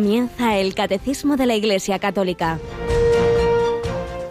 Comienza 0.00 0.56
el 0.56 0.74
Catecismo 0.74 1.36
de 1.36 1.44
la 1.44 1.54
Iglesia 1.56 1.98
Católica, 1.98 2.58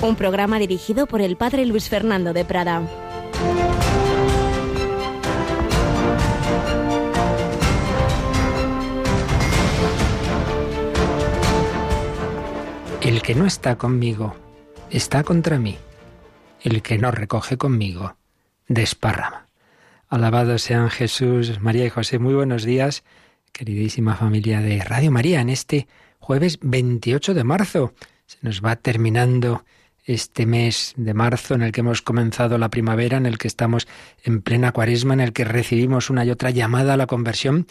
un 0.01 0.15
programa 0.15 0.57
dirigido 0.57 1.05
por 1.05 1.21
el 1.21 1.37
Padre 1.37 1.63
Luis 1.67 1.89
Fernando 1.89 2.33
de 2.33 2.43
Prada. 2.43 2.81
El 13.01 13.21
que 13.21 13.35
no 13.35 13.45
está 13.45 13.77
conmigo 13.77 14.35
está 14.89 15.21
contra 15.21 15.59
mí. 15.59 15.77
El 16.61 16.81
que 16.81 16.97
no 16.97 17.11
recoge 17.11 17.57
conmigo 17.57 18.15
desparrama. 18.67 19.45
Alabado 20.07 20.57
sean 20.57 20.89
Jesús, 20.89 21.61
María 21.61 21.85
y 21.85 21.91
José. 21.91 22.17
Muy 22.17 22.33
buenos 22.33 22.63
días, 22.63 23.03
queridísima 23.51 24.15
familia 24.15 24.61
de 24.61 24.83
Radio 24.83 25.11
María, 25.11 25.41
en 25.41 25.49
este 25.49 25.87
jueves 26.19 26.59
28 26.61 27.33
de 27.33 27.43
marzo. 27.43 27.93
Se 28.25 28.37
nos 28.41 28.63
va 28.63 28.75
terminando 28.75 29.65
este 30.05 30.45
mes 30.45 30.93
de 30.97 31.13
marzo 31.13 31.53
en 31.53 31.61
el 31.61 31.71
que 31.71 31.81
hemos 31.81 32.01
comenzado 32.01 32.57
la 32.57 32.69
primavera, 32.69 33.17
en 33.17 33.25
el 33.25 33.37
que 33.37 33.47
estamos 33.47 33.87
en 34.23 34.41
plena 34.41 34.71
cuaresma, 34.71 35.13
en 35.13 35.19
el 35.19 35.33
que 35.33 35.43
recibimos 35.43 36.09
una 36.09 36.25
y 36.25 36.31
otra 36.31 36.49
llamada 36.49 36.93
a 36.93 36.97
la 36.97 37.07
conversión. 37.07 37.67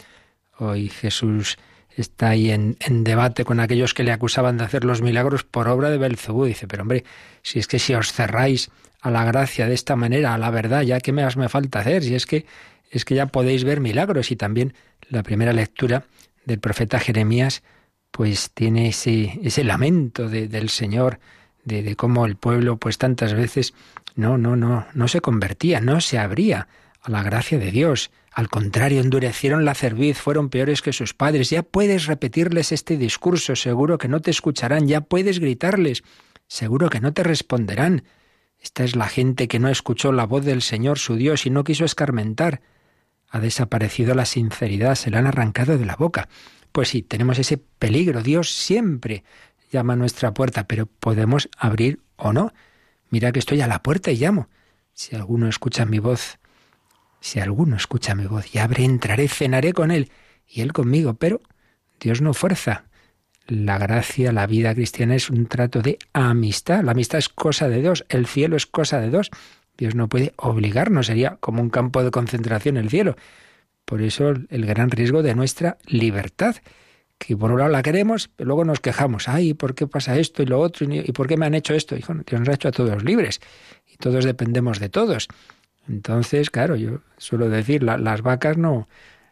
Hoy 0.57 0.89
Jesús 0.89 1.57
está 1.95 2.29
ahí 2.29 2.51
en, 2.51 2.77
debate 3.03 3.43
con 3.43 3.59
aquellos 3.59 3.93
que 3.93 4.03
le 4.03 4.11
acusaban 4.11 4.57
de 4.57 4.63
hacer 4.63 4.85
los 4.85 5.01
milagros 5.01 5.43
por 5.43 5.67
obra 5.67 5.89
de 5.89 5.97
Belcebú. 5.97 6.45
Dice, 6.45 6.67
pero 6.67 6.83
hombre, 6.83 7.03
si 7.41 7.59
es 7.59 7.67
que 7.67 7.79
si 7.79 7.93
os 7.93 8.13
cerráis 8.13 8.71
a 9.01 9.11
la 9.11 9.25
gracia 9.25 9.67
de 9.67 9.73
esta 9.73 9.95
manera, 9.95 10.33
a 10.33 10.37
la 10.37 10.49
verdad, 10.49 10.81
ya 10.83 10.99
que 10.99 11.11
más 11.11 11.37
me 11.37 11.49
falta 11.49 11.79
hacer, 11.79 12.03
si 12.03 12.15
es 12.15 12.25
que 12.25 12.45
es 12.89 13.05
que 13.05 13.15
ya 13.15 13.27
podéis 13.27 13.63
ver 13.63 13.79
milagros 13.79 14.31
y 14.31 14.35
también 14.35 14.73
la 15.09 15.23
primera 15.23 15.53
lectura 15.53 16.05
del 16.45 16.59
profeta 16.59 16.99
Jeremías 16.99 17.63
pues 18.11 18.51
tiene 18.53 18.89
ese, 18.89 19.39
ese 19.43 19.63
lamento 19.63 20.27
del 20.29 20.69
Señor, 20.69 21.19
de, 21.63 21.83
de, 21.83 21.95
cómo 21.95 22.25
el 22.25 22.35
pueblo 22.35 22.77
pues 22.77 22.97
tantas 22.97 23.33
veces 23.33 23.73
no, 24.15 24.37
no, 24.37 24.55
no, 24.55 24.87
no 24.93 25.07
se 25.07 25.21
convertía, 25.21 25.79
no 25.79 26.01
se 26.01 26.17
abría 26.17 26.67
a 27.01 27.11
la 27.11 27.23
gracia 27.23 27.59
de 27.59 27.71
Dios. 27.71 28.11
Al 28.31 28.49
contrario, 28.49 29.01
endurecieron 29.01 29.65
la 29.65 29.75
cerviz, 29.75 30.17
fueron 30.17 30.49
peores 30.49 30.81
que 30.81 30.93
sus 30.93 31.13
padres. 31.13 31.49
Ya 31.49 31.63
puedes 31.63 32.07
repetirles 32.07 32.71
este 32.71 32.97
discurso, 32.97 33.55
seguro 33.55 33.97
que 33.97 34.07
no 34.07 34.21
te 34.21 34.31
escucharán, 34.31 34.87
ya 34.87 35.01
puedes 35.01 35.39
gritarles, 35.39 36.03
seguro 36.47 36.89
que 36.89 36.99
no 36.99 37.13
te 37.13 37.23
responderán. 37.23 38.03
Esta 38.59 38.83
es 38.83 38.95
la 38.95 39.07
gente 39.07 39.47
que 39.47 39.59
no 39.59 39.69
escuchó 39.69 40.11
la 40.11 40.25
voz 40.25 40.43
del 40.43 40.61
Señor 40.61 40.99
su 40.99 41.15
Dios 41.15 41.45
y 41.45 41.49
no 41.49 41.63
quiso 41.63 41.85
escarmentar. 41.85 42.61
Ha 43.29 43.39
desaparecido 43.39 44.15
la 44.15 44.25
sinceridad, 44.25 44.95
se 44.95 45.11
la 45.11 45.19
han 45.19 45.27
arrancado 45.27 45.77
de 45.77 45.85
la 45.85 45.95
boca. 45.95 46.29
Pues 46.71 46.89
sí, 46.89 47.01
tenemos 47.01 47.39
ese 47.39 47.57
peligro. 47.57 48.23
Dios 48.23 48.51
siempre 48.51 49.23
llama 49.71 49.93
a 49.93 49.95
nuestra 49.95 50.33
puerta, 50.33 50.67
pero 50.67 50.87
podemos 50.87 51.49
abrir 51.57 51.99
o 52.15 52.33
no. 52.33 52.53
Mira 53.09 53.31
que 53.31 53.39
estoy 53.39 53.61
a 53.61 53.67
la 53.67 53.81
puerta 53.81 54.11
y 54.11 54.17
llamo. 54.17 54.49
Si 54.93 55.15
alguno 55.15 55.47
escucha 55.47 55.85
mi 55.85 55.99
voz, 55.99 56.39
si 57.21 57.39
alguno 57.39 57.75
escucha 57.75 58.15
mi 58.15 58.25
voz, 58.25 58.53
y 58.53 58.59
abre, 58.59 58.83
entraré, 58.83 59.27
cenaré 59.27 59.73
con 59.73 59.91
él 59.91 60.11
y 60.47 60.61
él 60.61 60.73
conmigo. 60.73 61.15
Pero 61.15 61.41
Dios 61.99 62.21
no 62.21 62.33
fuerza, 62.33 62.85
la 63.47 63.77
gracia, 63.77 64.31
la 64.31 64.45
vida 64.45 64.73
cristiana 64.75 65.15
es 65.15 65.29
un 65.29 65.47
trato 65.47 65.81
de 65.81 65.97
amistad. 66.13 66.83
La 66.83 66.91
amistad 66.91 67.19
es 67.19 67.29
cosa 67.29 67.67
de 67.67 67.81
dos, 67.81 68.05
el 68.09 68.27
cielo 68.27 68.55
es 68.55 68.65
cosa 68.65 68.99
de 68.99 69.09
dos. 69.09 69.31
Dios 69.79 69.95
no 69.95 70.09
puede 70.09 70.33
obligarnos, 70.35 71.07
sería 71.07 71.37
como 71.39 71.61
un 71.61 71.69
campo 71.69 72.03
de 72.03 72.11
concentración 72.11 72.75
el 72.75 72.89
cielo. 72.89 73.15
Por 73.85 74.01
eso 74.01 74.33
el 74.49 74.65
gran 74.65 74.91
riesgo 74.91 75.23
de 75.23 75.33
nuestra 75.33 75.77
libertad, 75.85 76.57
que 77.17 77.37
por 77.37 77.53
un 77.53 77.59
lado 77.59 77.71
la 77.71 77.81
queremos, 77.81 78.29
pero 78.35 78.49
luego 78.49 78.65
nos 78.65 78.81
quejamos. 78.81 79.29
Ay, 79.29 79.53
¿por 79.53 79.75
qué 79.75 79.87
pasa 79.87 80.19
esto 80.19 80.43
y 80.43 80.47
lo 80.47 80.59
otro? 80.59 80.85
¿Y 80.93 81.11
por 81.13 81.27
qué 81.27 81.37
me 81.37 81.45
han 81.45 81.53
hecho 81.53 81.73
esto? 81.73 81.95
Dios 81.95 82.09
nos 82.09 82.49
ha 82.49 82.53
hecho 82.53 82.67
a 82.67 82.71
todos 82.71 83.03
libres 83.05 83.39
y 83.87 83.95
todos 83.95 84.25
dependemos 84.25 84.79
de 84.79 84.89
todos. 84.89 85.29
Entonces, 85.87 86.49
claro, 86.49 86.75
yo 86.75 86.99
suelo 87.17 87.49
decir, 87.49 87.81
las 87.81 88.21
vacas 88.21 88.57
no, 88.57 88.89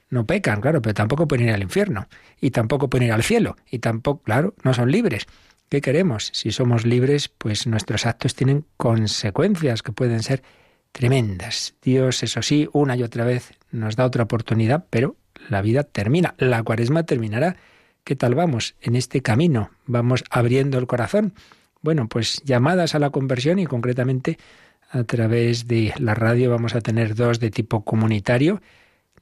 no 0.10 0.26
pecan, 0.26 0.62
claro, 0.62 0.82
pero 0.82 0.94
tampoco 0.94 1.28
pueden 1.28 1.50
ir 1.50 1.54
al 1.54 1.62
infierno 1.62 2.08
y 2.40 2.52
tampoco 2.52 2.90
pueden 2.90 3.08
ir 3.08 3.14
al 3.14 3.24
cielo 3.24 3.58
y 3.70 3.80
tampoco, 3.80 4.24
claro, 4.24 4.56
no 4.64 4.74
son 4.74 4.92
libres. 4.92 5.28
¿Qué 5.70 5.82
queremos? 5.82 6.30
Si 6.34 6.52
somos 6.52 6.86
libres, 6.86 7.30
pues 7.30 7.68
nuestros 7.68 8.06
actos 8.06 8.36
tienen 8.36 8.66
consecuencias 8.78 9.84
que 9.84 9.92
pueden 9.92 10.24
ser 10.24 10.44
tremendas. 10.92 11.76
Dios, 11.82 12.24
eso 12.24 12.42
sí, 12.42 12.70
una 12.74 12.96
y 12.96 13.04
otra 13.04 13.26
vez 13.26 13.52
nos 13.72 13.96
da 13.96 14.06
otra 14.06 14.24
oportunidad, 14.24 14.86
pero 14.90 15.18
la 15.50 15.62
vida 15.62 15.84
termina, 15.84 16.36
la 16.38 16.64
cuaresma 16.64 17.04
terminará. 17.04 17.58
¿Qué 18.04 18.16
tal 18.16 18.36
vamos 18.36 18.76
en 18.82 18.96
este 18.96 19.22
camino? 19.22 19.72
¿Vamos 19.86 20.24
abriendo 20.30 20.78
el 20.78 20.88
corazón? 20.88 21.34
Bueno, 21.82 22.08
pues 22.08 22.42
llamadas 22.46 22.96
a 22.96 23.00
la 23.00 23.10
conversión 23.10 23.60
y 23.60 23.66
concretamente 23.66 24.38
a 24.90 25.04
través 25.04 25.68
de 25.68 25.94
la 25.98 26.16
radio 26.16 26.50
vamos 26.50 26.76
a 26.76 26.82
tener 26.82 27.14
dos 27.14 27.40
de 27.40 27.52
tipo 27.52 27.84
comunitario 27.84 28.62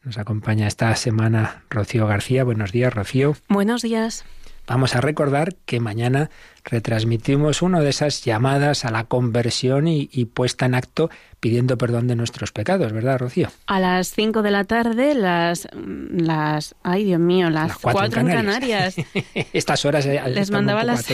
nos 0.05 0.19
acompaña 0.19 0.67
esta 0.67 0.95
semana 0.95 1.63
Rocío 1.69 2.05
García. 2.05 2.43
Buenos 2.43 2.71
días, 2.71 2.93
Rocío. 2.93 3.35
Buenos 3.49 3.81
días. 3.81 4.23
Vamos 4.67 4.95
a 4.95 5.01
recordar 5.01 5.55
que 5.65 5.79
mañana 5.79 6.29
retransmitimos 6.63 7.61
una 7.61 7.81
de 7.81 7.89
esas 7.89 8.25
llamadas 8.25 8.83
a 8.83 8.91
la 8.91 9.03
conversión 9.03 9.87
y, 9.87 10.07
puesta 10.33 10.65
en 10.65 10.73
acto 10.73 11.09
pidiendo 11.39 11.77
perdón 11.77 12.07
de 12.07 12.15
nuestros 12.15 12.51
pecados, 12.51 12.91
¿verdad, 12.91 13.19
Rocío? 13.19 13.49
A 13.67 13.79
las 13.79 14.09
5 14.09 14.41
de 14.41 14.51
la 14.51 14.63
tarde, 14.63 15.13
las, 15.13 15.67
las, 15.75 16.75
ay 16.81 17.03
Dios 17.03 17.19
mío, 17.19 17.51
las, 17.51 17.77
cuatro, 17.77 18.21
en 18.21 18.27
Canarias. 18.27 18.95
Estas 19.53 19.85
horas 19.85 20.07
eh, 20.07 20.19
les 20.27 20.49
mandaba 20.49 20.83
las. 20.83 21.05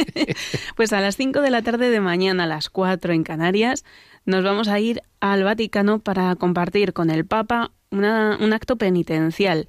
pues 0.76 0.92
a 0.92 1.00
las 1.00 1.16
5 1.16 1.40
de 1.40 1.50
la 1.50 1.62
tarde 1.62 1.88
de 1.88 2.00
mañana, 2.00 2.44
a 2.44 2.46
las 2.46 2.68
4 2.68 3.14
en 3.14 3.24
Canarias, 3.24 3.84
nos 4.26 4.44
vamos 4.44 4.68
a 4.68 4.78
ir 4.78 5.02
al 5.20 5.44
Vaticano 5.44 6.00
para 6.00 6.36
compartir 6.36 6.92
con 6.92 7.08
el 7.08 7.24
Papa 7.24 7.72
un 7.90 8.52
acto 8.52 8.76
penitencial. 8.76 9.68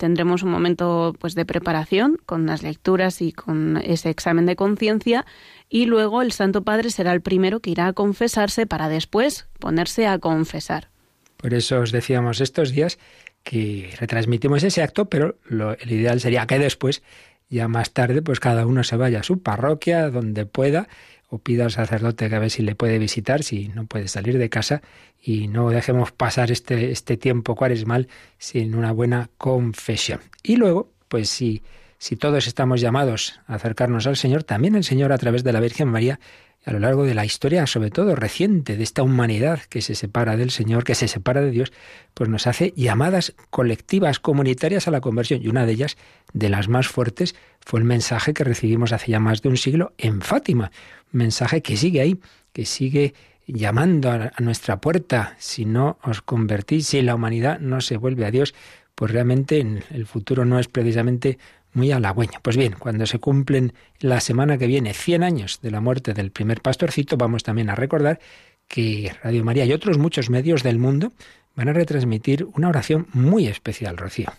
Tendremos 0.00 0.42
un 0.42 0.50
momento 0.50 1.14
pues 1.18 1.34
de 1.34 1.44
preparación 1.44 2.16
con 2.24 2.46
las 2.46 2.62
lecturas 2.62 3.20
y 3.20 3.32
con 3.32 3.76
ese 3.76 4.08
examen 4.08 4.46
de 4.46 4.56
conciencia 4.56 5.26
y 5.68 5.84
luego 5.84 6.22
el 6.22 6.32
Santo 6.32 6.62
Padre 6.64 6.88
será 6.88 7.12
el 7.12 7.20
primero 7.20 7.60
que 7.60 7.68
irá 7.68 7.86
a 7.86 7.92
confesarse 7.92 8.66
para 8.66 8.88
después 8.88 9.46
ponerse 9.58 10.06
a 10.06 10.18
confesar. 10.18 10.88
Por 11.36 11.52
eso 11.52 11.80
os 11.80 11.92
decíamos 11.92 12.40
estos 12.40 12.70
días 12.70 12.98
que 13.42 13.90
retransmitimos 13.98 14.62
ese 14.62 14.80
acto, 14.80 15.10
pero 15.10 15.36
lo, 15.44 15.72
el 15.72 15.92
ideal 15.92 16.18
sería 16.18 16.46
que 16.46 16.58
después, 16.58 17.02
ya 17.50 17.68
más 17.68 17.92
tarde, 17.92 18.22
pues 18.22 18.40
cada 18.40 18.64
uno 18.64 18.84
se 18.84 18.96
vaya 18.96 19.20
a 19.20 19.22
su 19.22 19.42
parroquia, 19.42 20.08
donde 20.08 20.46
pueda, 20.46 20.88
o 21.30 21.38
pida 21.38 21.64
al 21.64 21.70
sacerdote 21.70 22.28
que 22.28 22.34
a 22.34 22.40
ver 22.40 22.50
si 22.50 22.62
le 22.62 22.74
puede 22.74 22.98
visitar, 22.98 23.42
si 23.44 23.68
no 23.68 23.86
puede 23.86 24.08
salir 24.08 24.36
de 24.36 24.50
casa, 24.50 24.82
y 25.22 25.46
no 25.46 25.70
dejemos 25.70 26.10
pasar 26.12 26.50
este, 26.50 26.90
este 26.90 27.16
tiempo 27.16 27.54
cuaresmal 27.54 28.08
sin 28.38 28.74
una 28.74 28.92
buena 28.92 29.30
confesión. 29.38 30.20
Y 30.42 30.56
luego, 30.56 30.90
pues 31.08 31.30
si, 31.30 31.62
si 31.98 32.16
todos 32.16 32.48
estamos 32.48 32.80
llamados 32.80 33.40
a 33.46 33.54
acercarnos 33.54 34.08
al 34.08 34.16
Señor, 34.16 34.42
también 34.42 34.74
el 34.74 34.84
Señor 34.84 35.12
a 35.12 35.18
través 35.18 35.44
de 35.44 35.52
la 35.52 35.60
Virgen 35.60 35.88
María, 35.88 36.18
a 36.64 36.72
lo 36.72 36.78
largo 36.78 37.04
de 37.04 37.14
la 37.14 37.24
historia, 37.24 37.66
sobre 37.66 37.90
todo 37.90 38.14
reciente, 38.14 38.76
de 38.76 38.82
esta 38.82 39.02
humanidad 39.02 39.60
que 39.68 39.80
se 39.80 39.94
separa 39.94 40.36
del 40.36 40.50
Señor, 40.50 40.84
que 40.84 40.94
se 40.94 41.08
separa 41.08 41.40
de 41.40 41.50
Dios, 41.50 41.72
pues 42.12 42.28
nos 42.28 42.46
hace 42.46 42.72
llamadas 42.76 43.34
colectivas, 43.48 44.20
comunitarias 44.20 44.86
a 44.86 44.90
la 44.90 45.00
conversión. 45.00 45.42
Y 45.42 45.48
una 45.48 45.64
de 45.64 45.72
ellas, 45.72 45.96
de 46.34 46.50
las 46.50 46.68
más 46.68 46.88
fuertes, 46.88 47.34
fue 47.60 47.80
el 47.80 47.86
mensaje 47.86 48.34
que 48.34 48.44
recibimos 48.44 48.92
hace 48.92 49.10
ya 49.10 49.20
más 49.20 49.40
de 49.40 49.48
un 49.48 49.56
siglo 49.56 49.94
en 49.96 50.20
Fátima. 50.20 50.70
Un 51.12 51.18
mensaje 51.18 51.62
que 51.62 51.76
sigue 51.76 52.02
ahí, 52.02 52.20
que 52.52 52.66
sigue 52.66 53.14
llamando 53.46 54.10
a 54.10 54.32
nuestra 54.40 54.80
puerta. 54.80 55.36
Si 55.38 55.64
no 55.64 55.98
os 56.02 56.20
convertís, 56.20 56.88
si 56.88 57.00
la 57.00 57.14
humanidad 57.14 57.58
no 57.58 57.80
se 57.80 57.96
vuelve 57.96 58.26
a 58.26 58.30
Dios, 58.30 58.54
pues 58.94 59.12
realmente 59.12 59.60
el 59.60 60.06
futuro 60.06 60.44
no 60.44 60.58
es 60.58 60.68
precisamente 60.68 61.38
muy 61.72 61.92
halagüeño. 61.92 62.40
Pues 62.42 62.56
bien, 62.56 62.74
cuando 62.78 63.06
se 63.06 63.18
cumplen 63.18 63.72
la 64.00 64.20
semana 64.20 64.58
que 64.58 64.66
viene 64.66 64.94
100 64.94 65.22
años 65.22 65.60
de 65.62 65.70
la 65.70 65.80
muerte 65.80 66.14
del 66.14 66.30
primer 66.30 66.60
pastorcito, 66.60 67.16
vamos 67.16 67.42
también 67.42 67.70
a 67.70 67.74
recordar 67.74 68.20
que 68.68 69.12
Radio 69.22 69.44
María 69.44 69.64
y 69.64 69.72
otros 69.72 69.98
muchos 69.98 70.30
medios 70.30 70.62
del 70.62 70.78
mundo 70.78 71.12
van 71.56 71.68
a 71.68 71.72
retransmitir 71.72 72.46
una 72.54 72.68
oración 72.68 73.06
muy 73.12 73.46
especial, 73.46 73.96
Rocío. 73.96 74.32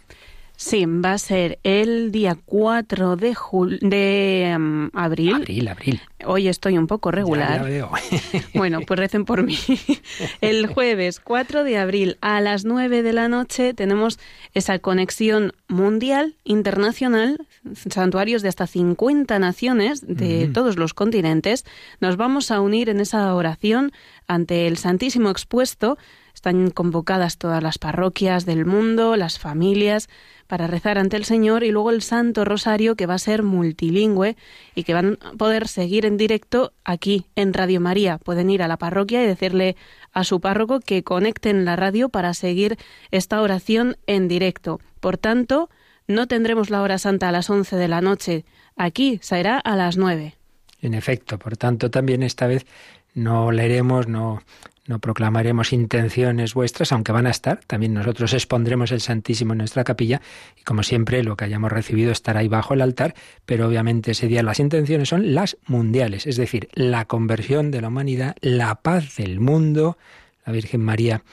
Sí, 0.62 0.86
va 0.86 1.14
a 1.14 1.18
ser 1.18 1.58
el 1.64 2.12
día 2.12 2.38
4 2.46 3.16
de, 3.16 3.36
de 3.82 4.44
em, 4.44 4.92
abril. 4.94 5.34
Abril, 5.34 5.68
abril. 5.68 6.02
Hoy 6.24 6.48
estoy 6.48 6.78
un 6.78 6.86
poco 6.86 7.10
regular. 7.10 7.66
bueno, 8.54 8.82
pues 8.86 9.00
recen 9.00 9.26
por 9.26 9.42
mí. 9.42 9.58
El 10.42 10.68
jueves 10.68 11.20
4 11.20 11.64
de 11.64 11.80
abril 11.80 12.20
a 12.22 12.40
las 12.42 12.64
9 12.64 13.02
de 13.02 13.12
la 13.12 13.28
noche 13.28 13.74
tenemos 13.74 14.20
esa 14.54 14.78
conexión 14.78 15.52
mundial, 15.68 16.36
internacional, 16.44 17.48
santuarios 17.90 18.44
de 18.44 18.50
hasta 18.50 18.68
50 18.68 19.40
naciones 19.40 20.06
de 20.06 20.48
todos 20.48 20.78
los 20.78 20.94
continentes. 20.94 21.66
Nos 22.02 22.18
vamos 22.18 22.52
a 22.52 22.62
unir 22.62 22.88
en 22.90 23.00
esa 23.00 23.34
oración 23.34 23.92
ante 24.28 24.68
el 24.68 24.78
Santísimo 24.78 25.32
expuesto 25.32 25.98
Están 26.34 26.72
convocadas 26.72 27.38
todas 27.38 27.62
las 27.62 27.78
parroquias 27.78 28.46
del 28.46 28.66
mundo, 28.66 29.16
las 29.16 29.40
familias, 29.40 30.10
para 30.48 30.68
rezar 30.68 30.98
ante 30.98 31.16
el 31.18 31.24
Señor 31.24 31.64
y 31.64 31.72
luego 31.72 31.92
el 31.92 32.02
Santo 32.02 32.44
Rosario 32.44 32.96
que 32.96 33.06
va 33.06 33.14
a 33.14 33.20
ser 33.20 33.42
multilingüe 33.42 34.36
y 34.76 34.84
que 34.84 34.94
van 34.94 35.18
a 35.22 35.32
poder 35.38 35.68
seguir 35.68 36.06
en 36.06 36.18
directo 36.18 36.74
aquí 36.84 37.26
en 37.36 37.54
Radio 37.54 37.80
María. 37.80 38.18
Pueden 38.18 38.50
ir 38.50 38.62
a 38.62 38.68
la 38.68 38.78
parroquia 38.78 39.24
y 39.24 39.28
decirle 39.28 39.76
a 40.12 40.24
su 40.24 40.42
párroco 40.42 40.80
que 40.80 41.04
conecten 41.04 41.64
la 41.64 41.76
radio 41.76 42.10
para 42.10 42.34
seguir 42.34 42.78
esta 43.12 43.42
oración 43.42 43.98
en 44.08 44.28
directo. 44.28 44.82
Por 45.00 45.18
tanto, 45.18 45.70
no 46.08 46.28
tendremos 46.28 46.70
la 46.70 46.82
hora 46.82 46.98
santa 46.98 47.30
a 47.30 47.32
las 47.32 47.50
11 47.50 47.76
de 47.78 47.88
la 47.88 48.02
noche. 48.02 48.46
Aquí 48.76 49.20
será 49.22 49.58
a 49.58 49.76
las 49.76 49.98
9. 49.98 50.36
En 50.82 50.94
efecto, 50.94 51.40
por 51.40 51.58
tanto, 51.58 51.90
también 51.90 52.24
esta 52.24 52.48
vez 52.48 52.66
no 53.14 53.52
leeremos, 53.52 54.08
no, 54.08 54.42
no 54.88 55.00
proclamaremos 55.00 55.74
intenciones 55.74 56.54
vuestras, 56.54 56.92
aunque 56.92 57.12
van 57.12 57.28
a 57.28 57.30
estar. 57.30 57.60
También 57.66 57.94
nosotros 57.94 58.34
expondremos 58.34 58.92
el 58.92 59.02
Santísimo 59.02 59.54
en 59.54 59.60
nuestra 59.60 59.84
capilla 59.84 60.22
y, 60.58 60.64
como 60.64 60.84
siempre, 60.84 61.24
lo 61.24 61.38
que 61.38 61.46
hayamos 61.46 61.72
recibido 61.72 62.12
estará 62.12 62.40
ahí 62.40 62.48
bajo 62.48 62.74
el 62.74 62.82
altar, 62.82 63.14
pero 63.46 63.68
obviamente 63.68 64.12
ese 64.12 64.28
día 64.28 64.44
las 64.44 64.60
intenciones 64.60 65.10
son 65.10 65.36
las 65.36 65.58
mundiales, 65.68 66.26
es 66.26 66.38
decir, 66.38 66.68
la 66.74 67.06
conversión 67.06 67.72
de 67.72 67.82
la 67.82 67.90
humanidad, 67.90 68.36
la 68.42 68.76
paz 68.82 69.16
del 69.18 69.40
mundo. 69.40 69.98
La 70.44 70.54
Virgen 70.54 70.82
María 70.82 71.24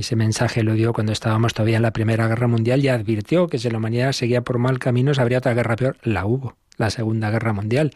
ese 0.00 0.16
mensaje 0.16 0.62
lo 0.62 0.74
dio 0.74 0.92
cuando 0.92 1.12
estábamos 1.12 1.54
todavía 1.54 1.76
en 1.76 1.82
la 1.82 1.92
Primera 1.92 2.26
Guerra 2.26 2.48
Mundial 2.48 2.84
y 2.84 2.88
advirtió 2.88 3.46
que 3.46 3.58
si 3.58 3.70
la 3.70 3.78
humanidad 3.78 4.12
seguía 4.12 4.42
por 4.42 4.58
mal 4.58 4.78
camino, 4.78 5.12
habría 5.16 5.38
otra 5.38 5.54
guerra 5.54 5.76
peor. 5.76 5.96
La 6.02 6.26
hubo, 6.26 6.56
la 6.76 6.90
Segunda 6.90 7.30
Guerra 7.30 7.52
Mundial. 7.52 7.92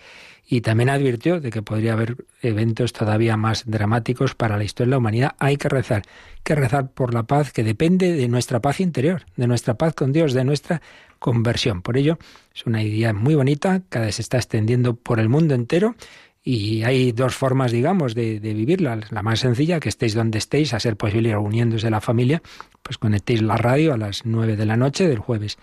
Y 0.50 0.62
también 0.62 0.88
advirtió 0.88 1.40
de 1.40 1.50
que 1.50 1.60
podría 1.60 1.92
haber 1.92 2.24
eventos 2.40 2.94
todavía 2.94 3.36
más 3.36 3.64
dramáticos 3.66 4.34
para 4.34 4.56
la 4.56 4.64
historia 4.64 4.86
de 4.86 4.90
la 4.92 4.98
humanidad. 4.98 5.34
Hay 5.38 5.58
que 5.58 5.68
rezar, 5.68 6.04
hay 6.06 6.40
que 6.42 6.54
rezar 6.54 6.90
por 6.92 7.12
la 7.12 7.24
paz 7.24 7.52
que 7.52 7.64
depende 7.64 8.12
de 8.12 8.28
nuestra 8.28 8.60
paz 8.60 8.80
interior, 8.80 9.26
de 9.36 9.46
nuestra 9.46 9.74
paz 9.74 9.94
con 9.94 10.12
Dios, 10.12 10.32
de 10.32 10.44
nuestra 10.44 10.80
conversión. 11.18 11.82
Por 11.82 11.98
ello, 11.98 12.18
es 12.54 12.64
una 12.64 12.82
idea 12.82 13.12
muy 13.12 13.34
bonita, 13.34 13.82
cada 13.90 14.06
vez 14.06 14.14
se 14.14 14.22
está 14.22 14.38
extendiendo 14.38 14.94
por 14.94 15.20
el 15.20 15.28
mundo 15.28 15.54
entero 15.54 15.96
y 16.42 16.82
hay 16.84 17.12
dos 17.12 17.34
formas, 17.34 17.72
digamos, 17.72 18.14
de, 18.14 18.38
vivirla. 18.38 19.00
La 19.10 19.22
más 19.22 19.40
sencilla, 19.40 19.80
que 19.80 19.88
estéis 19.88 20.14
donde 20.14 20.38
estéis, 20.38 20.72
a 20.74 20.80
ser 20.80 20.96
posible 20.96 21.30
reuniéndose 21.30 21.90
la 21.90 22.00
familia, 22.00 22.42
pues 22.82 22.96
conectéis 22.98 23.42
la 23.42 23.56
radio 23.56 23.94
a 23.94 23.98
las 23.98 24.24
nueve 24.24 24.56
de 24.56 24.66
la 24.66 24.76
noche 24.76 25.08
del 25.08 25.18
jueves 25.18 25.58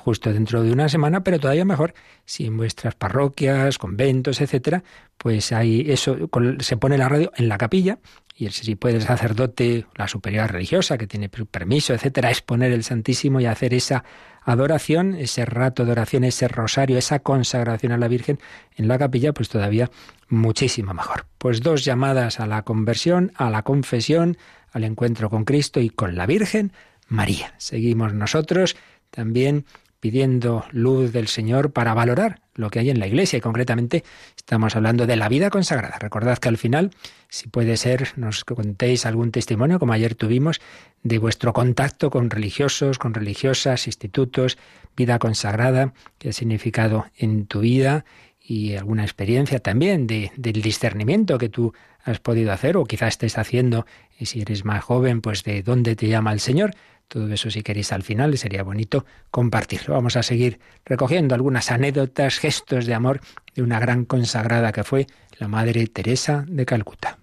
justo 0.00 0.32
dentro 0.32 0.62
de 0.62 0.72
una 0.72 0.88
semana, 0.88 1.22
pero 1.22 1.38
todavía 1.38 1.64
mejor 1.64 1.94
si 2.24 2.46
en 2.46 2.56
vuestras 2.56 2.94
parroquias, 2.94 3.76
conventos, 3.76 4.40
etcétera, 4.40 4.82
pues 5.18 5.52
hay 5.52 5.84
eso, 5.88 6.16
se 6.60 6.76
pone 6.76 6.96
la 6.96 7.08
radio 7.08 7.30
en 7.36 7.48
la 7.48 7.58
capilla 7.58 7.98
y 8.40 8.50
si 8.50 8.74
puede 8.74 8.96
el 8.96 9.02
sacerdote, 9.02 9.84
la 9.96 10.08
superior 10.08 10.50
religiosa 10.50 10.96
que 10.96 11.06
tiene 11.06 11.28
permiso, 11.28 11.92
etcétera, 11.92 12.30
exponer 12.30 12.72
el 12.72 12.84
Santísimo 12.84 13.38
y 13.38 13.44
hacer 13.44 13.74
esa 13.74 14.02
adoración, 14.42 15.14
ese 15.14 15.44
rato 15.44 15.84
de 15.84 15.92
oración, 15.92 16.24
ese 16.24 16.48
rosario, 16.48 16.96
esa 16.96 17.18
consagración 17.18 17.92
a 17.92 17.98
la 17.98 18.08
Virgen 18.08 18.38
en 18.76 18.88
la 18.88 18.98
capilla, 18.98 19.34
pues 19.34 19.50
todavía 19.50 19.90
muchísimo 20.28 20.94
mejor. 20.94 21.26
Pues 21.36 21.60
dos 21.60 21.84
llamadas 21.84 22.40
a 22.40 22.46
la 22.46 22.62
conversión, 22.62 23.30
a 23.36 23.50
la 23.50 23.62
confesión, 23.62 24.38
al 24.72 24.84
encuentro 24.84 25.28
con 25.28 25.44
Cristo 25.44 25.80
y 25.80 25.90
con 25.90 26.16
la 26.16 26.24
Virgen 26.24 26.72
María. 27.08 27.52
Seguimos 27.58 28.14
nosotros 28.14 28.74
también 29.10 29.66
pidiendo 30.00 30.64
luz 30.72 31.12
del 31.12 31.28
Señor 31.28 31.72
para 31.72 31.94
valorar 31.94 32.40
lo 32.54 32.70
que 32.70 32.80
hay 32.80 32.90
en 32.90 32.98
la 32.98 33.06
Iglesia 33.06 33.36
y 33.36 33.40
concretamente 33.40 34.04
estamos 34.36 34.74
hablando 34.74 35.06
de 35.06 35.16
la 35.16 35.28
vida 35.28 35.50
consagrada. 35.50 35.98
Recordad 35.98 36.38
que 36.38 36.48
al 36.48 36.58
final, 36.58 36.90
si 37.28 37.48
puede 37.48 37.76
ser, 37.76 38.12
nos 38.16 38.44
contéis 38.44 39.06
algún 39.06 39.30
testimonio, 39.30 39.78
como 39.78 39.92
ayer 39.92 40.14
tuvimos, 40.14 40.60
de 41.02 41.18
vuestro 41.18 41.52
contacto 41.52 42.10
con 42.10 42.30
religiosos, 42.30 42.98
con 42.98 43.14
religiosas, 43.14 43.86
institutos, 43.86 44.58
vida 44.96 45.18
consagrada, 45.18 45.92
qué 46.18 46.30
ha 46.30 46.32
significado 46.32 47.06
en 47.16 47.46
tu 47.46 47.60
vida 47.60 48.04
y 48.40 48.74
alguna 48.74 49.04
experiencia 49.04 49.60
también 49.60 50.06
de, 50.06 50.32
del 50.36 50.60
discernimiento 50.60 51.38
que 51.38 51.48
tú 51.48 51.72
has 52.04 52.20
podido 52.20 52.52
hacer 52.52 52.76
o 52.76 52.84
quizás 52.84 53.08
estés 53.14 53.38
haciendo, 53.38 53.86
y 54.18 54.26
si 54.26 54.40
eres 54.40 54.64
más 54.64 54.82
joven, 54.84 55.20
pues 55.20 55.44
de 55.44 55.62
dónde 55.62 55.96
te 55.96 56.08
llama 56.08 56.32
el 56.32 56.40
Señor. 56.40 56.74
Todo 57.08 57.32
eso 57.32 57.50
si 57.50 57.62
queréis 57.62 57.92
al 57.92 58.02
final 58.02 58.36
sería 58.38 58.62
bonito 58.62 59.04
compartirlo. 59.30 59.94
Vamos 59.94 60.16
a 60.16 60.22
seguir 60.22 60.60
recogiendo 60.84 61.34
algunas 61.34 61.70
anécdotas, 61.70 62.38
gestos 62.38 62.86
de 62.86 62.94
amor 62.94 63.20
de 63.54 63.62
una 63.62 63.80
gran 63.80 64.04
consagrada 64.04 64.72
que 64.72 64.84
fue 64.84 65.06
la 65.38 65.48
Madre 65.48 65.86
Teresa 65.86 66.44
de 66.46 66.66
Calcuta. 66.66 67.19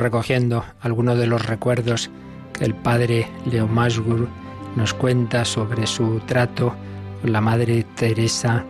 Recogiendo 0.00 0.64
algunos 0.80 1.18
de 1.18 1.26
los 1.26 1.44
recuerdos 1.44 2.10
que 2.54 2.64
el 2.64 2.74
padre 2.74 3.28
Leo 3.44 3.68
Masgur 3.68 4.30
nos 4.74 4.94
cuenta 4.94 5.44
sobre 5.44 5.86
su 5.86 6.20
trato 6.20 6.74
con 7.20 7.32
la 7.32 7.42
Madre 7.42 7.84
Teresa 7.96 8.64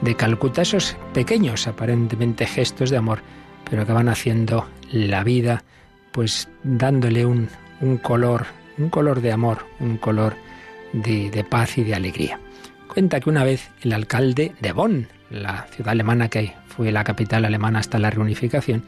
de 0.00 0.14
Calcuta, 0.14 0.62
esos 0.62 0.96
pequeños 1.12 1.66
aparentemente 1.66 2.46
gestos 2.46 2.90
de 2.90 2.98
amor, 2.98 3.18
pero 3.68 3.84
que 3.84 3.92
van 3.92 4.08
haciendo 4.08 4.68
la 4.92 5.24
vida, 5.24 5.64
pues 6.12 6.48
dándole 6.62 7.26
un, 7.26 7.48
color, 8.00 8.46
un 8.78 8.88
color 8.88 9.22
de 9.22 9.32
amor, 9.32 9.66
un 9.80 9.96
color 9.96 10.36
de, 10.92 11.30
de, 11.30 11.42
paz 11.42 11.78
y 11.78 11.82
de 11.82 11.96
alegría. 11.96 12.38
Cuenta 12.86 13.18
que 13.18 13.28
una 13.28 13.42
vez 13.42 13.70
el 13.82 13.92
alcalde 13.92 14.54
de 14.60 14.70
Bonn, 14.70 15.08
la 15.30 15.66
ciudad 15.72 15.90
alemana 15.90 16.28
que 16.28 16.54
fue 16.68 16.92
la 16.92 17.02
capital 17.02 17.44
alemana 17.44 17.80
hasta 17.80 17.98
la 17.98 18.10
reunificación, 18.10 18.84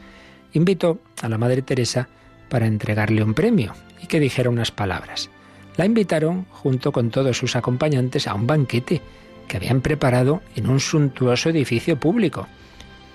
invitó 0.53 0.99
a 1.21 1.29
la 1.29 1.37
Madre 1.37 1.61
Teresa 1.61 2.09
para 2.49 2.67
entregarle 2.67 3.23
un 3.23 3.33
premio 3.33 3.73
y 4.01 4.07
que 4.07 4.19
dijera 4.19 4.49
unas 4.49 4.71
palabras. 4.71 5.29
La 5.77 5.85
invitaron, 5.85 6.45
junto 6.49 6.91
con 6.91 7.09
todos 7.09 7.37
sus 7.37 7.55
acompañantes, 7.55 8.27
a 8.27 8.33
un 8.33 8.47
banquete 8.47 9.01
que 9.47 9.57
habían 9.57 9.81
preparado 9.81 10.41
en 10.55 10.69
un 10.69 10.79
suntuoso 10.79 11.49
edificio 11.49 11.99
público. 11.99 12.47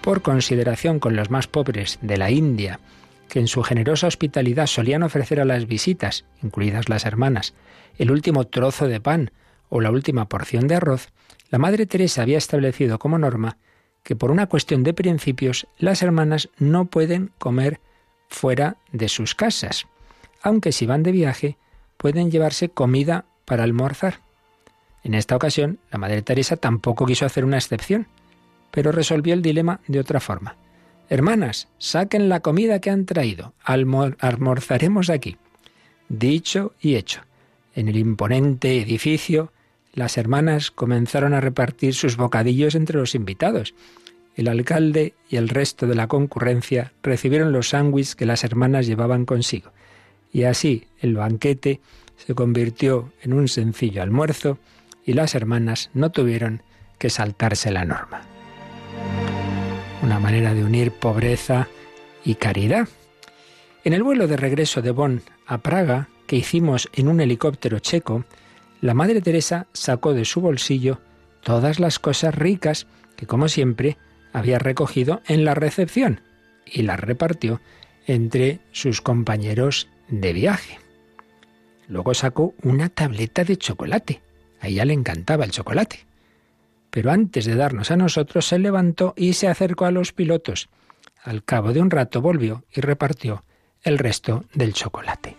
Por 0.00 0.22
consideración 0.22 0.98
con 0.98 1.16
los 1.16 1.30
más 1.30 1.46
pobres 1.46 1.98
de 2.02 2.16
la 2.16 2.30
India, 2.30 2.80
que 3.28 3.40
en 3.40 3.48
su 3.48 3.62
generosa 3.62 4.06
hospitalidad 4.06 4.66
solían 4.66 5.02
ofrecer 5.02 5.40
a 5.40 5.44
las 5.44 5.66
visitas, 5.66 6.24
incluidas 6.42 6.88
las 6.88 7.04
hermanas, 7.04 7.54
el 7.98 8.10
último 8.10 8.46
trozo 8.46 8.88
de 8.88 9.00
pan 9.00 9.30
o 9.68 9.80
la 9.80 9.90
última 9.90 10.28
porción 10.28 10.66
de 10.66 10.76
arroz, 10.76 11.08
la 11.50 11.58
Madre 11.58 11.86
Teresa 11.86 12.22
había 12.22 12.38
establecido 12.38 12.98
como 12.98 13.18
norma 13.18 13.58
que 14.04 14.14
por 14.14 14.30
una 14.30 14.46
cuestión 14.46 14.84
de 14.84 14.94
principios 14.94 15.66
las 15.78 16.02
hermanas 16.02 16.50
no 16.58 16.84
pueden 16.84 17.32
comer 17.38 17.80
fuera 18.28 18.76
de 18.92 19.08
sus 19.08 19.34
casas, 19.34 19.86
aunque 20.42 20.70
si 20.70 20.86
van 20.86 21.02
de 21.02 21.10
viaje 21.10 21.56
pueden 21.96 22.30
llevarse 22.30 22.68
comida 22.68 23.24
para 23.44 23.64
almorzar. 23.64 24.20
En 25.02 25.14
esta 25.14 25.34
ocasión, 25.34 25.78
la 25.90 25.98
Madre 25.98 26.22
Teresa 26.22 26.56
tampoco 26.56 27.06
quiso 27.06 27.26
hacer 27.26 27.44
una 27.44 27.56
excepción, 27.56 28.06
pero 28.70 28.92
resolvió 28.92 29.34
el 29.34 29.42
dilema 29.42 29.80
de 29.86 30.00
otra 30.00 30.20
forma. 30.20 30.56
Hermanas, 31.08 31.68
saquen 31.78 32.28
la 32.28 32.40
comida 32.40 32.80
que 32.80 32.90
han 32.90 33.04
traído, 33.06 33.54
almorzaremos 33.64 35.10
aquí. 35.10 35.36
Dicho 36.08 36.74
y 36.80 36.96
hecho. 36.96 37.22
En 37.74 37.88
el 37.88 37.96
imponente 37.96 38.80
edificio 38.80 39.52
las 39.94 40.18
hermanas 40.18 40.70
comenzaron 40.70 41.34
a 41.34 41.40
repartir 41.40 41.94
sus 41.94 42.16
bocadillos 42.16 42.74
entre 42.74 42.98
los 42.98 43.14
invitados. 43.14 43.74
El 44.36 44.48
alcalde 44.48 45.14
y 45.28 45.36
el 45.36 45.48
resto 45.48 45.86
de 45.86 45.94
la 45.94 46.08
concurrencia 46.08 46.92
recibieron 47.02 47.52
los 47.52 47.70
sándwiches 47.70 48.16
que 48.16 48.26
las 48.26 48.42
hermanas 48.42 48.86
llevaban 48.86 49.24
consigo. 49.24 49.70
Y 50.32 50.44
así 50.44 50.88
el 50.98 51.14
banquete 51.14 51.80
se 52.16 52.34
convirtió 52.34 53.12
en 53.22 53.32
un 53.32 53.46
sencillo 53.48 54.02
almuerzo 54.02 54.58
y 55.06 55.12
las 55.12 55.36
hermanas 55.36 55.90
no 55.94 56.10
tuvieron 56.10 56.62
que 56.98 57.10
saltarse 57.10 57.70
la 57.70 57.84
norma. 57.84 58.22
Una 60.02 60.18
manera 60.18 60.54
de 60.54 60.64
unir 60.64 60.90
pobreza 60.90 61.68
y 62.24 62.34
caridad. 62.34 62.88
En 63.84 63.92
el 63.92 64.02
vuelo 64.02 64.26
de 64.26 64.36
regreso 64.36 64.82
de 64.82 64.90
Bonn 64.90 65.22
a 65.46 65.58
Praga, 65.58 66.08
que 66.26 66.36
hicimos 66.36 66.88
en 66.94 67.08
un 67.08 67.20
helicóptero 67.20 67.78
checo, 67.78 68.24
la 68.84 68.92
Madre 68.92 69.22
Teresa 69.22 69.66
sacó 69.72 70.12
de 70.12 70.26
su 70.26 70.42
bolsillo 70.42 71.00
todas 71.42 71.80
las 71.80 71.98
cosas 71.98 72.34
ricas 72.34 72.86
que, 73.16 73.26
como 73.26 73.48
siempre, 73.48 73.96
había 74.34 74.58
recogido 74.58 75.22
en 75.26 75.46
la 75.46 75.54
recepción 75.54 76.20
y 76.66 76.82
las 76.82 77.00
repartió 77.00 77.62
entre 78.06 78.60
sus 78.72 79.00
compañeros 79.00 79.88
de 80.08 80.34
viaje. 80.34 80.80
Luego 81.88 82.12
sacó 82.12 82.52
una 82.62 82.90
tableta 82.90 83.42
de 83.42 83.56
chocolate. 83.56 84.20
A 84.60 84.68
ella 84.68 84.84
le 84.84 84.92
encantaba 84.92 85.46
el 85.46 85.50
chocolate. 85.50 86.04
pero 86.90 87.10
antes 87.10 87.46
de 87.46 87.54
darnos 87.54 87.90
a 87.90 87.96
nosotros 87.96 88.46
se 88.46 88.58
levantó 88.58 89.14
y 89.16 89.32
se 89.32 89.48
acercó 89.48 89.86
a 89.86 89.92
los 89.92 90.12
pilotos. 90.12 90.68
Al 91.22 91.42
cabo 91.42 91.72
de 91.72 91.80
un 91.80 91.90
rato 91.90 92.20
volvió 92.20 92.64
y 92.70 92.82
repartió 92.82 93.44
el 93.82 93.96
resto 93.96 94.44
del 94.52 94.74
chocolate. 94.74 95.38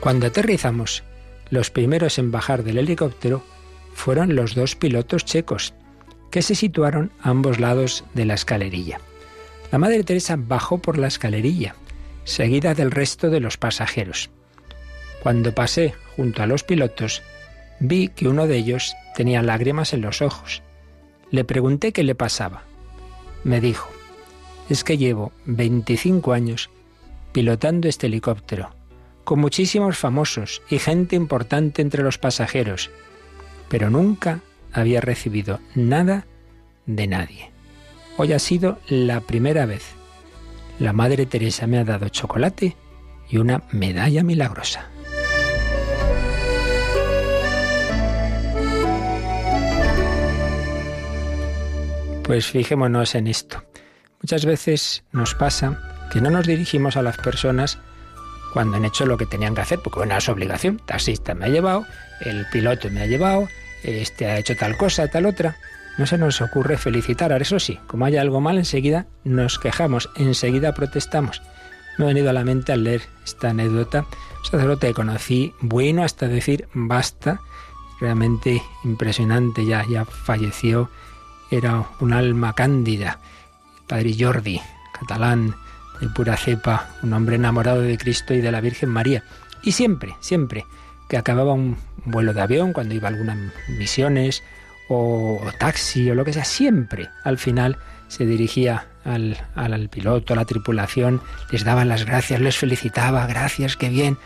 Cuando 0.00 0.28
aterrizamos, 0.28 1.02
los 1.50 1.70
primeros 1.70 2.18
en 2.18 2.30
bajar 2.30 2.64
del 2.64 2.78
helicóptero 2.78 3.42
fueron 3.92 4.34
los 4.34 4.54
dos 4.54 4.74
pilotos 4.74 5.26
checos, 5.26 5.74
que 6.30 6.40
se 6.40 6.54
situaron 6.54 7.12
a 7.20 7.30
ambos 7.30 7.60
lados 7.60 8.04
de 8.14 8.24
la 8.24 8.34
escalerilla. 8.34 9.00
La 9.70 9.78
Madre 9.78 10.02
Teresa 10.02 10.36
bajó 10.38 10.78
por 10.78 10.96
la 10.96 11.08
escalerilla, 11.08 11.74
seguida 12.24 12.74
del 12.74 12.90
resto 12.90 13.28
de 13.28 13.40
los 13.40 13.58
pasajeros. 13.58 14.30
Cuando 15.22 15.54
pasé 15.54 15.92
junto 16.16 16.42
a 16.42 16.46
los 16.46 16.64
pilotos, 16.64 17.22
vi 17.78 18.08
que 18.08 18.26
uno 18.26 18.46
de 18.46 18.56
ellos 18.56 18.94
tenía 19.14 19.42
lágrimas 19.42 19.92
en 19.92 20.00
los 20.00 20.22
ojos. 20.22 20.62
Le 21.30 21.44
pregunté 21.44 21.92
qué 21.92 22.04
le 22.04 22.14
pasaba. 22.14 22.62
Me 23.44 23.60
dijo, 23.60 23.90
es 24.70 24.82
que 24.82 24.96
llevo 24.96 25.32
25 25.44 26.32
años 26.32 26.70
pilotando 27.32 27.86
este 27.86 28.06
helicóptero 28.06 28.79
con 29.30 29.38
muchísimos 29.38 29.96
famosos 29.96 30.60
y 30.68 30.80
gente 30.80 31.14
importante 31.14 31.82
entre 31.82 32.02
los 32.02 32.18
pasajeros, 32.18 32.90
pero 33.68 33.88
nunca 33.88 34.40
había 34.72 35.00
recibido 35.00 35.60
nada 35.76 36.26
de 36.86 37.06
nadie. 37.06 37.52
Hoy 38.16 38.32
ha 38.32 38.40
sido 38.40 38.80
la 38.88 39.20
primera 39.20 39.66
vez. 39.66 39.84
La 40.80 40.92
Madre 40.92 41.26
Teresa 41.26 41.68
me 41.68 41.78
ha 41.78 41.84
dado 41.84 42.08
chocolate 42.08 42.76
y 43.28 43.36
una 43.36 43.62
medalla 43.70 44.24
milagrosa. 44.24 44.90
Pues 52.24 52.48
fijémonos 52.48 53.14
en 53.14 53.28
esto. 53.28 53.62
Muchas 54.20 54.44
veces 54.44 55.04
nos 55.12 55.36
pasa 55.36 56.08
que 56.12 56.20
no 56.20 56.30
nos 56.30 56.48
dirigimos 56.48 56.96
a 56.96 57.02
las 57.02 57.16
personas 57.18 57.78
cuando 58.52 58.76
han 58.76 58.84
hecho 58.84 59.06
lo 59.06 59.16
que 59.16 59.26
tenían 59.26 59.54
que 59.54 59.60
hacer, 59.60 59.80
porque 59.80 60.00
bueno, 60.00 60.16
es 60.16 60.28
obligación. 60.28 60.80
Taxista 60.84 61.34
me 61.34 61.46
ha 61.46 61.48
llevado, 61.48 61.86
el 62.20 62.46
piloto 62.52 62.90
me 62.90 63.02
ha 63.02 63.06
llevado, 63.06 63.48
este 63.82 64.26
ha 64.26 64.38
hecho 64.38 64.56
tal 64.56 64.76
cosa, 64.76 65.08
tal 65.08 65.26
otra. 65.26 65.56
No 65.98 66.06
se 66.06 66.18
nos 66.18 66.40
ocurre 66.40 66.78
felicitar. 66.78 67.32
Ahora, 67.32 67.42
eso 67.42 67.58
sí, 67.58 67.78
como 67.86 68.06
haya 68.06 68.20
algo 68.20 68.40
mal, 68.40 68.58
enseguida 68.58 69.06
nos 69.24 69.58
quejamos, 69.58 70.08
enseguida 70.16 70.74
protestamos. 70.74 71.42
Me 71.98 72.04
ha 72.04 72.08
venido 72.08 72.30
a 72.30 72.32
la 72.32 72.44
mente 72.44 72.72
al 72.72 72.84
leer 72.84 73.02
esta 73.24 73.50
anécdota. 73.50 74.06
Un 74.38 74.44
sacerdote 74.44 74.88
que 74.88 74.94
conocí, 74.94 75.54
bueno 75.60 76.02
hasta 76.02 76.28
decir 76.28 76.68
basta, 76.72 77.40
realmente 78.00 78.62
impresionante, 78.84 79.66
ya, 79.66 79.84
ya 79.88 80.04
falleció. 80.04 80.90
Era 81.50 81.84
un 81.98 82.12
alma 82.12 82.54
cándida. 82.54 83.18
padre 83.86 84.14
Jordi, 84.18 84.60
catalán, 84.98 85.56
de 86.00 86.08
pura 86.08 86.36
cepa, 86.36 86.88
un 87.02 87.12
hombre 87.12 87.36
enamorado 87.36 87.82
de 87.82 87.98
Cristo 87.98 88.34
y 88.34 88.40
de 88.40 88.52
la 88.52 88.60
Virgen 88.60 88.88
María. 88.88 89.22
Y 89.62 89.72
siempre, 89.72 90.14
siempre 90.20 90.66
que 91.08 91.16
acababa 91.16 91.52
un 91.52 91.76
vuelo 92.04 92.32
de 92.32 92.40
avión, 92.40 92.72
cuando 92.72 92.94
iba 92.94 93.08
a 93.08 93.10
algunas 93.10 93.36
misiones 93.68 94.42
o, 94.88 95.40
taxi 95.58 96.10
o 96.10 96.14
lo 96.14 96.24
que 96.24 96.32
sea, 96.32 96.44
siempre 96.44 97.08
al 97.24 97.36
final 97.36 97.78
se 98.08 98.26
dirigía 98.26 98.86
al, 99.04 99.36
al, 99.54 99.88
piloto, 99.88 100.32
a 100.32 100.36
la 100.36 100.44
tripulación, 100.44 101.20
les 101.50 101.64
daba 101.64 101.84
las 101.84 102.04
gracias, 102.04 102.40
les 102.40 102.56
felicitaba, 102.56 103.26
gracias, 103.26 103.76
qué 103.76 103.88
bien. 103.88 104.18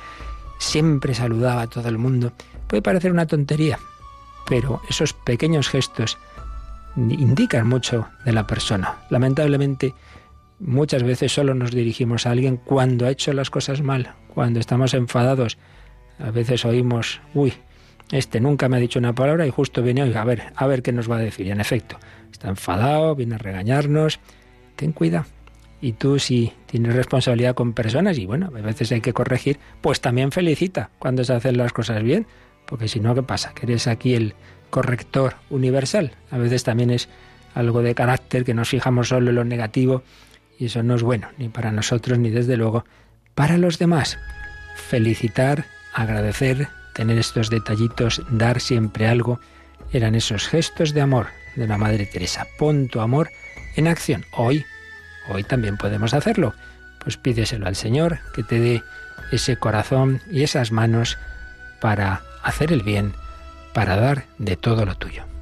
Siempre 0.59 1.15
saludaba 1.15 1.63
a 1.63 1.67
todo 1.67 1.89
el 1.89 1.99
mundo. 1.99 2.33
Puede 2.69 2.83
parecer 2.83 3.11
una 3.11 3.27
tontería, 3.27 3.79
pero 4.47 4.81
esos 4.89 5.13
pequeños 5.13 5.69
gestos 5.69 6.19
indican 6.97 7.67
mucho 7.67 8.09
de 8.25 8.33
la 8.33 8.47
persona. 8.47 8.97
Lamentablemente, 9.11 9.95
Muchas 10.67 11.03
veces 11.03 11.31
solo 11.31 11.53
nos 11.53 11.73
dirigimos 11.73 12.27
a 12.27 12.31
alguien 12.31 12.57
cuando 12.57 13.05
ha 13.05 13.11
hecho 13.11 13.35
las 13.35 13.51
cosas 13.51 13.83
mal, 13.83 14.15
cuando 14.29 14.61
estamos 14.61 14.95
enfadados. 14.95 15.59
A 16.19 16.31
veces 16.31 16.65
oímos, 16.65 17.21
uy, 17.35 17.53
este 18.11 18.41
nunca 18.41 18.71
me 18.71 18.79
ha 18.79 18.81
dicho 18.81 18.99
una 18.99 19.15
palabra 19.15 19.47
y 19.47 19.51
justo 19.51 19.83
viene 19.83 20.03
hoy, 20.03 20.15
a 20.15 20.25
ver, 20.25 20.45
a 20.57 20.67
ver 20.67 20.83
qué 20.83 20.91
nos 20.91 21.11
va 21.11 21.17
a 21.17 21.21
decir. 21.21 21.47
Y 21.47 21.51
en 21.51 21.61
efecto, 21.61 21.99
está 22.33 22.49
enfadado, 22.49 23.15
viene 23.15 23.35
a 23.35 23.39
regañarnos. 23.39 24.21
Ten 24.75 24.93
cuidado. 24.93 25.27
Y 25.83 25.93
tú 25.93 26.19
si 26.19 26.55
tienes 26.65 26.95
responsabilidad 26.95 27.55
con 27.55 27.75
personas 27.75 28.17
y 28.17 28.25
bueno, 28.25 28.47
a 28.47 28.61
veces 28.63 28.91
hay 28.91 29.03
que 29.03 29.13
corregir, 29.13 29.59
pues 29.83 30.01
también 30.01 30.33
felicita 30.33 30.89
cuando 30.99 31.25
se 31.25 31.35
hacen 31.35 31.59
las 31.59 31.75
cosas 31.75 32.03
bien, 32.03 32.27
porque 32.65 32.89
si 32.89 33.01
no, 33.01 33.15
¿qué 33.15 33.23
pasa? 33.23 33.53
Que 33.53 33.67
eres 33.67 33.87
aquí 33.87 34.15
el 34.15 34.33
corrector 34.71 35.35
universal. 35.51 36.13
A 36.31 36.39
veces 36.39 36.65
también 36.65 36.89
es 36.89 37.11
algo 37.53 37.83
de 37.83 37.95
carácter 37.95 38.45
que 38.45 38.55
nos 38.55 38.71
fijamos 38.71 39.09
solo 39.09 39.29
en 39.29 39.37
lo 39.37 39.45
negativo 39.45 40.03
y 40.59 40.67
eso 40.67 40.83
no 40.83 40.95
es 40.95 41.03
bueno, 41.03 41.29
ni 41.39 41.49
para 41.49 41.73
nosotros, 41.73 42.19
ni 42.19 42.31
desde 42.31 42.57
luego 42.57 42.85
para 43.35 43.59
los 43.59 43.79
demás. 43.79 44.19
Felicitar, 44.77 45.67
agradecer, 45.93 46.69
tener 46.95 47.19
estos 47.19 47.51
detallitos, 47.51 48.23
dar 48.31 48.61
siempre 48.61 49.07
algo, 49.07 49.41
eran 49.93 50.15
esos 50.15 50.49
gestos 50.49 50.95
de 50.95 51.01
amor 51.01 51.29
de 51.57 51.67
la 51.67 51.79
Madre 51.79 52.07
Teresa. 52.07 52.47
Pon 52.59 52.89
tu 52.89 53.01
amor 53.01 53.31
en 53.77 53.89
acción. 53.89 54.25
Hoy, 54.33 54.65
hoy 55.29 55.45
también 55.45 55.77
podemos 55.77 56.15
hacerlo. 56.15 56.55
Pues 57.01 57.17
pídeselo 57.17 57.67
al 57.67 57.77
Señor, 57.77 58.19
que 58.35 58.43
te 58.43 58.59
dé 58.59 58.83
ese 59.31 59.57
corazón 59.57 60.21
y 60.31 60.43
esas 60.43 60.73
manos 60.73 61.19
para 61.81 62.23
hacer 62.43 62.73
el 62.73 62.83
bien, 62.83 63.13
para 63.73 63.97
dar 63.97 64.25
de 64.39 64.57
todo 64.57 64.85
lo 64.87 64.95
tuyo. 64.97 65.34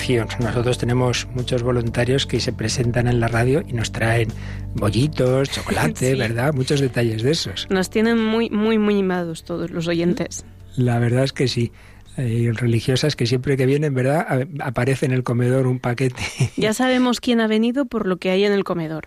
Rocío, 0.00 0.26
nosotros 0.40 0.78
tenemos 0.78 1.28
muchos 1.34 1.62
voluntarios 1.62 2.24
que 2.24 2.40
se 2.40 2.54
presentan 2.54 3.06
en 3.06 3.20
la 3.20 3.28
radio 3.28 3.62
y 3.68 3.74
nos 3.74 3.92
traen 3.92 4.28
bollitos, 4.72 5.50
chocolate, 5.52 6.14
¿verdad? 6.14 6.54
Muchos 6.54 6.80
detalles 6.80 7.22
de 7.22 7.32
esos. 7.32 7.66
Nos 7.68 7.90
tienen 7.90 8.18
muy, 8.18 8.48
muy, 8.48 8.78
muy 8.78 8.94
mimados 8.94 9.44
todos 9.44 9.70
los 9.70 9.88
oyentes. 9.88 10.46
La 10.74 10.98
verdad 10.98 11.24
es 11.24 11.34
que 11.34 11.48
sí. 11.48 11.72
Hay 12.16 12.50
religiosas 12.50 13.14
que 13.14 13.26
siempre 13.26 13.58
que 13.58 13.66
vienen, 13.66 13.92
¿verdad? 13.92 14.48
Aparece 14.60 15.04
en 15.04 15.12
el 15.12 15.22
comedor 15.22 15.66
un 15.66 15.80
paquete. 15.80 16.22
Ya 16.56 16.72
sabemos 16.72 17.20
quién 17.20 17.42
ha 17.42 17.46
venido 17.46 17.84
por 17.84 18.06
lo 18.06 18.16
que 18.16 18.30
hay 18.30 18.44
en 18.44 18.52
el 18.52 18.64
comedor. 18.64 19.06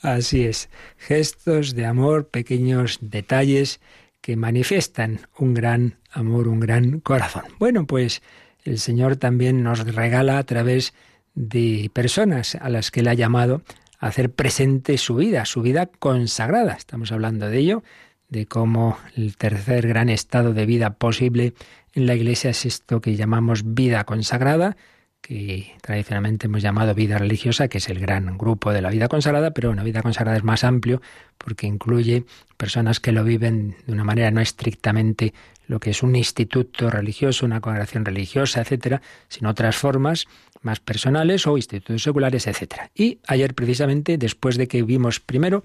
Así 0.00 0.44
es. 0.44 0.70
Gestos 0.98 1.76
de 1.76 1.86
amor, 1.86 2.26
pequeños 2.26 2.98
detalles 3.00 3.80
que 4.20 4.34
manifiestan 4.34 5.20
un 5.38 5.54
gran 5.54 5.98
amor, 6.10 6.48
un 6.48 6.58
gran 6.58 6.98
corazón. 6.98 7.44
Bueno, 7.60 7.86
pues 7.86 8.22
el 8.64 8.78
Señor 8.78 9.16
también 9.16 9.62
nos 9.62 9.80
regala 9.86 10.38
a 10.38 10.44
través 10.44 10.94
de 11.34 11.90
personas 11.92 12.54
a 12.56 12.68
las 12.68 12.90
que 12.90 13.00
Él 13.00 13.08
ha 13.08 13.14
llamado 13.14 13.62
a 13.98 14.08
hacer 14.08 14.30
presente 14.32 14.98
su 14.98 15.14
vida, 15.14 15.44
su 15.44 15.62
vida 15.62 15.86
consagrada. 15.86 16.74
Estamos 16.74 17.12
hablando 17.12 17.48
de 17.48 17.58
ello, 17.58 17.82
de 18.28 18.46
cómo 18.46 18.98
el 19.16 19.36
tercer 19.36 19.86
gran 19.86 20.08
estado 20.08 20.52
de 20.52 20.66
vida 20.66 20.94
posible 20.94 21.54
en 21.94 22.06
la 22.06 22.14
Iglesia 22.14 22.50
es 22.50 22.64
esto 22.66 23.00
que 23.00 23.16
llamamos 23.16 23.74
vida 23.74 24.04
consagrada, 24.04 24.76
que 25.22 25.72
tradicionalmente 25.80 26.46
hemos 26.46 26.62
llamado 26.62 26.94
vida 26.94 27.16
religiosa, 27.16 27.68
que 27.68 27.78
es 27.78 27.88
el 27.88 28.00
gran 28.00 28.36
grupo 28.36 28.72
de 28.72 28.82
la 28.82 28.90
vida 28.90 29.08
consagrada, 29.08 29.52
pero 29.52 29.70
una 29.70 29.84
vida 29.84 30.02
consagrada 30.02 30.36
es 30.36 30.44
más 30.44 30.64
amplio 30.64 31.00
porque 31.38 31.66
incluye 31.66 32.24
personas 32.56 33.00
que 33.00 33.12
lo 33.12 33.24
viven 33.24 33.76
de 33.86 33.92
una 33.92 34.04
manera 34.04 34.30
no 34.32 34.40
estrictamente 34.40 35.32
lo 35.68 35.80
que 35.80 35.90
es 35.90 36.02
un 36.02 36.16
instituto 36.16 36.90
religioso, 36.90 37.46
una 37.46 37.60
congregación 37.60 38.04
religiosa, 38.04 38.60
etcétera, 38.60 39.00
sino 39.28 39.50
otras 39.50 39.76
formas 39.76 40.26
más 40.60 40.80
personales 40.80 41.46
o 41.46 41.56
institutos 41.56 42.02
seculares, 42.02 42.46
etcétera. 42.46 42.90
Y 42.94 43.20
ayer 43.26 43.54
precisamente, 43.54 44.18
después 44.18 44.56
de 44.56 44.68
que 44.68 44.82
vimos 44.82 45.20
primero 45.20 45.64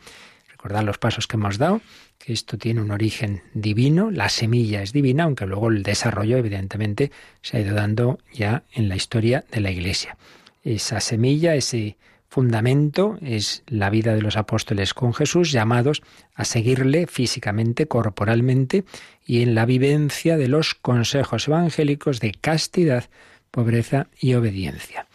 recordar 0.58 0.84
los 0.84 0.98
pasos 0.98 1.28
que 1.28 1.38
hemos 1.38 1.60
dado, 1.60 1.82
que 2.18 2.34
esto 2.34 2.58
tiene 2.58 2.82
un 2.82 2.90
origen 2.90 3.44
divino, 3.54 4.10
la 4.10 4.28
semilla 4.28 4.82
es 4.82 4.92
divina, 4.92 5.26
aunque 5.26 5.46
luego 5.46 5.70
el 5.70 5.84
desarrollo 5.84 6.38
evidentemente 6.38 7.12
se 7.44 7.58
ha 7.58 7.60
ido 7.60 7.76
dando 7.76 8.18
ya 8.34 8.64
en 8.74 8.90
la 8.90 8.96
historia 8.96 9.46
de 9.52 9.62
la 9.62 9.70
Iglesia. 9.70 10.18
Esa 10.64 11.00
semilla, 11.00 11.54
ese 11.54 11.96
fundamento 12.28 13.20
es 13.22 13.62
la 13.68 13.92
vida 13.92 14.16
de 14.16 14.24
los 14.24 14.36
apóstoles 14.36 14.96
con 14.96 15.14
Jesús, 15.14 15.52
llamados 15.52 16.02
a 16.34 16.44
seguirle 16.44 17.06
físicamente, 17.06 17.88
corporalmente 17.88 18.84
y 19.28 19.44
en 19.44 19.54
la 19.54 19.68
vivencia 19.68 20.38
de 20.38 20.48
los 20.48 20.74
consejos 20.74 21.48
evangélicos 21.48 22.20
de 22.20 22.32
castidad, 22.32 23.06
pobreza 23.52 24.08
y 24.20 24.34
obediencia. 24.34 25.06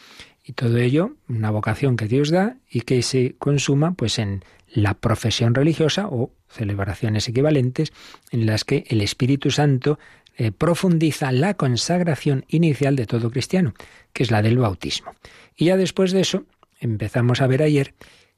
Y 0.45 0.53
todo 0.53 0.79
ello, 0.79 1.17
una 1.29 1.51
vocación 1.51 1.97
que 1.97 2.07
Dios 2.07 2.31
da 2.31 2.57
y 2.71 2.83
que 2.83 3.03
se 3.03 3.35
consuma 3.39 3.93
pues 3.93 4.19
en 4.21 4.45
la 4.75 4.95
profesión 4.95 5.55
religiosa 5.55 6.09
o 6.09 6.33
celebraciones 6.49 7.29
equivalentes 7.29 7.93
en 8.31 8.47
las 8.47 8.65
que 8.65 8.85
el 8.89 9.01
Espíritu 9.01 9.51
Santo 9.51 9.99
eh, 10.37 10.51
profundiza 10.51 11.31
la 11.31 11.55
consagración 11.55 12.45
inicial 12.49 12.97
de 12.97 13.07
todo 13.07 13.31
cristiano, 13.31 13.75
que 14.13 14.23
es 14.23 14.31
la 14.31 14.43
del 14.43 14.59
bautismo. 14.59 15.15
Y 15.57 15.67
ya 15.67 15.77
después 15.77 16.13
de 16.13 16.23
eso, 16.23 16.45
empezamos 16.81 17.43
a 17.43 17.47
ver 17.47 17.63
ayer 17.63 17.95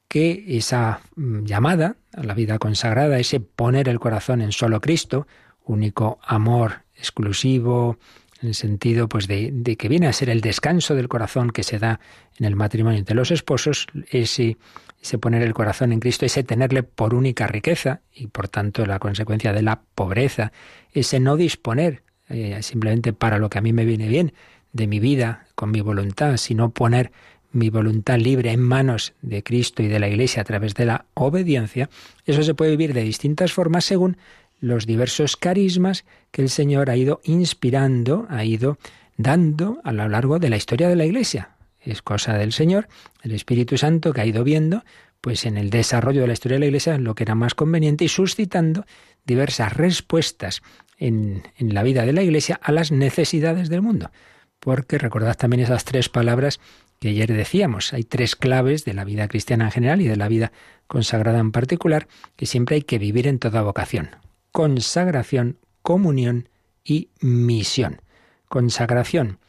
que 0.07 0.43
esa 0.57 1.01
mm, 1.15 1.45
llamada 1.45 1.95
a 2.13 2.23
la 2.23 2.33
vida 2.33 2.59
consagrada, 2.59 3.17
ese 3.17 3.39
poner 3.39 3.87
el 3.87 3.99
corazón 3.99 4.41
en 4.41 4.51
solo 4.51 4.81
Cristo, 4.81 5.25
único 5.63 6.19
amor 6.23 6.83
exclusivo, 6.95 7.97
en 8.41 8.49
el 8.49 8.55
sentido 8.55 9.07
pues 9.07 9.27
de, 9.27 9.49
de, 9.53 9.77
que 9.77 9.87
viene 9.87 10.07
a 10.07 10.13
ser 10.13 10.29
el 10.29 10.41
descanso 10.41 10.95
del 10.95 11.07
corazón 11.07 11.51
que 11.51 11.63
se 11.63 11.79
da 11.79 11.99
en 12.37 12.45
el 12.45 12.55
matrimonio 12.55 12.99
entre 12.99 13.15
los 13.15 13.31
esposos, 13.31 13.87
ese, 14.11 14.57
ese 15.05 15.19
poner 15.19 15.43
el 15.43 15.53
corazón 15.53 15.93
en 15.93 15.99
Cristo, 15.99 16.25
ese 16.25 16.43
tenerle 16.43 16.81
por 16.81 17.13
única 17.13 17.45
riqueza 17.45 18.01
y 18.11 18.25
por 18.25 18.47
tanto 18.47 18.87
la 18.87 18.97
consecuencia 18.97 19.53
de 19.53 19.61
la 19.61 19.81
pobreza, 19.93 20.51
ese 20.93 21.19
no 21.19 21.37
disponer 21.37 22.01
eh, 22.27 22.57
simplemente 22.63 23.13
para 23.13 23.37
lo 23.37 23.49
que 23.49 23.59
a 23.59 23.61
mí 23.61 23.71
me 23.71 23.85
viene 23.85 24.07
bien 24.07 24.33
de 24.73 24.87
mi 24.87 24.99
vida 24.99 25.45
con 25.53 25.69
mi 25.69 25.81
voluntad, 25.81 26.37
sino 26.37 26.71
poner 26.71 27.11
mi 27.51 27.69
voluntad 27.69 28.17
libre 28.17 28.51
en 28.51 28.61
manos 28.61 29.13
de 29.21 29.43
Cristo 29.43 29.83
y 29.83 29.87
de 29.87 29.99
la 29.99 30.07
Iglesia 30.07 30.41
a 30.41 30.45
través 30.45 30.73
de 30.73 30.85
la 30.85 31.05
obediencia, 31.13 31.87
eso 32.25 32.41
se 32.41 32.55
puede 32.55 32.71
vivir 32.71 32.95
de 32.95 33.03
distintas 33.03 33.53
formas 33.53 33.85
según 33.85 34.17
los 34.59 34.87
diversos 34.87 35.37
carismas 35.37 36.03
que 36.31 36.41
el 36.41 36.49
Señor 36.49 36.89
ha 36.89 36.97
ido 36.97 37.21
inspirando, 37.23 38.25
ha 38.29 38.43
ido 38.43 38.79
dando 39.17 39.79
a 39.83 39.91
lo 39.91 40.09
largo 40.09 40.39
de 40.39 40.49
la 40.49 40.57
historia 40.57 40.89
de 40.89 40.95
la 40.95 41.05
Iglesia. 41.05 41.54
Es 41.85 42.01
cosa 42.01 42.37
del 42.37 42.51
Señor, 42.51 42.87
el 43.21 43.31
Espíritu 43.31 43.77
Santo, 43.77 44.11
que 44.11 44.21
ha 44.21 44.25
ido 44.25 44.43
viendo, 44.43 44.83
pues 45.21 45.45
en 45.45 45.57
el 45.57 45.69
desarrollo 45.69 46.21
de 46.21 46.27
la 46.27 46.33
historia 46.33 46.55
de 46.55 46.59
la 46.61 46.65
Iglesia, 46.65 46.97
lo 46.97 47.15
que 47.15 47.23
era 47.23 47.35
más 47.35 47.53
conveniente 47.53 48.05
y 48.05 48.07
suscitando 48.09 48.85
diversas 49.25 49.73
respuestas 49.73 50.61
en, 50.97 51.43
en 51.57 51.73
la 51.73 51.83
vida 51.83 52.05
de 52.05 52.13
la 52.13 52.23
Iglesia 52.23 52.59
a 52.61 52.71
las 52.71 52.91
necesidades 52.91 53.69
del 53.69 53.81
mundo. 53.81 54.11
Porque 54.59 54.97
recordad 54.97 55.37
también 55.37 55.61
esas 55.61 55.85
tres 55.85 56.09
palabras 56.09 56.59
que 56.99 57.09
ayer 57.09 57.31
decíamos. 57.31 57.93
Hay 57.93 58.03
tres 58.03 58.35
claves 58.35 58.85
de 58.85 58.93
la 58.93 59.03
vida 59.03 59.27
cristiana 59.27 59.65
en 59.65 59.71
general 59.71 60.01
y 60.01 60.07
de 60.07 60.15
la 60.15 60.27
vida 60.27 60.51
consagrada 60.87 61.39
en 61.39 61.51
particular 61.51 62.07
que 62.35 62.45
siempre 62.45 62.77
hay 62.77 62.81
que 62.81 62.99
vivir 62.99 63.27
en 63.27 63.39
toda 63.39 63.61
vocación. 63.61 64.09
Consagración, 64.51 65.57
comunión 65.81 66.49
y 66.83 67.09
misión. 67.19 68.01
Consagración, 68.47 69.39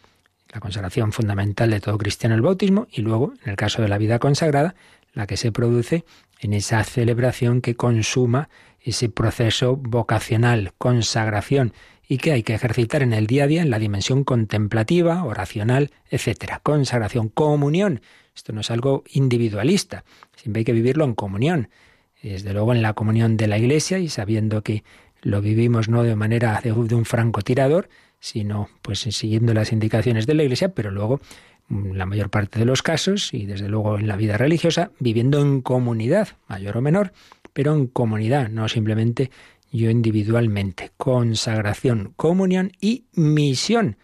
la 0.57 0.61
consagración 0.61 1.13
fundamental 1.13 1.71
de 1.71 1.81
todo 1.81 1.99
cristiano 1.99 2.35
el 2.35 2.41
bautismo 2.41 2.87
y 2.91 3.03
luego, 3.03 3.35
en 3.45 3.51
el 3.51 3.57
caso 3.57 3.83
de 3.83 3.89
la 3.89 3.99
vida 3.99 4.19
consagrada, 4.19 4.75
la 5.13 5.27
que 5.27 5.37
se 5.37 5.53
produce 5.53 6.07
en 6.41 6.55
esa 6.55 6.83
celebración 6.83 7.61
que 7.61 7.77
consuma 7.77 8.49
ese 8.81 9.11
proceso 9.11 9.77
vocacional, 9.77 10.73
consagración, 10.79 11.75
y 12.09 12.17
que 12.17 12.33
hay 12.33 12.43
que 12.43 12.55
ejercitar 12.55 13.03
en 13.03 13.13
el 13.13 13.27
día 13.27 13.45
a 13.45 13.47
día 13.49 13.61
en 13.61 13.69
la 13.69 13.79
dimensión 13.79 14.25
contemplativa, 14.25 15.25
oracional, 15.25 15.91
etcétera. 16.09 16.61
Consagración, 16.63 17.29
comunión. 17.29 18.01
Esto 18.35 18.55
no 18.55 18.63
es 18.63 18.71
algo 18.71 19.05
individualista, 19.13 20.05
siempre 20.37 20.61
hay 20.61 20.65
que 20.65 20.73
vivirlo 20.73 21.05
en 21.05 21.15
comunión. 21.15 21.69
Desde 22.23 22.55
luego 22.55 22.73
en 22.73 22.81
la 22.81 22.95
comunión 22.95 23.37
de 23.37 23.47
la 23.47 23.59
Iglesia 23.59 23.99
y 23.99 24.09
sabiendo 24.09 24.63
que 24.63 24.85
lo 25.21 25.43
vivimos 25.43 25.91
no 25.91 26.03
de 26.03 26.17
manera 26.17 26.63
de, 26.63 26.73
un 26.73 27.05
francotirador, 27.05 27.91
sino 28.21 28.69
pues 28.83 29.01
siguiendo 29.01 29.55
las 29.55 29.73
indicaciones 29.73 30.27
de 30.27 30.35
la 30.35 30.43
Iglesia, 30.43 30.71
pero 30.71 30.91
luego 30.91 31.21
mm, 31.69 31.93
la 31.93 32.07
mayor 32.07 32.31
parte 32.31 32.59
de 32.59 32.65
los 32.65 32.83
casos 32.83 33.33
y 33.35 33.47
desde 33.47 33.69
luego 33.69 33.99
en 33.99 34.09
la 34.09 34.17
vida 34.17 34.37
religiosa 34.37 34.91
viviendo 34.99 35.41
en 35.41 35.61
comunidad, 35.61 36.29
mayor 36.49 36.77
o 36.77 36.83
menor, 36.83 37.13
pero 37.53 37.75
en 37.75 37.87
comunidad, 37.87 38.51
no 38.51 38.69
simplemente 38.69 39.31
yo 39.73 39.91
individualmente. 39.91 40.93
Consagración, 40.97 42.13
comunión 42.17 42.73
y 42.81 43.05
misión. 43.15 43.97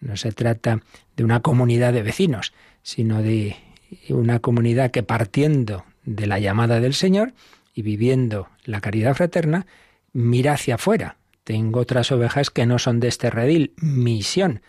No 0.00 0.16
se 0.16 0.32
trata 0.32 0.82
de 1.16 1.24
una 1.24 1.40
comunidad 1.40 1.92
de 1.92 2.02
vecinos, 2.02 2.52
sino 2.82 3.22
de 3.22 3.56
una 4.08 4.40
comunidad 4.40 4.90
que 4.90 5.02
partiendo 5.02 5.84
de 6.04 6.26
la 6.26 6.38
llamada 6.38 6.80
del 6.80 6.94
Señor 6.94 7.32
y 7.74 7.82
viviendo 7.82 8.48
la 8.64 8.80
caridad 8.80 9.14
fraterna, 9.14 9.66
mira 10.12 10.52
hacia 10.52 10.76
afuera. 10.76 11.16
Tengo 11.44 11.80
otras 11.80 12.10
ovejas 12.10 12.50
que 12.50 12.66
no 12.66 12.78
son 12.78 13.00
de 13.00 13.08
este 13.08 13.30
redil. 13.30 13.74
Misión. 13.76 14.62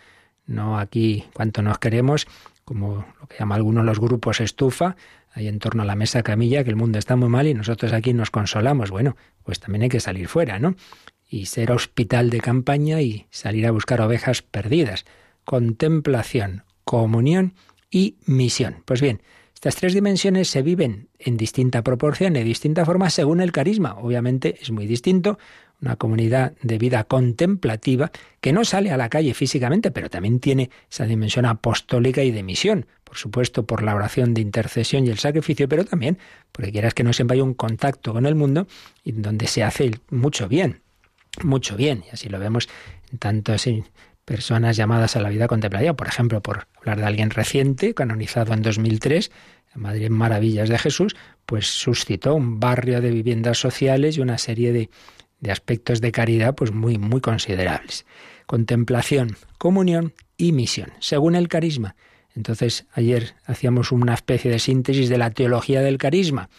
No 0.46 0.78
aquí 0.78 1.24
cuanto 1.32 1.62
nos 1.62 1.78
queremos, 1.78 2.26
como 2.64 3.06
lo 3.20 3.26
que 3.26 3.38
llaman 3.38 3.56
algunos 3.56 3.84
los 3.84 3.98
grupos 3.98 4.40
estufa, 4.40 4.96
ahí 5.32 5.48
en 5.48 5.58
torno 5.58 5.82
a 5.82 5.86
la 5.86 5.96
mesa 5.96 6.22
camilla, 6.22 6.62
que 6.62 6.70
el 6.70 6.76
mundo 6.76 6.98
está 6.98 7.16
muy 7.16 7.28
mal 7.28 7.46
y 7.46 7.54
nosotros 7.54 7.92
aquí 7.92 8.12
nos 8.12 8.30
consolamos. 8.30 8.90
Bueno, 8.90 9.16
pues 9.42 9.58
también 9.58 9.82
hay 9.82 9.88
que 9.88 10.00
salir 10.00 10.28
fuera, 10.28 10.58
¿no? 10.58 10.76
Y 11.28 11.46
ser 11.46 11.72
hospital 11.72 12.30
de 12.30 12.40
campaña 12.40 13.00
y 13.00 13.26
salir 13.30 13.66
a 13.66 13.72
buscar 13.72 14.00
ovejas 14.00 14.42
perdidas. 14.42 15.04
Contemplación, 15.44 16.64
comunión 16.84 17.54
y 17.90 18.16
misión. 18.26 18.82
Pues 18.84 19.00
bien, 19.00 19.22
estas 19.54 19.76
tres 19.76 19.94
dimensiones 19.94 20.48
se 20.48 20.62
viven 20.62 21.08
en 21.18 21.36
distinta 21.36 21.82
proporción 21.82 22.36
y 22.36 22.44
distinta 22.44 22.84
forma 22.84 23.10
según 23.10 23.40
el 23.40 23.52
carisma. 23.52 23.94
Obviamente 23.94 24.58
es 24.60 24.70
muy 24.70 24.86
distinto 24.86 25.38
una 25.86 25.96
comunidad 25.96 26.52
de 26.62 26.78
vida 26.78 27.04
contemplativa 27.04 28.10
que 28.40 28.52
no 28.52 28.64
sale 28.64 28.90
a 28.90 28.96
la 28.96 29.08
calle 29.08 29.34
físicamente, 29.34 29.90
pero 29.90 30.10
también 30.10 30.40
tiene 30.40 30.70
esa 30.90 31.06
dimensión 31.06 31.46
apostólica 31.46 32.22
y 32.22 32.30
de 32.30 32.42
misión, 32.42 32.86
por 33.04 33.16
supuesto 33.16 33.66
por 33.66 33.82
la 33.82 33.94
oración 33.94 34.34
de 34.34 34.40
intercesión 34.40 35.06
y 35.06 35.10
el 35.10 35.18
sacrificio, 35.18 35.68
pero 35.68 35.84
también 35.84 36.18
porque 36.52 36.72
quieras 36.72 36.92
que 36.92 37.04
no 37.04 37.12
siempre 37.12 37.36
haya 37.36 37.44
un 37.44 37.54
contacto 37.54 38.12
con 38.12 38.26
el 38.26 38.34
mundo 38.34 38.66
y 39.04 39.12
donde 39.12 39.46
se 39.46 39.62
hace 39.62 39.92
mucho 40.10 40.48
bien, 40.48 40.82
mucho 41.42 41.76
bien, 41.76 42.04
y 42.06 42.14
así 42.14 42.28
lo 42.28 42.38
vemos 42.38 42.68
en 43.12 43.18
tantas 43.18 43.66
personas 44.24 44.76
llamadas 44.76 45.14
a 45.14 45.20
la 45.20 45.28
vida 45.28 45.46
contemplativa, 45.46 45.94
por 45.94 46.08
ejemplo, 46.08 46.42
por 46.42 46.66
hablar 46.78 46.98
de 46.98 47.06
alguien 47.06 47.30
reciente, 47.30 47.94
canonizado 47.94 48.52
en 48.54 48.62
2003, 48.62 49.30
Madrid 49.76 50.10
Maravillas 50.10 50.68
de 50.68 50.78
Jesús, 50.78 51.16
pues 51.44 51.66
suscitó 51.66 52.34
un 52.34 52.58
barrio 52.58 53.00
de 53.00 53.10
viviendas 53.10 53.58
sociales 53.58 54.16
y 54.16 54.20
una 54.20 54.38
serie 54.38 54.72
de 54.72 54.90
de 55.40 55.52
aspectos 55.52 56.00
de 56.00 56.12
caridad 56.12 56.54
pues 56.54 56.72
muy 56.72 56.98
muy 56.98 57.20
considerables. 57.20 58.06
Contemplación, 58.46 59.36
comunión 59.58 60.12
y 60.36 60.52
misión, 60.52 60.92
según 61.00 61.34
el 61.34 61.48
carisma. 61.48 61.96
Entonces, 62.34 62.86
ayer 62.92 63.34
hacíamos 63.46 63.92
una 63.92 64.14
especie 64.14 64.50
de 64.50 64.58
síntesis 64.58 65.08
de 65.08 65.18
la 65.18 65.30
teología 65.30 65.80
del 65.80 65.98
carisma, 65.98 66.50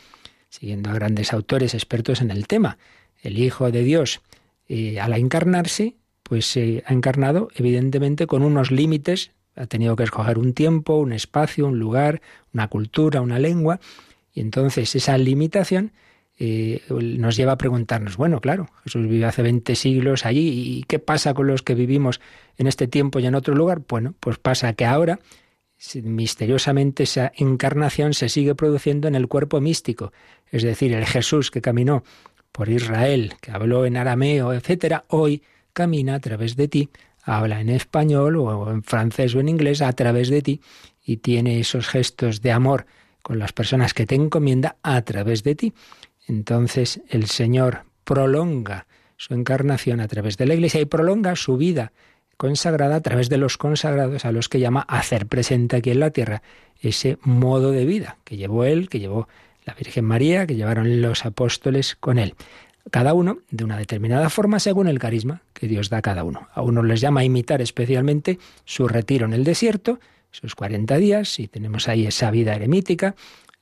siguiendo 0.50 0.90
a 0.90 0.94
grandes 0.94 1.34
autores 1.34 1.76
expertos 1.76 2.22
en 2.22 2.32
el 2.32 2.48
tema. 2.48 2.78
El 3.22 3.38
Hijo 3.38 3.72
de 3.72 3.84
Dios, 3.84 4.22
eh, 4.68 5.00
al 5.00 5.14
encarnarse, 5.14 5.96
pues 6.24 6.48
se 6.48 6.84
ha 6.86 6.94
encarnado 6.94 7.50
evidentemente 7.56 8.26
con 8.26 8.44
unos 8.44 8.72
límites, 8.72 9.32
ha 9.56 9.68
tenido 9.68 9.96
que 9.96 10.04
escoger 10.04 10.38
un 10.38 10.54
tiempo, 10.54 10.98
un 10.98 11.14
espacio, 11.14 11.68
un 11.68 11.80
lugar, 11.80 12.22
una 12.54 12.68
cultura, 12.68 13.22
una 13.22 13.40
lengua, 13.40 13.80
y 14.34 14.42
entonces 14.42 14.96
esa 14.96 15.18
limitación 15.18 15.92
eh, 16.40 16.84
nos 16.90 17.36
lleva 17.36 17.54
a 17.54 17.58
preguntarnos, 17.58 18.18
bueno, 18.18 18.40
claro, 18.42 18.70
Jesús 18.84 19.08
vive 19.08 19.26
hace 19.26 19.42
20 19.42 19.76
siglos 19.76 20.26
allí, 20.26 20.78
¿y 20.78 20.84
qué 20.84 21.00
pasa 21.00 21.34
con 21.34 21.48
los 21.48 21.64
que 21.64 21.74
vivimos 21.74 22.22
en 22.58 22.68
este 22.68 22.88
tiempo 22.88 23.20
y 23.20 23.26
en 23.26 23.36
otro 23.36 23.56
lugar? 23.56 23.82
Bueno, 23.88 24.14
pues 24.20 24.38
pasa 24.38 24.74
que 24.74 24.86
ahora 24.86 25.20
misteriosamente 26.04 27.04
esa 27.04 27.32
encarnación 27.36 28.14
se 28.14 28.30
sigue 28.30 28.56
produciendo 28.56 29.08
en 29.08 29.16
el 29.16 29.28
cuerpo 29.28 29.62
místico, 29.62 30.12
es 30.52 30.64
decir, 30.64 30.94
el 30.94 31.06
Jesús 31.06 31.52
que 31.52 31.62
caminó 31.62 32.04
por 32.52 32.70
Israel, 32.70 33.34
que 33.42 33.52
habló 33.52 33.86
en 33.86 33.98
arameo, 33.98 34.54
etcétera, 34.54 35.06
hoy 35.10 35.44
camina 35.74 36.16
a 36.16 36.20
través 36.20 36.56
de 36.56 36.68
ti, 36.68 36.90
habla 37.24 37.62
en 37.62 37.70
español 37.70 38.38
o 38.38 38.72
en 38.72 38.84
francés 38.84 39.36
o 39.36 39.40
en 39.40 39.50
inglés 39.50 39.82
a 39.82 39.92
través 39.94 40.30
de 40.30 40.42
ti 40.42 40.62
y 41.04 41.18
tiene 41.18 41.60
esos 41.60 41.88
gestos 41.88 42.42
de 42.42 42.52
amor 42.52 42.86
con 43.22 43.40
las 43.40 43.54
personas 43.54 43.94
que 43.94 44.06
te 44.06 44.16
encomienda 44.16 44.78
a 44.84 45.02
través 45.02 45.44
de 45.44 45.56
ti. 45.56 45.74
Entonces 46.28 47.02
el 47.10 47.28
Señor 47.28 47.84
prolonga 48.04 48.88
su 49.18 49.34
encarnación 49.34 50.00
a 50.00 50.08
través 50.08 50.38
de 50.38 50.46
la 50.46 50.54
Iglesia 50.54 50.82
y 50.82 50.86
prolonga 50.86 51.36
su 51.36 51.58
vida 51.58 51.92
consagrada 52.38 52.98
a 52.98 53.02
través 53.02 53.30
de 53.30 53.38
los 53.38 53.58
consagrados 53.58 54.26
a 54.26 54.32
los 54.32 54.48
que 54.48 54.60
llama 54.60 54.86
hacer 54.88 55.26
presente 55.26 55.78
aquí 55.78 55.90
en 55.90 56.00
la 56.00 56.12
tierra 56.12 56.44
ese 56.82 57.18
modo 57.24 57.72
de 57.72 57.86
vida 57.86 58.18
que 58.24 58.38
llevó 58.38 58.64
Él, 58.64 58.90
que 58.90 59.00
llevó 59.00 59.28
la 59.68 59.74
Virgen 59.74 60.06
María 60.06 60.48
que 60.48 60.56
llevaron 60.56 61.02
los 61.02 61.26
apóstoles 61.26 61.96
con 62.00 62.18
él. 62.18 62.36
Cada 62.90 63.14
uno 63.14 63.40
de 63.52 63.66
una 63.66 63.78
determinada 63.78 64.30
forma 64.30 64.60
según 64.60 64.88
el 64.88 64.98
carisma 64.98 65.42
que 65.54 65.68
Dios 65.68 65.90
da 65.90 65.98
a 65.98 66.02
cada 66.02 66.24
uno. 66.24 66.48
A 66.54 66.62
uno 66.62 66.84
les 66.84 67.02
llama 67.02 67.20
a 67.20 67.24
imitar 67.26 67.62
especialmente 67.62 68.40
su 68.64 68.88
retiro 68.88 69.26
en 69.26 69.34
el 69.34 69.44
desierto, 69.44 70.00
esos 70.32 70.56
40 70.56 70.98
días, 70.98 71.38
y 71.40 71.50
tenemos 71.50 71.90
ahí 71.90 72.08
esa 72.08 72.32
vida 72.32 72.56
eremítica, 72.56 73.16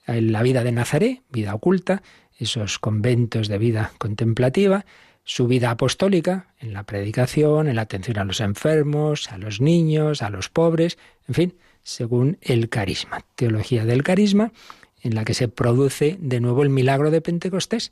la 0.07 0.43
vida 0.43 0.63
de 0.63 0.71
Nazaret, 0.71 1.21
vida 1.31 1.53
oculta, 1.55 2.03
esos 2.37 2.79
conventos 2.79 3.47
de 3.47 3.57
vida 3.57 3.91
contemplativa, 3.97 4.85
su 5.23 5.47
vida 5.47 5.71
apostólica 5.71 6.53
en 6.59 6.73
la 6.73 6.83
predicación, 6.83 7.67
en 7.67 7.77
la 7.77 7.83
atención 7.83 8.19
a 8.19 8.25
los 8.25 8.41
enfermos, 8.41 9.31
a 9.31 9.37
los 9.37 9.59
niños, 9.59 10.21
a 10.21 10.29
los 10.29 10.49
pobres, 10.49 10.97
en 11.27 11.33
fin, 11.33 11.53
según 11.83 12.37
el 12.41 12.69
carisma. 12.69 13.25
Teología 13.35 13.85
del 13.85 14.03
carisma, 14.03 14.51
en 15.01 15.15
la 15.15 15.25
que 15.25 15.33
se 15.33 15.47
produce 15.47 16.17
de 16.19 16.39
nuevo 16.39 16.63
el 16.63 16.69
milagro 16.69 17.11
de 17.11 17.21
Pentecostés. 17.21 17.91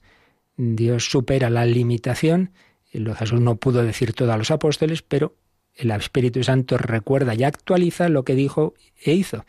Dios 0.57 1.09
supera 1.09 1.49
la 1.49 1.65
limitación. 1.65 2.51
Jesús 2.91 3.39
no 3.39 3.55
pudo 3.55 3.83
decir 3.83 4.13
todo 4.13 4.31
a 4.33 4.37
los 4.37 4.51
apóstoles, 4.51 5.01
pero 5.01 5.35
el 5.75 5.89
Espíritu 5.91 6.43
Santo 6.43 6.77
recuerda 6.77 7.33
y 7.33 7.43
actualiza 7.43 8.09
lo 8.09 8.23
que 8.23 8.35
dijo 8.35 8.75
e 9.03 9.13
hizo 9.13 9.45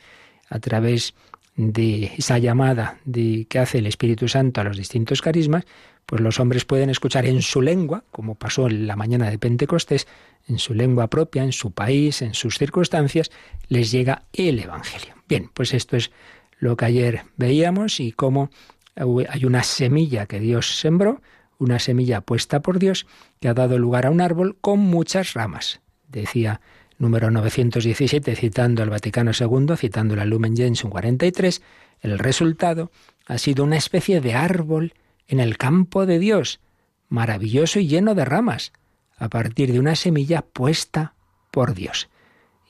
a 0.49 0.59
través 0.59 1.13
de 1.13 1.34
esa 1.57 2.39
llamada 2.39 2.99
de 3.05 3.47
que 3.49 3.59
hace 3.59 3.79
el 3.79 3.87
Espíritu 3.87 4.29
Santo 4.29 4.61
a 4.61 4.65
los 4.65 4.77
distintos 4.77 5.23
carismas, 5.23 5.65
pues 6.07 6.21
los 6.21 6.41
hombres 6.41 6.65
pueden 6.65 6.91
escuchar 6.91 7.27
en 7.27 7.43
su 7.43 7.63
lengua, 7.63 8.05
como 8.11 8.35
pasó 8.35 8.67
en 8.67 8.87
la 8.87 8.97
mañana 8.97 9.31
de 9.31 9.39
Pentecostés, 9.39 10.07
en 10.49 10.59
su 10.59 10.75
lengua 10.75 11.09
propia, 11.09 11.43
en 11.43 11.53
su 11.53 11.71
país, 11.71 12.23
en 12.23 12.35
sus 12.35 12.59
circunstancias, 12.59 13.31
les 13.69 13.91
llega 13.91 14.25
el 14.33 14.59
Evangelio. 14.59 15.15
Bien, 15.29 15.51
pues 15.55 15.73
esto 15.73 15.97
es 15.97 16.11
lo 16.59 16.77
que 16.77 16.85
ayer 16.85 17.23
veíamos 17.37 18.01
y 18.01 18.13
cómo 18.13 18.51
hay 18.97 19.45
una 19.45 19.63
semilla 19.63 20.27
que 20.27 20.41
Dios 20.41 20.79
sembró, 20.79 21.23
una 21.59 21.79
semilla 21.79 22.21
puesta 22.21 22.61
por 22.61 22.79
Dios, 22.79 23.07
que 23.41 23.49
ha 23.49 23.55
dado 23.55 23.79
lugar 23.79 24.07
a 24.07 24.11
un 24.11 24.21
árbol 24.21 24.57
con 24.61 24.81
muchas 24.81 25.35
ramas. 25.35 25.81
Decía 26.09 26.61
número 27.05 27.31
917, 27.31 28.35
citando 28.35 28.83
al 28.83 28.89
Vaticano 28.89 29.33
II, 29.39 29.77
citando 29.77 30.17
la 30.17 30.25
Lumen 30.25 30.57
Gentium 30.57 30.91
43, 30.91 31.61
el 32.01 32.19
resultado 32.19 32.91
ha 33.27 33.37
sido 33.37 33.63
una 33.63 33.77
especie 33.77 34.23
de 34.23 34.35
árbol 34.35 34.95
en 35.29 35.39
el 35.39 35.59
campo 35.59 36.07
de 36.07 36.19
Dios, 36.19 36.61
maravilloso 37.09 37.79
y 37.79 37.89
lleno 37.89 38.15
de 38.15 38.25
ramas, 38.25 38.73
a 39.19 39.29
partir 39.29 39.71
de 39.71 39.79
una 39.79 39.97
semilla 39.97 40.43
puesta 40.43 41.15
por 41.51 41.75
Dios. 41.75 42.09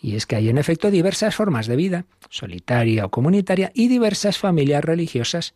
Y 0.03 0.17
es 0.17 0.27
que 0.27 0.37
hay 0.37 0.49
en 0.49 0.59
efecto 0.59 0.91
diversas 0.91 1.37
formas 1.37 1.69
de 1.69 1.77
vida, 1.77 2.05
solitaria 2.29 3.07
o 3.07 3.11
comunitaria, 3.11 3.71
y 3.73 3.87
diversas 3.87 4.37
familias 4.37 4.85
religiosas 4.85 5.55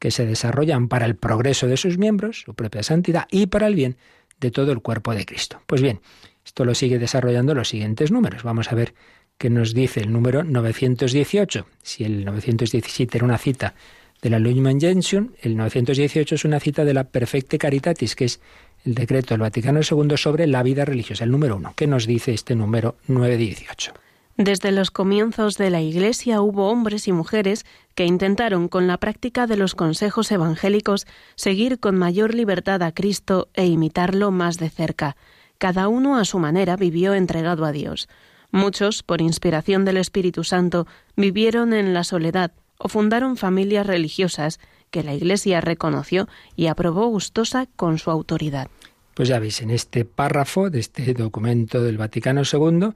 que 0.00 0.10
se 0.10 0.26
desarrollan 0.26 0.88
para 0.88 1.06
el 1.06 1.14
progreso 1.14 1.68
de 1.68 1.76
sus 1.76 1.96
miembros, 1.96 2.42
su 2.42 2.54
propia 2.54 2.82
santidad, 2.82 3.26
y 3.30 3.46
para 3.46 3.68
el 3.68 3.76
bien 3.76 3.96
de 4.40 4.50
todo 4.50 4.72
el 4.72 4.82
cuerpo 4.82 5.14
de 5.14 5.24
Cristo. 5.24 5.62
Pues 5.66 5.80
bien, 5.80 6.00
esto 6.46 6.64
lo 6.64 6.74
sigue 6.76 7.00
desarrollando 7.00 7.54
los 7.54 7.68
siguientes 7.68 8.12
números. 8.12 8.44
Vamos 8.44 8.70
a 8.70 8.76
ver 8.76 8.94
qué 9.36 9.50
nos 9.50 9.74
dice 9.74 10.00
el 10.00 10.12
número 10.12 10.44
918. 10.44 11.66
Si 11.82 12.04
el 12.04 12.24
917 12.24 13.18
era 13.18 13.24
una 13.24 13.36
cita 13.36 13.74
de 14.22 14.30
la 14.30 14.38
Lumen 14.38 14.80
Gentium, 14.80 15.32
el 15.42 15.56
918 15.56 16.36
es 16.36 16.44
una 16.44 16.60
cita 16.60 16.84
de 16.84 16.94
la 16.94 17.04
Perfecte 17.04 17.58
Caritatis, 17.58 18.14
que 18.14 18.26
es 18.26 18.40
el 18.84 18.94
decreto 18.94 19.34
del 19.34 19.40
Vaticano 19.40 19.80
II 19.80 20.16
sobre 20.16 20.46
la 20.46 20.62
vida 20.62 20.84
religiosa, 20.84 21.24
el 21.24 21.32
número 21.32 21.56
uno. 21.56 21.74
¿Qué 21.74 21.88
nos 21.88 22.06
dice 22.06 22.32
este 22.32 22.54
número 22.54 22.94
918? 23.08 23.92
Desde 24.36 24.70
los 24.70 24.92
comienzos 24.92 25.58
de 25.58 25.70
la 25.70 25.80
Iglesia 25.80 26.40
hubo 26.42 26.70
hombres 26.70 27.08
y 27.08 27.12
mujeres 27.12 27.66
que 27.96 28.04
intentaron 28.04 28.68
con 28.68 28.86
la 28.86 28.98
práctica 28.98 29.48
de 29.48 29.56
los 29.56 29.74
consejos 29.74 30.30
evangélicos 30.30 31.06
seguir 31.34 31.80
con 31.80 31.96
mayor 31.96 32.34
libertad 32.34 32.82
a 32.84 32.92
Cristo 32.92 33.48
e 33.54 33.66
imitarlo 33.66 34.30
más 34.30 34.58
de 34.58 34.70
cerca. 34.70 35.16
Cada 35.58 35.88
uno 35.88 36.18
a 36.18 36.24
su 36.24 36.38
manera 36.38 36.76
vivió 36.76 37.14
entregado 37.14 37.64
a 37.64 37.72
Dios. 37.72 38.08
Muchos, 38.50 39.02
por 39.02 39.20
inspiración 39.20 39.84
del 39.84 39.96
Espíritu 39.96 40.44
Santo, 40.44 40.86
vivieron 41.16 41.72
en 41.72 41.94
la 41.94 42.04
soledad 42.04 42.52
o 42.78 42.88
fundaron 42.88 43.36
familias 43.36 43.86
religiosas 43.86 44.60
que 44.90 45.02
la 45.02 45.14
Iglesia 45.14 45.60
reconoció 45.60 46.28
y 46.54 46.66
aprobó 46.66 47.06
gustosa 47.08 47.66
con 47.76 47.98
su 47.98 48.10
autoridad. 48.10 48.68
Pues 49.14 49.28
ya 49.28 49.38
veis, 49.38 49.62
en 49.62 49.70
este 49.70 50.04
párrafo 50.04 50.68
de 50.68 50.80
este 50.80 51.14
documento 51.14 51.82
del 51.82 51.96
Vaticano 51.96 52.42
II, 52.50 52.90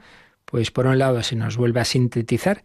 pues 0.45 0.71
por 0.71 0.87
un 0.87 0.99
lado 0.99 1.23
se 1.23 1.37
nos 1.37 1.57
vuelve 1.57 1.81
a 1.81 1.85
sintetizar 1.85 2.63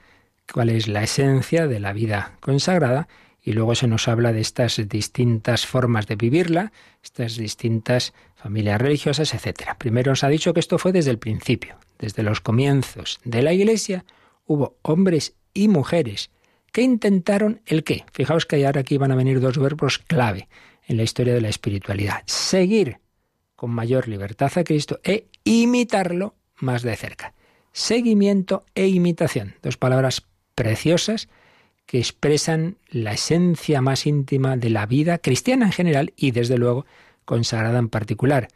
cuál 0.51 0.69
es 0.69 0.88
la 0.88 1.03
esencia 1.03 1.67
de 1.67 1.79
la 1.79 1.93
vida 1.93 2.34
consagrada 2.41 3.08
y 3.41 3.53
luego 3.53 3.75
se 3.75 3.88
nos 3.88 4.08
habla 4.08 4.34
de 4.34 4.41
estas 4.41 4.81
distintas 4.89 5.65
formas 5.65 6.08
de 6.08 6.15
vivirla, 6.15 6.71
estas 7.03 7.38
distintas 7.38 8.13
familias 8.45 8.79
religiosas, 8.79 9.34
etc. 9.34 9.71
Primero 9.79 10.12
nos 10.12 10.23
ha 10.23 10.29
dicho 10.29 10.53
que 10.53 10.60
esto 10.60 10.77
fue 10.77 10.91
desde 10.91 11.10
el 11.10 11.17
principio, 11.17 11.77
desde 11.97 12.21
los 12.21 12.41
comienzos 12.41 13.19
de 13.23 13.41
la 13.41 13.53
Iglesia, 13.53 14.05
hubo 14.45 14.77
hombres 14.84 15.34
y 15.51 15.67
mujeres 15.67 16.29
que 16.71 16.84
intentaron 16.84 17.62
el 17.65 17.84
qué. 17.84 18.05
Fijaos 18.13 18.45
que 18.45 18.63
ahora 18.63 18.81
aquí 18.81 18.99
van 18.99 19.12
a 19.12 19.15
venir 19.15 19.39
dos 19.39 19.58
verbos 19.58 19.97
clave 19.97 20.47
en 20.88 20.97
la 20.97 21.03
historia 21.03 21.34
de 21.34 21.41
la 21.41 21.49
espiritualidad. 21.49 22.21
Seguir 22.27 22.99
con 23.55 23.71
mayor 23.71 24.08
libertad 24.08 24.51
a 24.55 24.63
Cristo 24.63 24.99
e 25.03 25.25
imitarlo 25.43 26.36
más 26.60 26.84
de 26.84 26.95
cerca 26.95 27.34
seguimiento 27.71 28.63
e 28.75 28.88
imitación. 28.88 29.55
Dos 29.63 29.75
palabras 29.75 30.25
preciosas 30.53 31.27
que 31.86 31.97
expresan 31.97 32.77
la 32.88 33.13
esencia 33.13 33.81
más 33.81 34.05
íntima 34.05 34.55
de 34.55 34.69
la 34.69 34.86
vida 34.86 35.17
cristiana 35.17 35.65
en 35.65 35.71
general 35.73 36.13
y 36.15 36.29
desde 36.29 36.60
luego 36.60 36.86
consagrada 37.25 37.79
en 37.79 37.89
particular. 37.89 38.47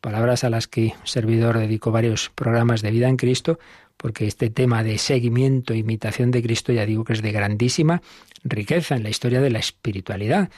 Palabras 0.00 0.44
a 0.44 0.50
las 0.50 0.66
que 0.66 0.94
un 1.00 1.06
servidor 1.06 1.58
dedicó 1.58 1.92
varios 1.92 2.30
programas 2.34 2.82
de 2.82 2.90
vida 2.90 3.08
en 3.08 3.16
Cristo, 3.16 3.58
porque 3.96 4.26
este 4.26 4.50
tema 4.50 4.82
de 4.82 4.98
seguimiento 4.98 5.72
e 5.72 5.78
imitación 5.78 6.30
de 6.30 6.42
Cristo 6.42 6.72
ya 6.72 6.84
digo 6.84 7.04
que 7.04 7.12
es 7.14 7.22
de 7.22 7.32
grandísima 7.32 8.02
riqueza 8.44 8.96
en 8.96 9.04
la 9.04 9.10
historia 9.10 9.40
de 9.40 9.50
la 9.50 9.58
espiritualidad. 9.58 10.50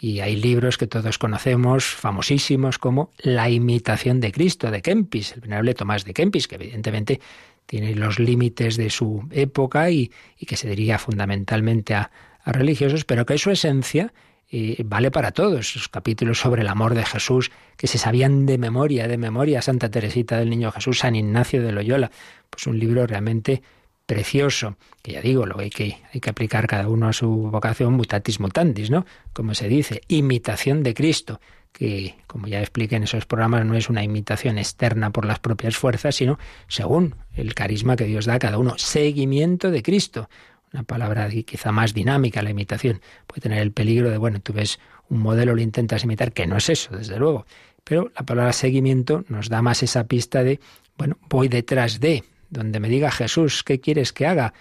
Y 0.00 0.20
hay 0.20 0.36
libros 0.36 0.76
que 0.76 0.86
todos 0.86 1.18
conocemos, 1.18 1.84
famosísimos, 1.84 2.78
como 2.78 3.10
La 3.18 3.48
imitación 3.48 4.20
de 4.20 4.32
Cristo, 4.32 4.70
de 4.70 4.82
Kempis, 4.82 5.32
el 5.32 5.40
venerable 5.40 5.74
Tomás 5.74 6.04
de 6.04 6.12
Kempis, 6.12 6.46
que 6.46 6.56
evidentemente 6.56 7.20
tiene 7.66 7.94
los 7.94 8.18
límites 8.18 8.76
de 8.76 8.90
su 8.90 9.26
época 9.30 9.90
y, 9.90 10.10
que 10.46 10.56
se 10.56 10.68
diría 10.68 10.98
fundamentalmente 10.98 11.94
a, 11.94 12.10
religiosos, 12.44 13.04
pero 13.04 13.24
que 13.24 13.38
su 13.38 13.50
esencia 13.50 14.12
eh, 14.56 14.82
vale 14.84 15.10
para 15.10 15.32
todos. 15.32 15.74
Los 15.74 15.88
capítulos 15.88 16.38
sobre 16.38 16.62
el 16.62 16.68
amor 16.68 16.94
de 16.94 17.04
Jesús, 17.04 17.50
que 17.76 17.88
se 17.88 17.98
sabían 17.98 18.46
de 18.46 18.56
memoria, 18.56 19.08
de 19.08 19.18
memoria, 19.18 19.60
Santa 19.62 19.90
Teresita 19.90 20.38
del 20.38 20.48
Niño 20.48 20.70
Jesús, 20.70 21.00
San 21.00 21.16
Ignacio 21.16 21.60
de 21.60 21.72
Loyola. 21.72 22.12
Pues 22.50 22.68
un 22.68 22.78
libro 22.78 23.04
realmente 23.04 23.62
precioso, 24.06 24.76
que 25.02 25.12
ya 25.12 25.22
digo, 25.22 25.44
lo 25.44 25.58
hay 25.58 25.70
que, 25.70 25.98
hay 26.12 26.20
que 26.20 26.30
aplicar 26.30 26.68
cada 26.68 26.88
uno 26.88 27.08
a 27.08 27.12
su 27.12 27.28
vocación, 27.28 27.94
mutatis 27.94 28.38
mutandis, 28.38 28.90
¿no? 28.90 29.06
Como 29.32 29.54
se 29.54 29.66
dice, 29.66 30.02
imitación 30.06 30.84
de 30.84 30.94
Cristo 30.94 31.40
que, 31.72 32.14
como 32.28 32.46
ya 32.46 32.60
expliqué 32.60 32.94
en 32.94 33.02
esos 33.02 33.26
programas, 33.26 33.66
no 33.66 33.74
es 33.74 33.90
una 33.90 34.04
imitación 34.04 34.58
externa 34.58 35.10
por 35.10 35.24
las 35.24 35.40
propias 35.40 35.76
fuerzas, 35.76 36.14
sino 36.14 36.38
según 36.68 37.16
el 37.34 37.54
carisma 37.54 37.96
que 37.96 38.04
Dios 38.04 38.26
da 38.26 38.34
a 38.34 38.38
cada 38.38 38.58
uno. 38.58 38.78
Seguimiento 38.78 39.72
de 39.72 39.82
Cristo. 39.82 40.28
Una 40.74 40.82
palabra 40.82 41.30
quizá 41.30 41.70
más 41.70 41.94
dinámica, 41.94 42.42
la 42.42 42.50
imitación. 42.50 43.00
Puede 43.28 43.42
tener 43.42 43.62
el 43.62 43.70
peligro 43.70 44.10
de, 44.10 44.18
bueno, 44.18 44.40
tú 44.40 44.52
ves 44.52 44.80
un 45.08 45.20
modelo, 45.20 45.54
lo 45.54 45.62
intentas 45.62 46.02
imitar, 46.02 46.32
que 46.32 46.48
no 46.48 46.56
es 46.56 46.68
eso, 46.68 46.96
desde 46.96 47.16
luego. 47.16 47.46
Pero 47.84 48.10
la 48.16 48.26
palabra 48.26 48.52
seguimiento 48.52 49.24
nos 49.28 49.48
da 49.48 49.62
más 49.62 49.84
esa 49.84 50.08
pista 50.08 50.42
de, 50.42 50.58
bueno, 50.98 51.16
voy 51.30 51.46
detrás 51.46 52.00
de, 52.00 52.24
donde 52.50 52.80
me 52.80 52.88
diga 52.88 53.12
Jesús, 53.12 53.62
¿qué 53.62 53.78
quieres 53.78 54.12
que 54.12 54.26
haga? 54.26 54.52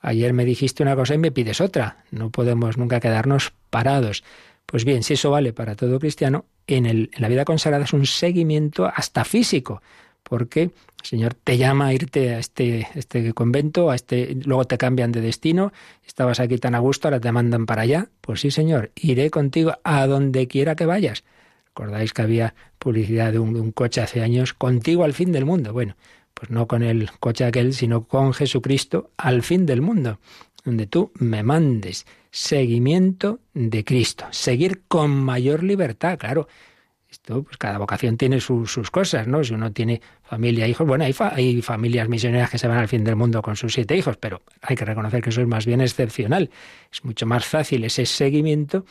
Ayer 0.00 0.32
me 0.32 0.44
dijiste 0.44 0.82
una 0.82 0.96
cosa 0.96 1.14
y 1.14 1.18
me 1.18 1.30
pides 1.30 1.60
otra. 1.60 2.04
No 2.10 2.30
podemos 2.30 2.76
nunca 2.76 2.98
quedarnos 2.98 3.52
parados. 3.70 4.24
Pues 4.66 4.84
bien, 4.84 5.04
si 5.04 5.14
eso 5.14 5.30
vale 5.30 5.52
para 5.52 5.76
todo 5.76 6.00
cristiano, 6.00 6.46
en, 6.66 6.84
el, 6.84 7.10
en 7.14 7.22
la 7.22 7.28
vida 7.28 7.44
consagrada 7.44 7.84
es 7.84 7.92
un 7.92 8.06
seguimiento 8.06 8.86
hasta 8.86 9.24
físico, 9.24 9.82
porque 10.22 10.62
el 10.62 10.72
Señor 11.02 11.34
te 11.34 11.58
llama 11.58 11.86
a 11.88 11.94
irte 11.94 12.34
a 12.34 12.38
este, 12.38 12.88
este 12.94 13.32
convento, 13.32 13.90
a 13.90 13.94
este, 13.94 14.36
luego 14.44 14.64
te 14.64 14.78
cambian 14.78 15.12
de 15.12 15.20
destino, 15.20 15.72
estabas 16.06 16.40
aquí 16.40 16.58
tan 16.58 16.74
a 16.74 16.78
gusto, 16.78 17.08
ahora 17.08 17.20
te 17.20 17.32
mandan 17.32 17.66
para 17.66 17.82
allá. 17.82 18.08
Pues 18.20 18.40
sí, 18.40 18.50
Señor, 18.50 18.90
iré 18.94 19.30
contigo 19.30 19.74
a 19.82 20.06
donde 20.06 20.46
quiera 20.46 20.76
que 20.76 20.86
vayas. 20.86 21.24
¿Recordáis 21.66 22.12
que 22.12 22.22
había 22.22 22.54
publicidad 22.78 23.34
un, 23.36 23.54
de 23.54 23.60
un 23.60 23.72
coche 23.72 24.00
hace 24.00 24.22
años? 24.22 24.54
Contigo 24.54 25.04
al 25.04 25.14
fin 25.14 25.32
del 25.32 25.46
mundo. 25.46 25.72
Bueno, 25.72 25.96
pues 26.34 26.50
no 26.50 26.66
con 26.66 26.82
el 26.82 27.10
coche 27.20 27.44
aquel, 27.44 27.74
sino 27.74 28.04
con 28.04 28.32
Jesucristo 28.32 29.10
al 29.16 29.42
fin 29.42 29.66
del 29.66 29.82
mundo, 29.82 30.20
donde 30.64 30.86
tú 30.86 31.12
me 31.14 31.42
mandes 31.42 32.06
seguimiento 32.30 33.40
de 33.54 33.84
Cristo, 33.84 34.26
seguir 34.30 34.82
con 34.88 35.10
mayor 35.10 35.62
libertad, 35.62 36.18
claro. 36.18 36.48
Esto, 37.10 37.42
pues 37.42 37.56
cada 37.56 37.78
vocación 37.78 38.16
tiene 38.16 38.40
sus 38.40 38.90
cosas, 38.92 39.26
¿no? 39.26 39.42
Si 39.42 39.52
uno 39.52 39.72
tiene 39.72 40.00
familia, 40.22 40.68
hijos, 40.68 40.86
bueno, 40.86 41.04
hay, 41.04 41.14
hay 41.32 41.60
familias 41.60 42.08
misioneras 42.08 42.50
que 42.50 42.58
se 42.58 42.68
van 42.68 42.78
al 42.78 42.86
fin 42.86 43.02
del 43.02 43.16
mundo 43.16 43.42
con 43.42 43.56
sus 43.56 43.72
siete 43.72 43.96
hijos, 43.96 44.16
pero 44.16 44.42
hay 44.62 44.76
que 44.76 44.84
reconocer 44.84 45.20
que 45.20 45.30
eso 45.30 45.40
es 45.40 45.48
más 45.48 45.66
bien 45.66 45.80
excepcional. 45.80 46.50
Es 46.92 47.04
mucho 47.04 47.26
más 47.26 47.44
fácil 47.46 47.82
ese 47.82 48.06
seguimiento 48.06 48.84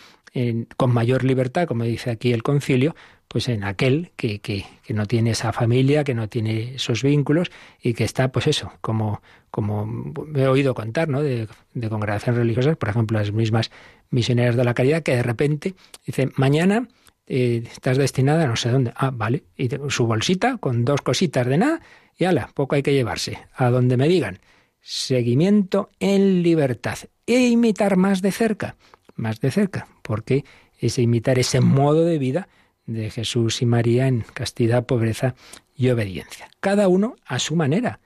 con 0.76 0.94
mayor 0.94 1.24
libertad, 1.24 1.66
como 1.66 1.86
dice 1.86 2.12
aquí 2.12 2.34
el 2.34 2.44
concilio, 2.44 2.96
pues 3.28 3.48
en 3.48 3.64
aquel 3.64 4.12
que, 4.16 4.40
que, 4.40 4.66
que, 4.84 4.94
no 4.94 5.06
tiene 5.06 5.32
esa 5.32 5.54
familia, 5.54 6.04
que 6.04 6.14
no 6.14 6.28
tiene 6.28 6.76
esos 6.76 7.04
vínculos 7.04 7.52
y 7.82 7.94
que 7.94 8.04
está, 8.04 8.32
pues 8.32 8.48
eso, 8.48 8.74
como, 8.82 9.22
como 9.52 10.14
he 10.36 10.48
oído 10.48 10.74
contar, 10.74 11.10
¿no? 11.10 11.22
De, 11.22 11.48
de 11.74 11.90
congregaciones 11.90 12.40
religiosas, 12.40 12.76
por 12.76 12.90
ejemplo, 12.90 13.18
las 13.18 13.32
mismas 13.32 13.72
misioneras 14.10 14.56
de 14.56 14.64
la 14.64 14.74
caridad, 14.74 15.04
que 15.04 15.16
de 15.16 15.24
repente 15.24 15.76
dicen, 16.06 16.32
mañana 16.36 16.88
eh, 17.32 17.62
estás 17.72 17.98
destinada 17.98 18.44
a 18.44 18.48
no 18.48 18.56
sé 18.56 18.70
dónde. 18.70 18.92
Ah, 18.96 19.12
vale. 19.14 19.44
Y 19.56 19.70
su 19.90 20.08
bolsita 20.08 20.58
con 20.58 20.84
dos 20.84 21.02
cositas 21.02 21.46
de 21.46 21.60
nada 21.60 21.80
y 22.18 22.26
ala, 22.26 22.50
poco 22.56 22.76
hay 22.76 22.82
que 22.82 22.94
llevarse. 22.94 23.38
A 23.54 23.70
donde 23.70 23.96
me 23.96 24.08
digan. 24.08 24.40
Seguimiento 24.82 25.92
en 26.00 26.42
libertad. 26.42 26.98
E 27.28 27.48
imitar 27.48 27.98
más 27.98 28.24
de 28.24 28.32
cerca. 28.32 28.76
Más 29.16 29.40
de 29.42 29.52
cerca. 29.52 29.88
Porque 30.02 30.44
es 30.80 30.98
imitar 30.98 31.38
ese 31.38 31.62
modo 31.62 32.04
de 32.04 32.18
vida 32.18 32.50
de 32.88 33.12
Jesús 33.12 33.62
y 33.62 33.68
María 33.68 34.08
en 34.08 34.26
castidad, 34.34 34.88
pobreza 34.88 35.36
y 35.76 35.90
obediencia. 35.90 36.50
Cada 36.60 36.88
uno 36.88 37.16
a 37.26 37.38
su 37.38 37.56
manera. 37.56 38.00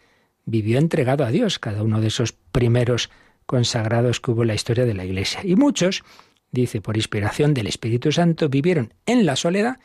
Vivió 0.45 0.77
entregado 0.77 1.23
a 1.23 1.31
Dios, 1.31 1.59
cada 1.59 1.83
uno 1.83 2.01
de 2.01 2.07
esos 2.07 2.33
primeros 2.33 3.09
consagrados 3.45 4.19
que 4.19 4.31
hubo 4.31 4.41
en 4.41 4.49
la 4.49 4.55
historia 4.55 4.83
de 4.83 4.93
la 4.93 5.05
Iglesia. 5.05 5.39
Y 5.45 5.55
muchos 5.55 6.03
dice, 6.54 6.80
por 6.80 6.96
inspiración 6.96 7.54
del 7.54 7.68
Espíritu 7.68 8.12
Santo, 8.12 8.48
vivieron 8.48 8.94
en 9.06 9.26
la 9.26 9.36
soledad. 9.36 9.80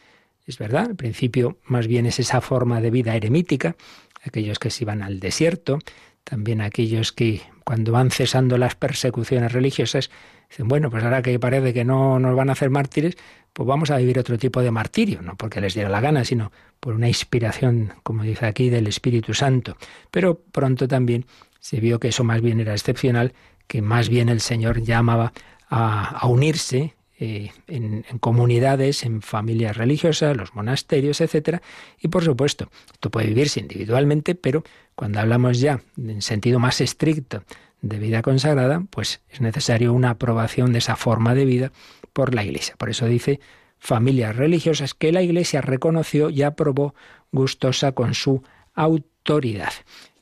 Es 0.47 0.59
verdad, 0.59 0.87
al 0.87 0.97
principio 0.97 1.59
más 1.65 1.87
bien 1.87 2.07
es 2.07 2.21
esa 2.21 2.41
forma 2.41 2.81
de 2.81 2.91
vida 2.91 3.17
eremítica, 3.17 3.75
aquellos 4.23 4.59
que 4.59 4.71
se 4.71 4.85
iban 4.85 5.03
al 5.03 5.19
desierto, 5.19 5.79
también 6.25 6.61
aquellos 6.61 7.13
que 7.13 7.43
cuando 7.65 7.93
van 7.93 8.11
cesando 8.11 8.59
las 8.59 8.75
persecuciones 8.75 9.53
religiosas, 9.53 10.11
dicen, 10.49 10.69
bueno, 10.69 10.91
pues 10.91 11.05
ahora 11.05 11.23
que 11.23 11.39
parece 11.39 11.73
que 11.73 11.85
no 11.85 12.19
nos 12.19 12.37
van 12.37 12.51
a 12.51 12.53
hacer 12.53 12.71
mártires, 12.71 13.17
pues 13.53 13.67
vamos 13.67 13.91
a 13.91 13.97
vivir 13.97 14.19
otro 14.19 14.39
tipo 14.39 14.63
de 14.63 14.71
martirio, 14.71 15.23
no 15.23 15.37
porque 15.37 15.61
les 15.61 15.75
diera 15.75 15.89
la 15.89 16.01
gana, 16.01 16.25
sino 16.25 16.53
por 16.81 16.95
una 16.95 17.09
inspiración, 17.09 17.95
como 18.03 18.23
dice 18.23 18.47
aquí, 18.47 18.71
del 18.71 18.87
Espíritu 18.87 19.35
Santo. 19.35 19.77
Pero 20.11 20.39
pronto 20.39 20.87
también 20.87 21.27
se 21.61 21.81
vio 21.81 21.99
que 21.99 22.09
eso 22.09 22.25
más 22.25 22.41
bien 22.41 22.61
era 22.61 22.73
excepcional, 22.73 23.33
que 23.67 23.83
más 23.83 24.09
bien 24.09 24.29
el 24.29 24.41
Señor 24.41 24.83
llamaba 24.83 25.33
a, 25.69 26.27
unirse 26.27 26.95
eh, 27.19 27.51
en, 27.67 28.05
comunidades, 28.21 29.05
en 29.05 29.23
familias 29.23 29.77
religiosas, 29.77 30.37
los 30.37 30.55
monasterios, 30.55 31.21
etcétera. 31.21 31.63
Y 32.01 32.09
por 32.09 32.25
supuesto, 32.25 32.71
esto 32.93 33.11
puede 33.11 33.29
vivirse 33.29 33.61
individualmente, 33.61 34.35
pero 34.35 34.65
cuando 34.95 35.21
hablamos 35.21 35.61
ya 35.61 35.81
en 35.97 36.23
sentido 36.23 36.59
más 36.59 36.81
estricto 36.81 37.43
de 37.81 37.99
vida 37.99 38.23
consagrada, 38.23 38.83
pues 38.91 39.21
es 39.31 39.41
necesario 39.41 39.93
una 39.93 40.11
aprobación 40.11 40.73
de 40.73 40.79
esa 40.79 40.97
forma 40.97 41.35
de 41.35 41.45
vida 41.45 41.73
por 42.13 42.35
la 42.35 42.45
Iglesia. 42.45 42.75
Por 42.77 42.91
eso 42.91 43.07
dice 43.07 43.41
familias 43.79 44.37
religiosas 44.37 44.95
que 44.95 45.13
la 45.13 45.23
Iglesia 45.23 45.61
reconoció 45.61 46.31
y 46.31 46.43
aprobó 46.43 46.95
gustosa 47.31 47.93
con 47.93 48.15
su 48.15 48.43
autoridad. 48.75 49.73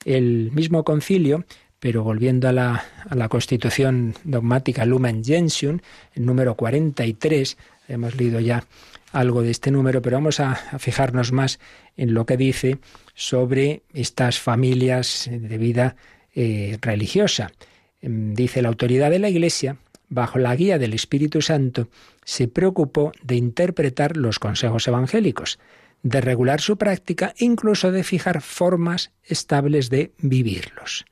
El 0.05 0.51
mismo 0.53 0.85
concilio 0.85 1.45
pero 1.81 2.03
volviendo 2.03 2.49
a 2.49 2.53
la, 2.53 3.29
constitución 3.29 4.15
dogmática 4.25 4.85
Lumen 4.87 5.25
Gentium, 5.25 5.79
el 6.15 6.25
número 6.25 6.55
43, 6.55 7.57
hemos 7.89 8.17
leído 8.17 8.41
ya 8.41 8.65
algo 9.13 9.43
de 9.43 9.51
este 9.51 9.71
número, 9.71 10.03
pero 10.03 10.17
vamos 10.17 10.41
a, 10.41 10.55
fijarnos 10.79 11.33
más 11.33 11.59
en 11.97 12.15
lo 12.15 12.27
que 12.27 12.37
dice 12.37 12.79
sobre 13.15 13.83
estas 13.93 14.39
familias 14.41 15.29
de 15.31 15.59
vida 15.59 15.97
eh, 16.35 16.79
religiosa. 16.81 17.53
Em, 18.01 18.35
dice 18.35 18.63
la 18.63 18.69
autoridad 18.69 19.11
de 19.11 19.19
la 19.19 19.29
Iglesia, 19.29 19.77
bajo 20.09 20.39
la 20.39 20.55
guía 20.55 20.79
del 20.79 20.95
Espíritu 20.95 21.43
Santo, 21.43 21.89
se 22.25 22.49
preocupó 22.49 23.13
de 23.23 23.37
interpretar 23.37 24.17
los 24.17 24.39
consejos 24.39 24.87
evangélicos, 24.89 25.59
de 26.03 26.21
regular 26.21 26.61
su 26.61 26.77
práctica 26.77 27.35
e 27.39 27.45
incluso 27.45 27.91
de 27.91 28.05
fijar 28.05 28.41
formas 28.43 29.13
estables 29.25 29.91
de 29.91 30.13
vivirlos. 30.19 31.05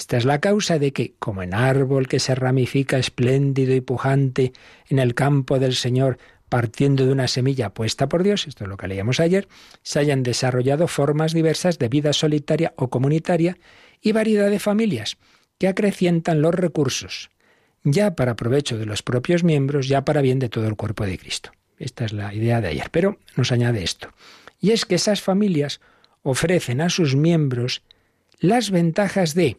Esta 0.00 0.16
es 0.16 0.24
la 0.24 0.40
causa 0.40 0.78
de 0.78 0.94
que, 0.94 1.12
como 1.18 1.42
en 1.42 1.52
árbol 1.52 2.08
que 2.08 2.20
se 2.20 2.34
ramifica 2.34 2.96
espléndido 2.96 3.74
y 3.74 3.82
pujante 3.82 4.54
en 4.88 4.98
el 4.98 5.14
campo 5.14 5.58
del 5.58 5.74
Señor, 5.74 6.16
partiendo 6.48 7.04
de 7.04 7.12
una 7.12 7.28
semilla 7.28 7.74
puesta 7.74 8.08
por 8.08 8.22
Dios, 8.22 8.46
esto 8.46 8.64
es 8.64 8.70
lo 8.70 8.78
que 8.78 8.88
leíamos 8.88 9.20
ayer, 9.20 9.46
se 9.82 9.98
hayan 9.98 10.22
desarrollado 10.22 10.88
formas 10.88 11.34
diversas 11.34 11.78
de 11.78 11.90
vida 11.90 12.14
solitaria 12.14 12.72
o 12.76 12.88
comunitaria 12.88 13.58
y 14.00 14.12
variedad 14.12 14.48
de 14.48 14.58
familias 14.58 15.18
que 15.58 15.68
acrecientan 15.68 16.40
los 16.40 16.54
recursos, 16.54 17.28
ya 17.84 18.16
para 18.16 18.36
provecho 18.36 18.78
de 18.78 18.86
los 18.86 19.02
propios 19.02 19.44
miembros, 19.44 19.86
ya 19.86 20.06
para 20.06 20.22
bien 20.22 20.38
de 20.38 20.48
todo 20.48 20.66
el 20.66 20.76
cuerpo 20.76 21.04
de 21.04 21.18
Cristo. 21.18 21.50
Esta 21.78 22.06
es 22.06 22.14
la 22.14 22.32
idea 22.32 22.62
de 22.62 22.68
ayer, 22.68 22.88
pero 22.90 23.18
nos 23.36 23.52
añade 23.52 23.84
esto. 23.84 24.08
Y 24.60 24.70
es 24.70 24.86
que 24.86 24.94
esas 24.94 25.20
familias 25.20 25.82
ofrecen 26.22 26.80
a 26.80 26.88
sus 26.88 27.16
miembros 27.16 27.82
las 28.38 28.70
ventajas 28.70 29.34
de 29.34 29.58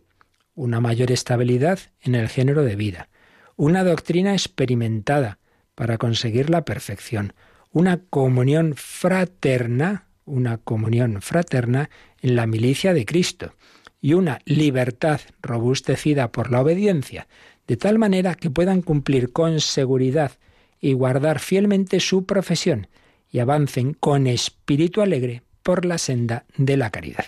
una 0.55 0.79
mayor 0.79 1.11
estabilidad 1.11 1.79
en 2.01 2.15
el 2.15 2.29
género 2.29 2.63
de 2.63 2.75
vida, 2.75 3.09
una 3.55 3.83
doctrina 3.83 4.33
experimentada 4.33 5.39
para 5.75 5.97
conseguir 5.97 6.49
la 6.49 6.65
perfección, 6.65 7.33
una 7.71 8.01
comunión 8.09 8.73
fraterna, 8.75 10.07
una 10.25 10.57
comunión 10.57 11.21
fraterna 11.21 11.89
en 12.21 12.35
la 12.35 12.47
milicia 12.47 12.93
de 12.93 13.05
Cristo 13.05 13.55
y 14.01 14.13
una 14.13 14.39
libertad 14.45 15.21
robustecida 15.41 16.31
por 16.31 16.51
la 16.51 16.61
obediencia, 16.61 17.27
de 17.67 17.77
tal 17.77 17.99
manera 17.99 18.35
que 18.35 18.49
puedan 18.49 18.81
cumplir 18.81 19.31
con 19.31 19.61
seguridad 19.61 20.33
y 20.79 20.93
guardar 20.93 21.39
fielmente 21.39 21.99
su 21.99 22.25
profesión 22.25 22.87
y 23.29 23.39
avancen 23.39 23.93
con 23.93 24.27
espíritu 24.27 25.01
alegre 25.01 25.43
por 25.63 25.85
la 25.85 25.97
senda 25.97 26.45
de 26.57 26.77
la 26.77 26.89
caridad. 26.89 27.25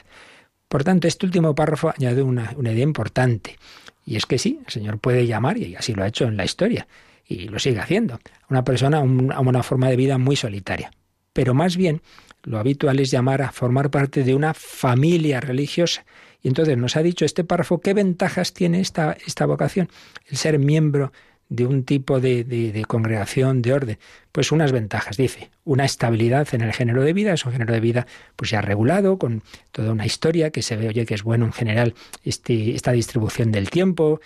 Por 0.74 0.84
tanto, 0.84 1.08
este 1.08 1.28
último 1.28 1.54
párrafo 1.54 1.94
añade 1.96 2.24
una, 2.24 2.52
idea 2.60 2.82
importante. 2.82 3.60
Y 4.08 4.16
es 4.16 4.26
que 4.26 4.40
sí, 4.40 4.60
el 4.66 4.72
Señor 4.72 4.98
puede 4.98 5.28
llamar, 5.28 5.56
y 5.56 5.76
así 5.76 5.94
lo 5.94 6.02
ha 6.02 6.08
hecho 6.08 6.26
en 6.26 6.36
la 6.36 6.46
historia, 6.46 6.88
y 7.28 7.48
lo 7.48 7.60
sigue 7.60 7.80
haciendo, 7.80 8.16
a 8.16 8.20
una 8.50 8.64
persona 8.64 8.98
a 8.98 9.40
una 9.40 9.62
forma 9.62 9.88
de 9.88 9.96
vida 9.98 10.18
muy 10.18 10.36
solitaria. 10.36 10.90
Pero 11.32 11.54
más 11.54 11.78
bien, 11.78 12.02
lo 12.42 12.58
habitual 12.58 13.00
es 13.00 13.12
llamar 13.12 13.44
a 13.44 13.52
formar 13.52 13.92
parte 13.92 14.24
de 14.24 14.34
una 14.34 14.56
familia 14.56 15.42
religiosa. 15.42 16.06
Y 16.42 16.48
entonces 16.48 16.76
nos 16.76 16.98
ha 16.98 17.04
dicho 17.04 17.24
este 17.24 17.44
párrafo 17.44 17.80
qué 17.80 17.94
ventajas 17.94 18.52
tiene 18.52 18.80
esta, 18.80 19.16
esta 19.28 19.46
vocación, 19.46 19.90
el 20.26 20.38
ser 20.38 20.58
miembro 20.58 21.14
de 21.54 21.68
un 21.68 21.84
tipo 21.84 22.20
de, 22.20 22.84
congregación, 22.88 23.62
de 23.62 23.74
orden? 23.74 23.98
Pues 24.32 24.52
unas 24.52 24.72
ventajas, 24.72 25.18
dice, 25.18 25.52
una 25.64 25.86
estabilidad 25.86 26.48
en 26.54 26.62
el 26.62 26.74
género 26.74 27.04
de 27.04 27.14
vida, 27.14 27.34
es 27.34 27.46
un 27.46 27.52
género 27.52 27.74
de 27.74 27.80
vida 27.80 28.08
pues 28.36 28.50
ya 28.50 28.62
regulado, 28.62 29.20
con 29.20 29.44
toda 29.72 29.92
una 29.92 30.06
historia 30.06 30.50
que 30.50 30.64
se 30.64 30.76
ve, 30.76 30.88
oye, 30.88 31.06
que 31.06 31.14
es 31.14 31.22
bueno 31.22 31.46
en 31.46 31.54
general 31.54 31.94
este, 32.24 32.74
esta 32.74 32.92
distribución 32.92 33.52
del 33.52 33.70
tiempo, 33.70 34.20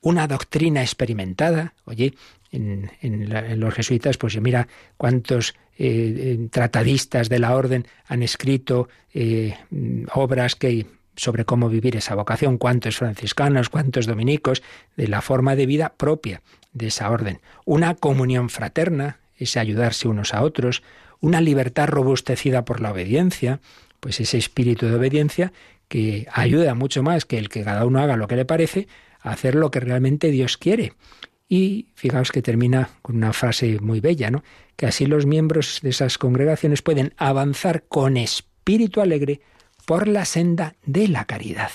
una 0.00 0.28
doctrina 0.28 0.80
experimentada, 0.80 1.74
oye, 1.84 2.14
en, 2.52 2.90
los 3.60 3.74
jesuitas, 3.74 4.16
pues 4.16 4.40
mira 4.40 4.68
cuántos 4.96 5.54
eh, 5.76 6.48
tratadistas 6.50 7.28
de 7.28 7.38
la 7.38 7.54
orden 7.54 7.86
han 8.06 8.22
escrito 8.22 8.88
eh, 9.12 9.56
obras 10.12 10.54
que 10.54 10.86
sobre 11.20 11.44
cómo 11.44 11.68
vivir 11.68 11.96
esa 11.96 12.14
vocación, 12.14 12.56
cuántos 12.56 12.96
franciscanos, 12.96 13.68
cuántos 13.68 14.06
dominicos, 14.06 14.62
de 14.96 15.06
la 15.06 15.20
forma 15.20 15.54
de 15.54 15.66
vida 15.66 15.92
propia 15.94 16.40
de 16.72 16.86
esa 16.86 17.10
orden. 17.10 17.40
Una 17.66 17.94
comunión 17.94 18.48
fraterna, 18.48 19.18
ese 19.36 19.60
ayudarse 19.60 20.08
unos 20.08 20.32
a 20.32 20.42
otros, 20.42 20.82
una 21.20 21.42
libertad 21.42 21.88
robustecida 21.88 22.64
por 22.64 22.80
la 22.80 22.92
obediencia, 22.92 23.60
pues 24.00 24.18
ese 24.18 24.38
espíritu 24.38 24.86
de 24.86 24.94
obediencia 24.94 25.52
que 25.88 26.26
ayuda 26.32 26.74
mucho 26.74 27.02
más 27.02 27.26
que 27.26 27.36
el 27.36 27.50
que 27.50 27.64
cada 27.64 27.84
uno 27.84 28.00
haga 28.00 28.16
lo 28.16 28.26
que 28.26 28.36
le 28.36 28.46
parece, 28.46 28.88
a 29.20 29.32
hacer 29.32 29.54
lo 29.54 29.70
que 29.70 29.80
realmente 29.80 30.30
Dios 30.30 30.56
quiere. 30.56 30.94
Y 31.50 31.88
fijaos 31.96 32.32
que 32.32 32.40
termina 32.40 32.88
con 33.02 33.16
una 33.16 33.34
frase 33.34 33.78
muy 33.80 34.00
bella, 34.00 34.30
¿no? 34.30 34.42
Que 34.76 34.86
así 34.86 35.04
los 35.04 35.26
miembros 35.26 35.80
de 35.82 35.90
esas 35.90 36.16
congregaciones 36.16 36.80
pueden 36.80 37.12
avanzar 37.18 37.82
con 37.88 38.16
espíritu 38.16 39.02
alegre 39.02 39.42
por 39.90 40.06
la 40.06 40.24
senda 40.24 40.76
de 40.86 41.08
la 41.08 41.24
caridad. 41.24 41.72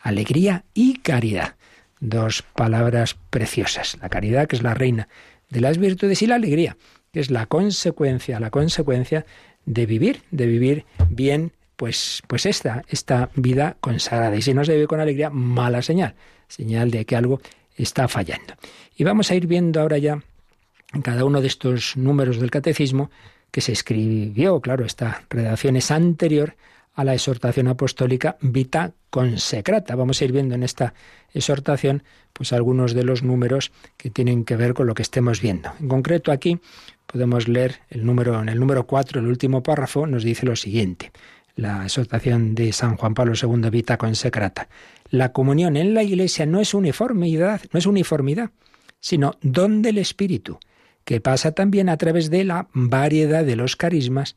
Alegría 0.00 0.62
y 0.74 0.98
caridad. 0.98 1.56
Dos 1.98 2.42
palabras 2.42 3.16
preciosas. 3.30 3.98
La 4.00 4.08
caridad, 4.08 4.46
que 4.46 4.54
es 4.54 4.62
la 4.62 4.74
reina 4.74 5.08
de 5.50 5.60
las 5.60 5.76
virtudes, 5.76 6.22
y 6.22 6.28
la 6.28 6.36
alegría, 6.36 6.76
que 7.12 7.18
es 7.18 7.32
la 7.32 7.46
consecuencia, 7.46 8.38
la 8.38 8.50
consecuencia 8.50 9.26
de 9.66 9.86
vivir, 9.86 10.22
de 10.30 10.46
vivir 10.46 10.84
bien, 11.10 11.50
pues, 11.74 12.22
pues 12.28 12.46
esta, 12.46 12.84
esta 12.90 13.30
vida 13.34 13.76
consagrada. 13.80 14.36
Y 14.36 14.42
si 14.42 14.54
no 14.54 14.64
se 14.64 14.74
vive 14.74 14.86
con 14.86 15.00
alegría, 15.00 15.28
mala 15.28 15.82
señal, 15.82 16.14
señal 16.46 16.92
de 16.92 17.04
que 17.06 17.16
algo 17.16 17.40
está 17.74 18.06
fallando. 18.06 18.54
Y 18.96 19.02
vamos 19.02 19.32
a 19.32 19.34
ir 19.34 19.48
viendo 19.48 19.80
ahora 19.80 19.98
ya 19.98 20.22
en 20.94 21.02
cada 21.02 21.24
uno 21.24 21.40
de 21.40 21.48
estos 21.48 21.96
números 21.96 22.38
del 22.38 22.52
catecismo 22.52 23.10
que 23.50 23.62
se 23.62 23.72
escribió, 23.72 24.60
claro, 24.60 24.84
esta 24.84 25.24
redacción 25.28 25.74
es 25.74 25.90
anterior 25.90 26.54
a 26.98 27.04
la 27.04 27.14
exhortación 27.14 27.68
apostólica 27.68 28.36
Vita 28.40 28.92
Consecrata. 29.10 29.94
Vamos 29.94 30.20
a 30.20 30.24
ir 30.24 30.32
viendo 30.32 30.56
en 30.56 30.64
esta 30.64 30.94
exhortación 31.32 32.02
pues 32.32 32.52
algunos 32.52 32.92
de 32.92 33.04
los 33.04 33.22
números 33.22 33.70
que 33.96 34.10
tienen 34.10 34.44
que 34.44 34.56
ver 34.56 34.74
con 34.74 34.88
lo 34.88 34.94
que 34.94 35.02
estemos 35.02 35.40
viendo. 35.40 35.70
En 35.78 35.86
concreto 35.86 36.32
aquí 36.32 36.58
podemos 37.06 37.46
leer 37.46 37.76
el 37.88 38.04
número 38.04 38.42
en 38.42 38.48
el 38.48 38.58
número 38.58 38.88
4, 38.88 39.20
el 39.20 39.28
último 39.28 39.62
párrafo 39.62 40.08
nos 40.08 40.24
dice 40.24 40.44
lo 40.44 40.56
siguiente. 40.56 41.12
La 41.54 41.84
exhortación 41.84 42.56
de 42.56 42.72
San 42.72 42.96
Juan 42.96 43.14
Pablo 43.14 43.34
II 43.40 43.70
Vita 43.70 43.96
Consecrata. 43.96 44.68
La 45.08 45.32
comunión 45.32 45.76
en 45.76 45.94
la 45.94 46.02
Iglesia 46.02 46.46
no 46.46 46.58
es 46.58 46.74
uniformidad, 46.74 47.60
no 47.72 47.78
es 47.78 47.86
uniformidad, 47.86 48.50
sino 48.98 49.34
don 49.40 49.82
del 49.82 49.98
Espíritu, 49.98 50.58
que 51.04 51.20
pasa 51.20 51.52
también 51.52 51.90
a 51.90 51.96
través 51.96 52.28
de 52.28 52.42
la 52.42 52.66
variedad 52.72 53.44
de 53.44 53.54
los 53.54 53.76
carismas 53.76 54.34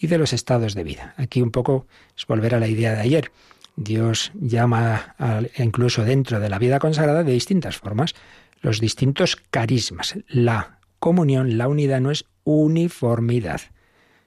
y 0.00 0.06
de 0.06 0.18
los 0.18 0.32
estados 0.32 0.74
de 0.74 0.82
vida. 0.82 1.14
Aquí 1.18 1.42
un 1.42 1.50
poco 1.50 1.86
es 2.16 2.26
volver 2.26 2.54
a 2.54 2.58
la 2.58 2.66
idea 2.66 2.94
de 2.94 3.02
ayer. 3.02 3.30
Dios 3.76 4.32
llama 4.34 5.14
incluso 5.58 6.04
dentro 6.04 6.40
de 6.40 6.48
la 6.48 6.58
vida 6.58 6.78
consagrada 6.78 7.22
de 7.22 7.32
distintas 7.32 7.76
formas 7.76 8.14
los 8.62 8.80
distintos 8.80 9.36
carismas. 9.50 10.18
La 10.28 10.78
comunión, 10.98 11.56
la 11.58 11.68
unidad 11.68 12.00
no 12.00 12.10
es 12.10 12.24
uniformidad. 12.44 13.60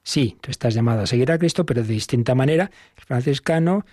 Sí, 0.03 0.37
tú 0.41 0.51
estás 0.51 0.73
llamado 0.73 1.01
a 1.01 1.07
seguir 1.07 1.31
a 1.31 1.37
Cristo, 1.37 1.65
pero 1.65 1.83
de 1.83 1.93
distinta 1.93 2.35
manera. 2.35 2.71
El 2.97 3.03
franciscano, 3.03 3.85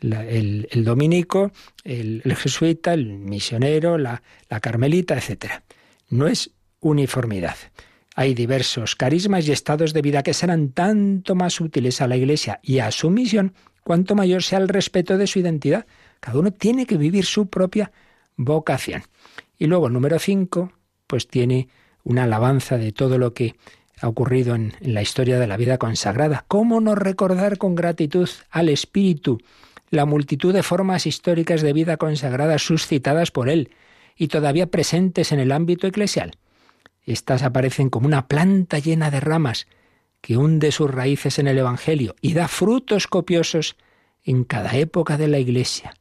el, 0.00 0.84
dominico, 0.84 1.52
el, 1.84 2.22
jesuita, 2.36 2.94
el 2.94 3.06
misionero, 3.06 3.96
la, 3.96 4.22
la 4.48 4.60
carmelita, 4.60 5.16
etc. 5.16 5.62
No 6.08 6.26
es 6.26 6.50
uniformidad. 6.80 7.56
Hay 8.20 8.34
diversos 8.34 8.96
carismas 8.96 9.46
y 9.46 9.52
estados 9.52 9.92
de 9.92 10.02
vida 10.02 10.24
que 10.24 10.34
serán 10.34 10.70
tanto 10.70 11.36
más 11.36 11.60
útiles 11.60 12.00
a 12.00 12.08
la 12.08 12.16
Iglesia 12.16 12.58
y 12.64 12.80
a 12.80 12.90
su 12.90 13.10
misión 13.10 13.54
cuanto 13.84 14.16
mayor 14.16 14.42
sea 14.42 14.58
el 14.58 14.66
respeto 14.66 15.16
de 15.16 15.28
su 15.28 15.38
identidad. 15.38 15.86
Cada 16.18 16.40
uno 16.40 16.50
tiene 16.50 16.84
que 16.84 16.96
vivir 16.96 17.24
su 17.24 17.46
propia 17.46 17.92
vocación. 18.36 19.04
Y 19.56 19.68
luego, 19.68 19.88
número 19.88 20.18
cinco, 20.18 20.72
pues 21.06 21.28
tiene 21.28 21.68
una 22.02 22.24
alabanza 22.24 22.76
de 22.76 22.90
todo 22.90 23.18
lo 23.18 23.34
que 23.34 23.54
ha 24.00 24.08
ocurrido 24.08 24.56
en, 24.56 24.72
la 24.80 25.00
historia 25.00 25.38
de 25.38 25.46
la 25.46 25.56
vida 25.56 25.78
consagrada. 25.78 26.44
¿Cómo 26.48 26.80
no 26.80 26.96
recordar 26.96 27.56
con 27.56 27.76
gratitud 27.76 28.28
al 28.50 28.68
Espíritu 28.68 29.38
la 29.90 30.06
multitud 30.06 30.52
de 30.52 30.64
formas 30.64 31.06
históricas 31.06 31.62
de 31.62 31.72
vida 31.72 31.98
consagrada 31.98 32.58
suscitadas 32.58 33.30
por 33.30 33.48
Él 33.48 33.70
y 34.16 34.26
todavía 34.26 34.66
presentes 34.66 35.30
en 35.30 35.38
el 35.38 35.52
ámbito 35.52 35.86
eclesial? 35.86 36.32
Estas 37.08 37.42
aparecen 37.42 37.88
como 37.88 38.06
una 38.06 38.28
planta 38.28 38.78
llena 38.78 39.10
de 39.10 39.20
ramas 39.20 39.66
que 40.20 40.36
hunde 40.36 40.70
sus 40.72 40.90
raíces 40.90 41.38
en 41.38 41.46
el 41.46 41.56
Evangelio 41.56 42.14
y 42.20 42.34
da 42.34 42.48
frutos 42.48 43.06
copiosos 43.06 43.76
en 44.24 44.44
cada 44.44 44.76
época 44.76 45.16
de 45.16 45.26
la 45.26 45.38
Iglesia. 45.38 45.94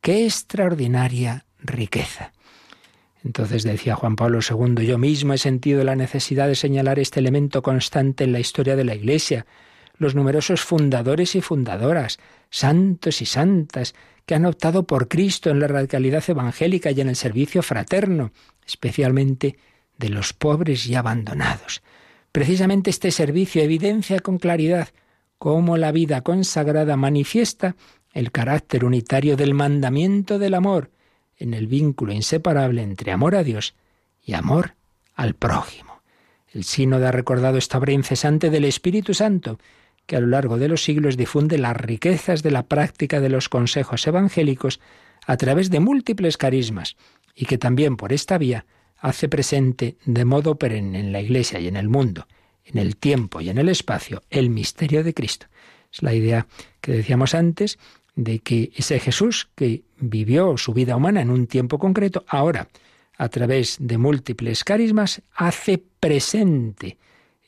¡Qué 0.00 0.26
extraordinaria 0.26 1.44
riqueza! 1.58 2.32
Entonces 3.24 3.64
decía 3.64 3.96
Juan 3.96 4.14
Pablo 4.14 4.38
II, 4.48 4.86
yo 4.86 4.96
mismo 4.96 5.32
he 5.32 5.38
sentido 5.38 5.82
la 5.82 5.96
necesidad 5.96 6.46
de 6.46 6.54
señalar 6.54 7.00
este 7.00 7.18
elemento 7.18 7.60
constante 7.60 8.22
en 8.22 8.30
la 8.30 8.38
historia 8.38 8.76
de 8.76 8.84
la 8.84 8.94
Iglesia, 8.94 9.46
los 9.98 10.14
numerosos 10.14 10.60
fundadores 10.60 11.34
y 11.34 11.40
fundadoras, 11.40 12.20
santos 12.50 13.22
y 13.22 13.26
santas, 13.26 13.96
que 14.24 14.36
han 14.36 14.46
optado 14.46 14.86
por 14.86 15.08
Cristo 15.08 15.50
en 15.50 15.58
la 15.58 15.66
radicalidad 15.66 16.22
evangélica 16.28 16.92
y 16.92 17.00
en 17.00 17.08
el 17.08 17.16
servicio 17.16 17.60
fraterno, 17.60 18.30
especialmente 18.64 19.56
de 19.98 20.08
los 20.08 20.32
pobres 20.32 20.86
y 20.86 20.94
abandonados. 20.94 21.82
Precisamente 22.32 22.90
este 22.90 23.10
servicio 23.10 23.62
evidencia 23.62 24.20
con 24.20 24.38
claridad 24.38 24.88
cómo 25.38 25.76
la 25.76 25.92
vida 25.92 26.22
consagrada 26.22 26.96
manifiesta 26.96 27.76
el 28.12 28.32
carácter 28.32 28.84
unitario 28.84 29.36
del 29.36 29.54
mandamiento 29.54 30.38
del 30.38 30.54
amor 30.54 30.90
en 31.36 31.54
el 31.54 31.66
vínculo 31.66 32.12
inseparable 32.12 32.82
entre 32.82 33.12
amor 33.12 33.34
a 33.34 33.42
Dios 33.42 33.74
y 34.22 34.34
amor 34.34 34.74
al 35.14 35.34
prójimo. 35.34 36.02
El 36.48 36.64
sínodo 36.64 37.08
ha 37.08 37.12
recordado 37.12 37.58
esta 37.58 37.78
obra 37.78 37.92
incesante 37.92 38.50
del 38.50 38.64
Espíritu 38.64 39.14
Santo, 39.14 39.58
que 40.06 40.16
a 40.16 40.20
lo 40.20 40.28
largo 40.28 40.58
de 40.58 40.68
los 40.68 40.84
siglos 40.84 41.16
difunde 41.16 41.58
las 41.58 41.76
riquezas 41.76 42.42
de 42.42 42.52
la 42.52 42.66
práctica 42.66 43.20
de 43.20 43.28
los 43.28 43.48
consejos 43.48 44.06
evangélicos 44.06 44.80
a 45.26 45.36
través 45.36 45.70
de 45.70 45.80
múltiples 45.80 46.36
carismas, 46.36 46.96
y 47.34 47.46
que 47.46 47.58
también 47.58 47.96
por 47.96 48.12
esta 48.12 48.38
vía 48.38 48.66
hace 48.98 49.28
presente 49.28 49.96
de 50.04 50.24
modo 50.24 50.56
perenne 50.56 51.00
en 51.00 51.12
la 51.12 51.20
Iglesia 51.20 51.60
y 51.60 51.68
en 51.68 51.76
el 51.76 51.88
mundo, 51.88 52.26
en 52.64 52.78
el 52.78 52.96
tiempo 52.96 53.40
y 53.40 53.50
en 53.50 53.58
el 53.58 53.68
espacio, 53.68 54.22
el 54.30 54.50
misterio 54.50 55.04
de 55.04 55.14
Cristo. 55.14 55.46
Es 55.92 56.02
la 56.02 56.14
idea 56.14 56.46
que 56.80 56.92
decíamos 56.92 57.34
antes 57.34 57.78
de 58.16 58.38
que 58.40 58.72
ese 58.76 58.98
Jesús 59.00 59.48
que 59.54 59.82
vivió 59.98 60.56
su 60.56 60.72
vida 60.72 60.96
humana 60.96 61.20
en 61.20 61.30
un 61.30 61.46
tiempo 61.46 61.78
concreto, 61.78 62.24
ahora, 62.28 62.68
a 63.16 63.28
través 63.28 63.76
de 63.80 63.98
múltiples 63.98 64.64
carismas, 64.64 65.22
hace 65.34 65.78
presente 66.00 66.98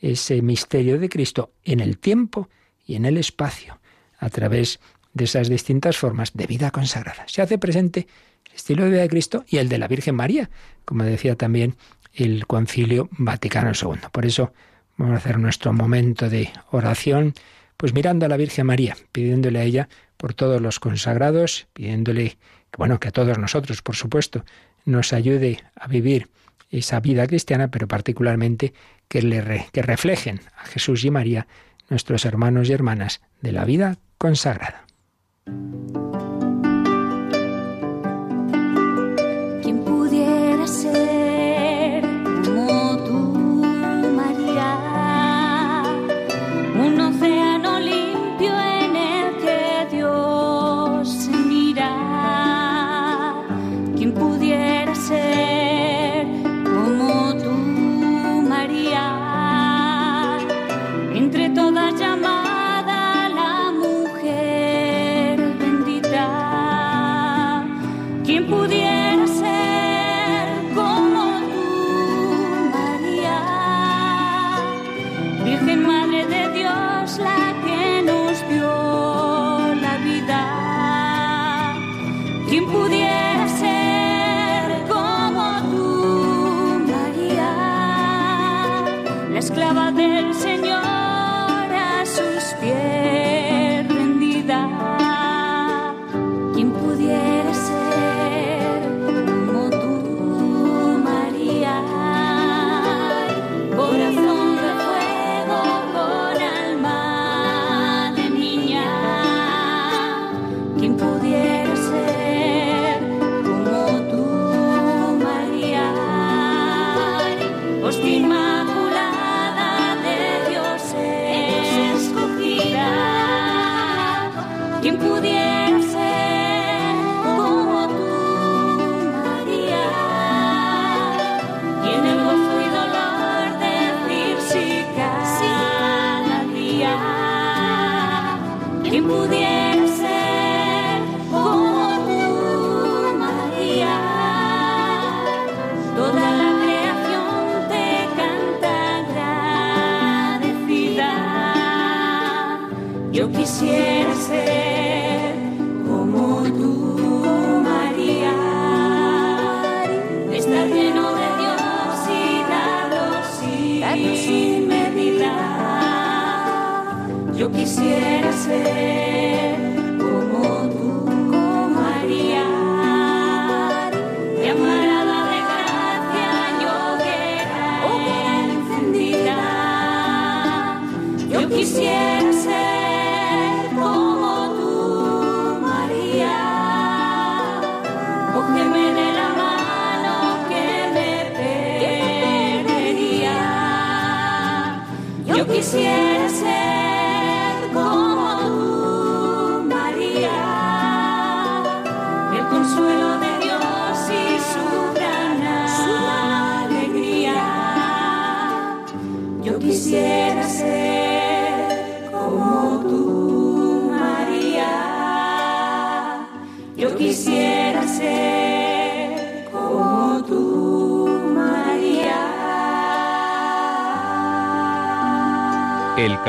ese 0.01 0.43
misterio 0.43 0.99
de 0.99 1.09
Cristo 1.09 1.53
en 1.65 1.81
el 1.81 1.99
tiempo 1.99 2.49
y 2.85 2.95
en 2.95 3.05
el 3.05 3.17
espacio, 3.17 3.81
a 4.19 4.31
través 4.31 4.81
de 5.13 5.25
esas 5.25 5.49
distintas 5.49 5.97
formas 5.97 6.33
de 6.35 6.47
vida 6.47 6.71
consagrada. 6.71 7.25
Se 7.27 7.43
hace 7.43 7.59
presente 7.59 8.07
estilo 8.57 8.85
de 8.85 8.91
vida 8.91 9.03
de 9.03 9.09
Cristo 9.09 9.45
y 9.49 9.59
el 9.59 9.69
de 9.69 9.79
la 9.79 9.87
Virgen 9.87 10.17
María, 10.17 10.51
como 10.85 11.05
decía 11.05 11.37
también 11.37 11.77
el 12.15 12.47
Concilio 12.47 13.09
Vaticano 13.13 13.73
II. 13.81 14.01
Por 14.11 14.27
eso 14.27 14.53
vamos 14.97 15.15
a 15.15 15.19
hacer 15.19 15.39
nuestro 15.39 15.73
momento 15.73 16.29
de 16.29 16.51
oración, 16.71 17.35
pues 17.77 17.93
mirando 17.93 18.27
a 18.27 18.29
la 18.29 18.37
Virgen 18.37 18.67
María, 18.67 18.97
pidiéndole 19.13 19.59
a 19.59 19.63
ella 19.63 19.89
por 20.17 20.33
todos 20.35 20.61
los 20.61 20.81
consagrados, 20.81 21.69
pidiéndole, 21.75 22.39
bueno, 22.77 22.99
que 22.99 23.09
a 23.09 23.13
todos 23.13 23.39
nosotros, 23.39 23.83
por 23.83 23.97
supuesto, 23.97 24.45
nos 24.87 25.13
ayude 25.13 25.61
a 25.75 25.87
vivir 25.87 26.29
esa 26.71 27.01
vida 27.01 27.27
cristiana, 27.27 27.69
pero 27.69 27.87
particularmente 27.87 28.73
que, 29.09 29.23
le 29.23 29.67
que 29.73 29.83
reflejen 29.83 30.41
a 30.57 30.65
Jesús 30.65 31.05
y 31.05 31.11
María, 31.11 31.47
nuestros 31.91 32.25
hermanos 32.25 32.69
y 32.69 32.73
hermanas 32.73 33.21
de 33.43 33.53
la 33.53 33.65
vida 33.65 33.99
consagrada. 34.19 34.86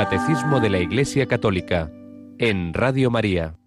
Catecismo 0.09 0.61
de 0.61 0.69
la 0.69 0.79
Iglesia 0.79 1.25
Católica 1.25 1.91
en 2.37 2.73
Radio 2.73 3.11
María. 3.11 3.57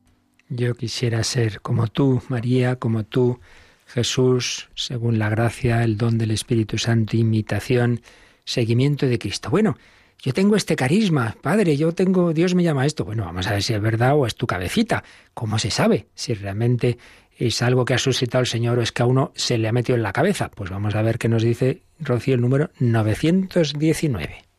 Yo 0.49 0.75
quisiera 0.75 1.23
ser 1.23 1.61
como 1.61 1.87
tú, 1.89 2.23
María, 2.29 2.77
como 2.77 3.05
tú, 3.05 3.41
Jesús, 3.85 4.71
según 4.75 5.19
la 5.19 5.29
gracia, 5.29 5.85
el 5.85 5.99
don 5.99 6.17
del 6.17 6.31
Espíritu 6.31 6.79
Santo, 6.79 7.19
imitación, 7.19 8.01
seguimiento 8.47 9.05
de 9.05 9.19
Cristo. 9.19 9.51
Bueno, 9.51 9.77
yo 10.23 10.33
tengo 10.33 10.57
este 10.57 10.77
carisma, 10.77 11.37
Padre, 11.43 11.77
yo 11.77 11.93
tengo, 11.93 12.33
Dios 12.33 12.55
me 12.55 12.63
llama 12.63 12.85
a 12.85 12.87
esto. 12.87 13.05
Bueno, 13.05 13.27
vamos 13.27 13.47
a 13.47 13.53
ver 13.53 13.63
si 13.63 13.75
es 13.75 13.81
verdad 13.83 14.15
o 14.17 14.27
es 14.27 14.35
tu 14.35 14.47
cabecita. 14.47 15.05
¿Cómo 15.35 15.59
se 15.59 15.71
sabe 15.71 16.07
si 16.15 16.33
realmente 16.33 16.97
es 17.37 17.61
algo 17.61 17.85
que 17.85 17.93
ha 17.93 17.99
suscitado 17.99 18.41
el 18.41 18.47
Señor 18.47 18.79
o 18.79 18.83
es 18.83 18.93
que 18.93 19.03
a 19.03 19.07
uno 19.07 19.31
se 19.35 19.59
le 19.59 19.69
ha 19.69 19.73
metido 19.73 19.95
en 19.95 20.03
la 20.03 20.15
cabeza? 20.15 20.51
Pues 20.51 20.71
vamos 20.71 20.95
a 20.95 21.03
ver 21.03 21.19
qué 21.19 21.29
nos 21.29 21.43
dice 21.43 21.83
Rocío 21.99 22.35
el 22.35 22.41
número 22.41 22.71
919. 22.79 24.50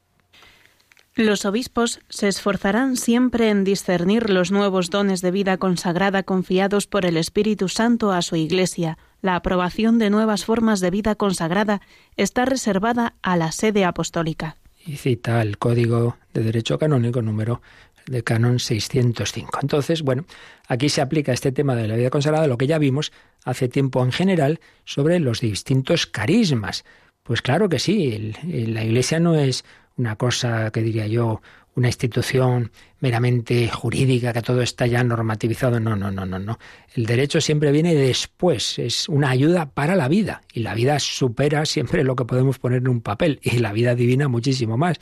Los 1.22 1.46
obispos 1.46 2.00
se 2.10 2.28
esforzarán 2.28 2.98
siempre 2.98 3.52
en 3.52 3.64
discernir 3.64 4.32
los 4.32 4.52
nuevos 4.52 4.90
dones 4.90 5.22
de 5.22 5.30
vida 5.30 5.58
consagrada 5.58 6.24
confiados 6.24 6.88
por 6.88 7.06
el 7.06 7.16
Espíritu 7.16 7.70
Santo 7.70 8.12
a 8.12 8.24
su 8.24 8.36
Iglesia. 8.38 8.98
La 9.22 9.36
aprobación 9.36 10.00
de 10.00 10.10
nuevas 10.10 10.46
formas 10.46 10.80
de 10.80 10.90
vida 10.90 11.14
consagrada 11.14 11.80
está 12.18 12.46
reservada 12.46 13.14
a 13.22 13.38
la 13.38 13.52
sede 13.52 13.86
apostólica. 13.86 14.58
Y 14.84 14.96
cita 14.96 15.44
el 15.44 15.60
Código 15.60 16.18
de 16.34 16.42
Derecho 16.42 16.80
Canónico 16.80 17.22
número 17.22 17.62
de 18.08 18.24
Canon 18.24 18.58
605. 18.58 19.60
Entonces, 19.62 20.02
bueno, 20.02 20.26
aquí 20.68 20.90
se 20.90 21.02
aplica 21.02 21.34
este 21.34 21.52
tema 21.52 21.76
de 21.76 21.88
la 21.88 21.98
vida 21.98 22.10
consagrada, 22.10 22.48
lo 22.48 22.58
que 22.58 22.66
ya 22.66 22.80
vimos 22.80 23.12
hace 23.46 23.70
tiempo 23.70 24.04
en 24.04 24.12
general 24.12 24.60
sobre 24.86 25.20
los 25.20 25.40
distintos 25.40 26.08
carismas. 26.08 26.84
Pues 27.22 27.44
claro 27.44 27.70
que 27.70 27.78
sí, 27.78 28.34
la 28.44 28.84
Iglesia 28.84 29.20
no 29.20 29.36
es 29.36 29.64
una 30.02 30.16
cosa 30.16 30.72
que 30.72 30.82
diría 30.82 31.06
yo, 31.06 31.42
una 31.76 31.88
institución 31.88 32.72
meramente 33.00 33.70
jurídica, 33.70 34.34
que 34.34 34.42
todo 34.42 34.62
está 34.62 34.88
ya 34.88 35.04
normativizado. 35.04 35.80
No, 35.80 35.96
no, 35.96 36.12
no, 36.12 36.26
no, 36.26 36.40
no. 36.40 36.60
El 36.96 37.06
derecho 37.06 37.40
siempre 37.40 37.72
viene 37.72 37.94
después, 37.94 38.80
es 38.80 39.08
una 39.08 39.30
ayuda 39.30 39.70
para 39.70 39.96
la 39.96 40.08
vida. 40.08 40.42
Y 40.54 40.62
la 40.62 40.74
vida 40.74 41.00
supera 41.00 41.66
siempre 41.66 42.04
lo 42.04 42.16
que 42.16 42.26
podemos 42.26 42.58
poner 42.58 42.80
en 42.80 42.88
un 42.88 43.02
papel. 43.02 43.40
Y 43.44 43.60
la 43.60 43.72
vida 43.72 43.96
divina 43.96 44.28
muchísimo 44.28 44.76
más. 44.76 44.98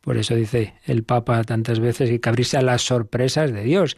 Por 0.00 0.16
eso 0.16 0.36
dice 0.36 0.74
el 0.84 1.02
Papa 1.02 1.42
tantas 1.42 1.80
veces 1.80 2.20
que 2.20 2.28
abrirse 2.28 2.56
a 2.56 2.62
las 2.62 2.82
sorpresas 2.82 3.52
de 3.52 3.64
Dios. 3.64 3.96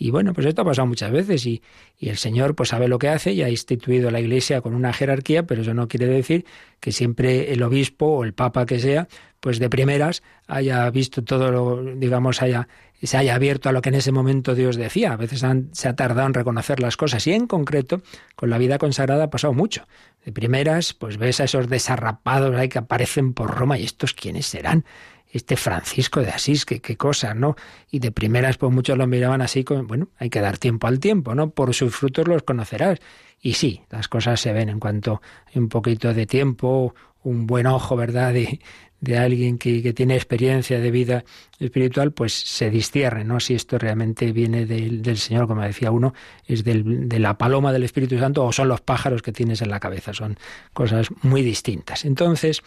Y 0.00 0.10
bueno, 0.10 0.32
pues 0.32 0.46
esto 0.46 0.62
ha 0.62 0.64
pasado 0.64 0.86
muchas 0.86 1.10
veces 1.10 1.44
y, 1.44 1.60
el 1.98 2.16
Señor 2.16 2.54
pues 2.54 2.68
sabe 2.68 2.86
lo 2.86 3.00
que 3.00 3.08
hace 3.08 3.32
y 3.32 3.42
ha 3.42 3.50
instituido 3.50 4.12
la 4.12 4.20
Iglesia 4.20 4.60
con 4.60 4.74
una 4.74 4.92
jerarquía, 4.92 5.42
pero 5.42 5.62
eso 5.62 5.74
no 5.74 5.88
quiere 5.88 6.06
decir 6.06 6.44
que 6.78 6.92
siempre 6.92 7.52
el 7.52 7.62
obispo 7.64 8.06
o 8.06 8.24
el 8.24 8.32
papa 8.32 8.64
que 8.64 8.78
sea, 8.78 9.08
pues 9.40 9.58
de 9.58 9.68
primeras 9.68 10.22
haya 10.46 10.88
visto 10.90 11.24
todo 11.24 11.50
lo, 11.50 11.82
digamos, 11.96 12.40
haya 12.40 12.68
se 13.02 13.16
haya 13.16 13.34
abierto 13.34 13.68
a 13.68 13.72
lo 13.72 13.80
que 13.80 13.90
en 13.90 13.94
ese 13.94 14.10
momento 14.10 14.54
Dios 14.54 14.76
decía. 14.76 15.12
A 15.12 15.16
veces 15.16 15.44
se 15.72 15.88
ha 15.88 15.94
tardado 15.94 16.26
en 16.26 16.34
reconocer 16.34 16.80
las 16.80 16.96
cosas 16.96 17.26
y 17.26 17.32
en 17.32 17.46
concreto 17.46 18.02
con 18.34 18.50
la 18.50 18.58
vida 18.58 18.78
consagrada 18.78 19.24
ha 19.24 19.30
pasado 19.30 19.54
mucho. 19.54 19.86
De 20.24 20.32
primeras, 20.32 20.94
pues 20.94 21.16
ves 21.16 21.40
a 21.40 21.44
esos 21.44 21.68
desarrapados 21.68 22.56
ahí 22.56 22.68
que 22.68 22.78
aparecen 22.78 23.34
por 23.34 23.54
Roma 23.56 23.78
y 23.78 23.84
estos 23.84 24.14
quiénes 24.14 24.46
serán 24.46 24.84
este 25.30 25.56
Francisco 25.56 26.20
de 26.20 26.30
Asís, 26.30 26.64
qué, 26.64 26.80
qué 26.80 26.96
cosa, 26.96 27.34
¿no? 27.34 27.56
Y 27.90 27.98
de 27.98 28.12
primeras, 28.12 28.56
pues 28.56 28.72
muchos 28.72 28.96
lo 28.96 29.06
miraban 29.06 29.42
así, 29.42 29.64
como, 29.64 29.84
bueno, 29.84 30.08
hay 30.18 30.30
que 30.30 30.40
dar 30.40 30.58
tiempo 30.58 30.86
al 30.86 31.00
tiempo, 31.00 31.34
¿no? 31.34 31.50
Por 31.50 31.74
sus 31.74 31.94
frutos 31.94 32.26
los 32.28 32.42
conocerás. 32.42 32.98
Y 33.40 33.54
sí, 33.54 33.82
las 33.90 34.08
cosas 34.08 34.40
se 34.40 34.52
ven 34.52 34.68
en 34.68 34.80
cuanto 34.80 35.20
hay 35.46 35.58
un 35.58 35.68
poquito 35.68 36.12
de 36.12 36.26
tiempo, 36.26 36.94
un 37.22 37.46
buen 37.46 37.66
ojo, 37.66 37.94
¿verdad? 37.96 38.32
De, 38.32 38.60
de 39.00 39.18
alguien 39.18 39.58
que, 39.58 39.82
que, 39.82 39.92
tiene 39.92 40.16
experiencia 40.16 40.80
de 40.80 40.90
vida 40.90 41.24
espiritual, 41.60 42.12
pues 42.12 42.32
se 42.32 42.70
distierre, 42.70 43.24
¿no? 43.24 43.38
Si 43.38 43.54
esto 43.54 43.78
realmente 43.78 44.32
viene 44.32 44.66
del, 44.66 45.02
del 45.02 45.18
Señor, 45.18 45.46
como 45.46 45.62
decía 45.62 45.90
uno, 45.90 46.14
es 46.46 46.64
del, 46.64 47.08
de 47.08 47.18
la 47.18 47.38
paloma 47.38 47.72
del 47.72 47.84
Espíritu 47.84 48.18
Santo 48.18 48.44
o 48.44 48.52
son 48.52 48.68
los 48.68 48.80
pájaros 48.80 49.22
que 49.22 49.32
tienes 49.32 49.62
en 49.62 49.70
la 49.70 49.78
cabeza, 49.78 50.12
son 50.12 50.36
cosas 50.72 51.08
muy 51.22 51.42
distintas. 51.42 52.04
Entonces, 52.04 52.62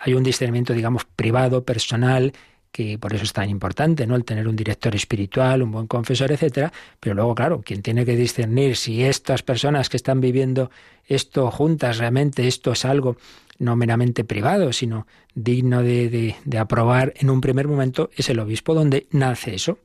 hay 0.00 0.14
un 0.14 0.22
discernimiento, 0.22 0.72
digamos, 0.72 1.04
privado, 1.04 1.64
personal, 1.64 2.32
que 2.72 2.98
por 2.98 3.14
eso 3.14 3.24
es 3.24 3.32
tan 3.32 3.48
importante, 3.48 4.06
¿no? 4.06 4.16
El 4.16 4.24
tener 4.24 4.46
un 4.46 4.54
director 4.54 4.94
espiritual, 4.94 5.62
un 5.62 5.70
buen 5.70 5.86
confesor, 5.86 6.30
etcétera. 6.32 6.72
Pero 7.00 7.14
luego, 7.14 7.34
claro, 7.34 7.62
quien 7.62 7.80
tiene 7.80 8.04
que 8.04 8.16
discernir 8.16 8.76
si 8.76 9.02
estas 9.02 9.42
personas 9.42 9.88
que 9.88 9.96
están 9.96 10.20
viviendo 10.20 10.70
esto 11.06 11.50
juntas, 11.50 11.98
realmente 11.98 12.46
esto 12.46 12.72
es 12.72 12.84
algo 12.84 13.16
no 13.58 13.76
meramente 13.76 14.24
privado, 14.24 14.74
sino 14.74 15.06
digno 15.34 15.82
de, 15.82 16.10
de, 16.10 16.36
de 16.44 16.58
aprobar 16.58 17.14
en 17.16 17.30
un 17.30 17.40
primer 17.40 17.66
momento, 17.66 18.10
es 18.14 18.28
el 18.28 18.40
obispo 18.40 18.74
donde 18.74 19.06
nace 19.10 19.54
eso. 19.54 19.78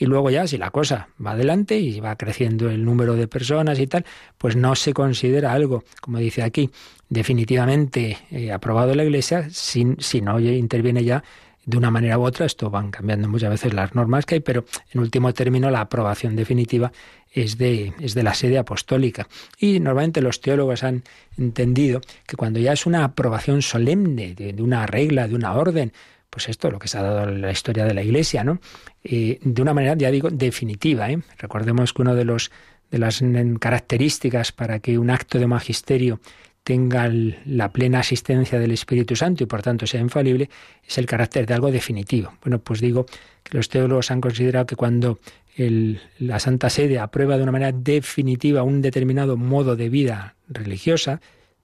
Y 0.00 0.06
luego 0.06 0.30
ya, 0.30 0.46
si 0.46 0.56
la 0.56 0.70
cosa 0.70 1.08
va 1.24 1.32
adelante 1.32 1.78
y 1.78 2.00
va 2.00 2.16
creciendo 2.16 2.70
el 2.70 2.84
número 2.86 3.16
de 3.16 3.28
personas 3.28 3.78
y 3.78 3.86
tal, 3.86 4.06
pues 4.38 4.56
no 4.56 4.74
se 4.74 4.94
considera 4.94 5.52
algo, 5.52 5.84
como 6.00 6.18
dice 6.18 6.42
aquí, 6.42 6.70
definitivamente 7.10 8.16
eh, 8.30 8.50
aprobado 8.50 8.94
la 8.94 9.04
Iglesia, 9.04 9.48
si, 9.50 9.94
si 9.98 10.22
no 10.22 10.40
interviene 10.40 11.04
ya 11.04 11.22
de 11.66 11.76
una 11.76 11.90
manera 11.90 12.18
u 12.18 12.22
otra, 12.22 12.46
esto 12.46 12.70
van 12.70 12.90
cambiando 12.90 13.28
muchas 13.28 13.50
veces 13.50 13.74
las 13.74 13.94
normas 13.94 14.24
que 14.24 14.36
hay, 14.36 14.40
pero 14.40 14.64
en 14.90 15.02
último 15.02 15.34
término 15.34 15.70
la 15.70 15.82
aprobación 15.82 16.34
definitiva 16.34 16.90
es 17.30 17.58
de, 17.58 17.92
es 18.00 18.14
de 18.14 18.22
la 18.22 18.32
sede 18.32 18.56
apostólica. 18.56 19.28
Y 19.58 19.80
normalmente 19.80 20.22
los 20.22 20.40
teólogos 20.40 20.82
han 20.82 21.02
entendido 21.36 22.00
que 22.26 22.36
cuando 22.36 22.58
ya 22.58 22.72
es 22.72 22.86
una 22.86 23.04
aprobación 23.04 23.60
solemne 23.60 24.34
de 24.34 24.62
una 24.62 24.86
regla, 24.86 25.28
de 25.28 25.34
una 25.34 25.52
orden, 25.52 25.92
pues 26.30 26.48
esto, 26.48 26.70
lo 26.70 26.78
que 26.78 26.88
se 26.88 26.96
ha 26.96 27.02
dado 27.02 27.28
en 27.28 27.42
la 27.42 27.50
historia 27.50 27.84
de 27.84 27.92
la 27.92 28.02
Iglesia, 28.02 28.44
¿no? 28.44 28.60
De 29.02 29.62
una 29.62 29.74
manera, 29.74 29.94
ya 29.96 30.10
digo, 30.10 30.30
definitiva. 30.30 31.10
¿eh? 31.10 31.18
Recordemos 31.38 31.92
que 31.92 32.02
una 32.02 32.14
de, 32.14 32.24
los, 32.24 32.50
de 32.90 32.98
las 32.98 33.22
características 33.58 34.52
para 34.52 34.78
que 34.78 34.98
un 34.98 35.10
acto 35.10 35.38
de 35.38 35.46
magisterio 35.46 36.20
tenga 36.62 37.10
la 37.46 37.72
plena 37.72 38.00
asistencia 38.00 38.58
del 38.58 38.70
Espíritu 38.70 39.16
Santo 39.16 39.42
y 39.42 39.46
por 39.46 39.62
tanto 39.62 39.86
sea 39.86 40.00
infalible, 40.00 40.50
es 40.86 40.98
el 40.98 41.06
carácter 41.06 41.46
de 41.46 41.54
algo 41.54 41.70
definitivo. 41.70 42.34
Bueno, 42.42 42.60
pues 42.60 42.80
digo 42.80 43.06
que 43.42 43.56
los 43.56 43.68
teólogos 43.68 44.10
han 44.10 44.20
considerado 44.20 44.66
que 44.66 44.76
cuando 44.76 45.18
la 45.56 46.38
Santa 46.38 46.70
Sede 46.70 46.98
aprueba 46.98 47.36
de 47.36 47.42
una 47.42 47.52
manera 47.52 47.72
definitiva 47.72 48.62
un 48.62 48.82
determinado 48.82 49.36
modo 49.36 49.76
de 49.76 49.88
vida 49.88 50.36
religiosa, 50.48 51.20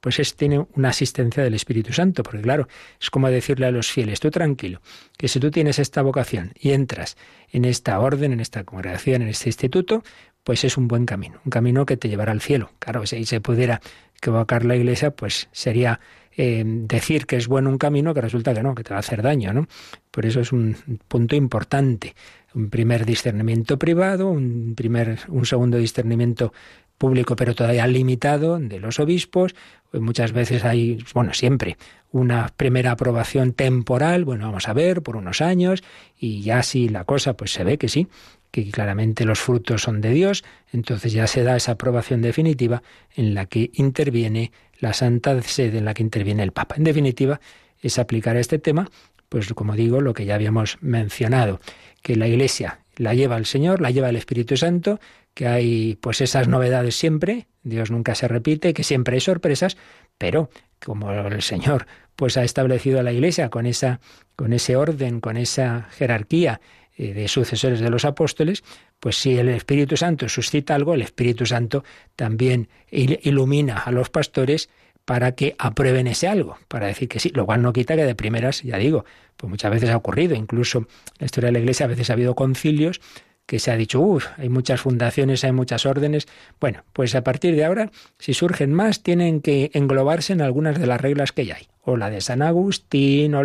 pues 0.07 0.21
es, 0.21 0.37
tiene 0.37 0.65
una 0.77 0.91
asistencia 0.91 1.43
del 1.43 1.55
Espíritu 1.55 1.93
Santo, 1.93 2.23
porque 2.23 2.41
claro, 2.41 2.69
es 3.01 3.11
como 3.11 3.29
decirle 3.29 3.67
a 3.67 3.73
los 3.73 3.91
fieles, 3.91 4.21
tú 4.21 4.31
tranquilo, 4.31 4.81
que 5.19 5.27
si 5.27 5.41
tú 5.41 5.51
tienes 5.51 5.81
esta 5.81 6.01
vocación 6.01 6.53
y 6.55 6.71
entras 6.71 7.17
en 7.51 7.65
esta 7.65 7.99
orden, 7.99 8.33
en 8.33 8.39
esta 8.39 8.63
congregación, 8.63 9.23
en 9.23 9.29
este 9.31 9.49
instituto, 9.49 10.05
pues 10.45 10.63
es 10.63 10.77
un 10.77 10.87
buen 10.87 11.07
camino, 11.07 11.41
un 11.45 11.51
camino 11.51 11.85
que 11.87 11.97
te 11.97 12.09
llevará 12.09 12.31
al 12.31 12.41
cielo. 12.41 12.71
Claro, 12.79 13.05
si 13.05 13.25
se 13.25 13.41
pudiera 13.41 13.81
equivocar 14.17 14.65
la 14.65 14.77
Iglesia, 14.77 15.11
pues 15.11 15.49
sería 15.51 15.99
eh, 16.37 16.63
decir 16.65 17.27
que 17.27 17.35
es 17.35 17.49
bueno 17.49 17.69
un 17.69 17.79
camino 17.79 18.15
que 18.15 18.21
resulta 18.21 18.55
que 18.55 18.63
no, 18.63 18.77
que 18.77 18.85
te 18.85 18.91
va 18.91 18.99
a 18.99 19.01
hacer 19.01 19.23
daño, 19.23 19.53
¿no? 19.53 19.67
Por 20.13 20.25
eso 20.25 20.39
es 20.39 20.53
un 20.53 20.77
punto 21.09 21.35
importante. 21.35 22.15
Un 22.55 22.71
primer 22.71 23.05
discernimiento 23.05 23.77
privado, 23.77 24.29
un 24.29 24.75
primer, 24.77 25.19
un 25.29 25.45
segundo 25.45 25.79
discernimiento 25.79 26.53
público, 26.99 27.37
pero 27.37 27.55
todavía 27.55 27.87
limitado, 27.87 28.59
de 28.59 28.81
los 28.81 28.99
obispos. 29.01 29.55
Muchas 29.93 30.33
veces 30.33 30.65
hay, 30.65 30.99
bueno, 31.15 31.35
siempre 31.35 31.77
una 32.11 32.53
primera 32.57 32.93
aprobación 32.93 33.53
temporal, 33.53 34.25
bueno, 34.25 34.47
vamos 34.47 34.69
a 34.69 34.73
ver, 34.73 35.03
por 35.03 35.17
unos 35.17 35.41
años, 35.41 35.83
y 36.19 36.43
ya 36.43 36.63
si 36.63 36.89
la 36.89 37.05
cosa, 37.05 37.35
pues 37.35 37.53
se 37.53 37.65
ve 37.65 37.79
que 37.79 37.89
sí, 37.89 38.09
que 38.51 38.71
claramente 38.71 39.25
los 39.25 39.39
frutos 39.39 39.83
son 39.83 40.01
de 40.01 40.11
Dios, 40.11 40.45
entonces 40.73 41.13
ya 41.13 41.27
se 41.27 41.43
da 41.43 41.57
esa 41.57 41.73
aprobación 41.73 42.23
definitiva 42.23 42.83
en 43.15 43.35
la 43.35 43.47
que 43.47 43.71
interviene 43.75 44.53
la 44.79 44.93
Santa 44.93 45.41
Sede, 45.43 45.79
en 45.79 45.85
la 45.85 45.95
que 45.95 46.03
interviene 46.03 46.43
el 46.43 46.53
Papa. 46.53 46.77
En 46.77 46.85
definitiva, 46.85 47.41
es 47.81 47.99
aplicar 47.99 48.37
a 48.37 48.41
este 48.41 48.59
tema, 48.59 48.89
pues 49.29 49.53
como 49.53 49.75
digo, 49.75 50.01
lo 50.01 50.15
que 50.15 50.25
ya 50.25 50.35
habíamos 50.35 50.79
mencionado, 50.81 51.61
que 52.03 52.17
la 52.17 52.29
Iglesia 52.29 52.81
la 52.97 53.15
lleva 53.15 53.37
el 53.37 53.47
Señor, 53.47 53.81
la 53.81 53.91
lleva 53.91 54.09
el 54.09 54.17
Espíritu 54.17 54.57
Santo, 54.57 55.01
que 55.37 55.47
hay 55.47 55.99
pues 56.01 56.23
esas 56.23 56.49
novedades 56.49 56.97
siempre, 56.97 57.47
Dios 57.63 57.91
nunca 57.91 58.15
se 58.15 58.27
repite, 58.27 58.73
que 58.73 58.83
siempre 58.83 59.17
hay 59.17 59.21
sorpresas, 59.21 59.77
pero 60.17 60.49
como 60.83 61.13
el 61.13 61.43
Señor 61.43 61.87
pues 62.17 62.39
ha 62.39 62.43
establecido 62.43 63.01
a 63.01 63.03
la 63.03 63.13
Iglesia 63.13 63.51
con 63.51 63.67
esa 63.67 64.01
con 64.35 64.55
ese 64.55 64.77
orden, 64.77 65.21
con 65.21 65.37
esa 65.37 65.89
jerarquía 65.91 66.63
eh, 66.97 67.13
de 67.13 67.29
sucesores 67.29 67.81
de 67.81 67.91
los 67.91 68.07
apóstoles, 68.07 68.65
pues 68.99 69.17
si 69.17 69.37
el 69.37 69.51
Espíritu 69.51 69.99
Santo 69.99 70.27
suscita 70.31 70.75
algo, 70.75 70.95
el 70.95 71.03
Espíritu 71.03 71.45
Santo 71.45 71.85
también 72.17 72.71
ilumina 72.91 73.77
a 73.77 73.93
los 73.93 74.09
pastores 74.09 74.71
para 75.05 75.33
que 75.33 75.55
aprueben 75.59 76.07
ese 76.07 76.29
algo, 76.29 76.57
para 76.67 76.87
decir 76.87 77.11
que 77.11 77.21
sí, 77.21 77.29
lo 77.35 77.45
cual 77.45 77.61
no 77.61 77.75
quita 77.75 77.95
que 77.95 78.07
de 78.07 78.15
primeras, 78.15 78.63
ya 78.63 78.79
digo, 78.79 79.05
pues 79.37 79.51
muchas 79.51 79.71
veces 79.71 79.91
ha 79.91 79.99
ocurrido, 79.99 80.35
incluso 80.35 80.79
en 80.79 80.87
la 81.19 81.27
historia 81.27 81.49
de 81.49 81.53
la 81.53 81.59
Iglesia 81.59 81.85
a 81.85 81.91
veces 81.91 82.09
ha 82.09 82.15
habido 82.15 82.35
concilios 82.35 83.03
que 83.47 83.61
se 83.61 83.71
ha 83.71 83.77
dicho, 83.77 84.01
uff, 84.01 84.27
hay 84.37 84.49
muchas 84.49 84.81
fundaciones, 84.81 85.45
hay 85.45 85.53
muchas 85.53 85.87
órdenes. 85.87 86.27
Bueno, 86.61 86.85
pues 86.93 87.15
a 87.15 87.23
partir 87.23 87.55
de 87.55 87.65
ahora, 87.65 87.91
si 88.19 88.35
surgen 88.35 88.73
más, 88.73 89.03
tienen 89.03 89.41
que 89.41 89.71
englobarse 89.73 90.33
en 90.33 90.43
algunas 90.43 90.79
de 90.79 90.87
las 90.87 91.01
reglas 91.01 91.33
que 91.33 91.47
ya 91.47 91.57
hay. 91.57 91.69
O 91.83 91.97
la 91.97 92.11
de 92.11 92.21
San 92.21 92.43
Agustín, 92.43 93.35
o... 93.35 93.45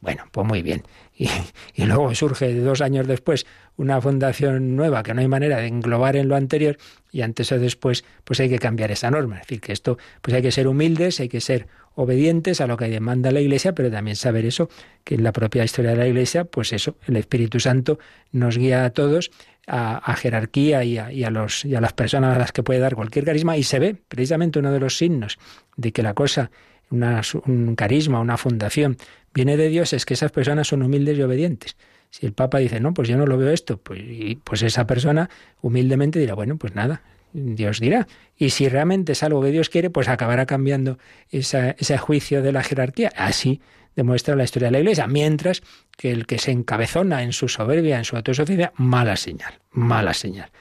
Bueno, 0.00 0.24
pues 0.32 0.46
muy 0.46 0.62
bien. 0.62 0.82
Y, 1.16 1.28
y, 1.74 1.84
luego 1.84 2.12
surge 2.16 2.52
dos 2.54 2.80
años 2.80 3.06
después 3.06 3.46
una 3.76 4.00
fundación 4.00 4.76
nueva 4.76 5.02
que 5.02 5.14
no 5.14 5.20
hay 5.20 5.28
manera 5.28 5.58
de 5.58 5.66
englobar 5.66 6.16
en 6.16 6.28
lo 6.28 6.36
anterior 6.36 6.76
y 7.10 7.22
antes 7.22 7.50
o 7.52 7.58
después 7.58 8.04
pues 8.24 8.40
hay 8.40 8.48
que 8.48 8.58
cambiar 8.58 8.90
esa 8.90 9.10
norma. 9.10 9.36
Es 9.36 9.42
decir, 9.42 9.60
que 9.60 9.72
esto 9.72 9.98
pues 10.22 10.34
hay 10.34 10.42
que 10.42 10.52
ser 10.52 10.68
humildes, 10.68 11.20
hay 11.20 11.28
que 11.28 11.40
ser 11.40 11.66
obedientes 11.94 12.60
a 12.60 12.66
lo 12.66 12.76
que 12.76 12.88
demanda 12.88 13.30
la 13.30 13.40
Iglesia, 13.40 13.74
pero 13.74 13.90
también 13.90 14.16
saber 14.16 14.44
eso, 14.46 14.68
que 15.04 15.14
en 15.14 15.22
la 15.22 15.32
propia 15.32 15.64
historia 15.64 15.92
de 15.92 15.96
la 15.96 16.06
Iglesia, 16.06 16.44
pues 16.44 16.72
eso, 16.72 16.96
el 17.06 17.16
Espíritu 17.16 17.60
Santo 17.60 17.98
nos 18.32 18.58
guía 18.58 18.84
a 18.84 18.90
todos 18.90 19.30
a, 19.66 20.14
jerarquía 20.16 20.84
y 20.84 20.98
a, 20.98 21.30
los, 21.30 21.64
y 21.64 21.74
a 21.74 21.80
las 21.80 21.92
personas 21.92 22.36
a 22.36 22.38
las 22.38 22.52
que 22.52 22.62
puede 22.62 22.80
dar 22.80 22.94
cualquier 22.94 23.24
carisma 23.24 23.56
y 23.56 23.62
se 23.62 23.78
ve 23.78 23.96
precisamente 24.08 24.58
uno 24.58 24.72
de 24.72 24.80
los 24.80 24.98
signos 24.98 25.38
de 25.76 25.92
que 25.92 26.02
la 26.02 26.14
cosa, 26.14 26.50
un 26.90 27.74
carisma, 27.76 28.20
una 28.20 28.36
fundación, 28.36 28.96
viene 29.32 29.56
de 29.56 29.68
Dios, 29.68 29.92
es 29.92 30.04
que 30.04 30.14
esas 30.14 30.32
personas 30.32 30.68
son 30.68 30.82
humildes 30.82 31.16
y 31.18 31.22
obedientes. 31.22 31.76
Si 32.14 32.26
el 32.26 32.32
Papa 32.32 32.58
dice, 32.58 32.78
no, 32.78 32.94
pues 32.94 33.08
yo 33.08 33.16
no 33.16 33.26
lo 33.26 33.36
veo 33.36 33.50
esto, 33.50 33.76
pues, 33.76 34.00
pues 34.44 34.62
esa 34.62 34.86
persona 34.86 35.28
humildemente 35.62 36.20
dirá, 36.20 36.34
bueno, 36.34 36.56
pues 36.56 36.72
nada, 36.72 37.02
Dios 37.32 37.80
dirá. 37.80 38.06
Y 38.36 38.50
si 38.50 38.68
realmente 38.68 39.10
es 39.10 39.24
algo 39.24 39.42
que 39.42 39.50
Dios 39.50 39.68
quiere, 39.68 39.90
pues 39.90 40.06
acabará 40.06 40.46
cambiando 40.46 40.96
ese 41.32 41.98
juicio 41.98 42.40
de 42.40 42.52
la 42.52 42.62
jerarquía. 42.62 43.10
Así 43.16 43.60
demuestra 43.96 44.36
la 44.36 44.44
historia 44.44 44.68
de 44.68 44.72
la 44.72 44.78
Iglesia. 44.78 45.08
Mientras 45.08 45.64
que 45.96 46.12
el 46.12 46.26
que 46.26 46.38
se 46.38 46.52
encabezona 46.52 47.24
en 47.24 47.32
su 47.32 47.48
soberbia, 47.48 47.98
en 47.98 48.04
su 48.04 48.14
autosuficiencia, 48.14 48.72
mala 48.76 49.16
señal, 49.16 49.58
mala 49.72 50.14
señal. 50.14 50.52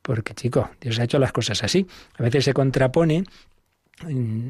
Porque, 0.00 0.32
chico, 0.32 0.70
Dios 0.80 0.98
ha 0.98 1.04
hecho 1.04 1.18
las 1.18 1.32
cosas 1.32 1.62
así. 1.62 1.86
A 2.16 2.22
veces 2.22 2.46
se 2.46 2.54
contrapone, 2.54 3.24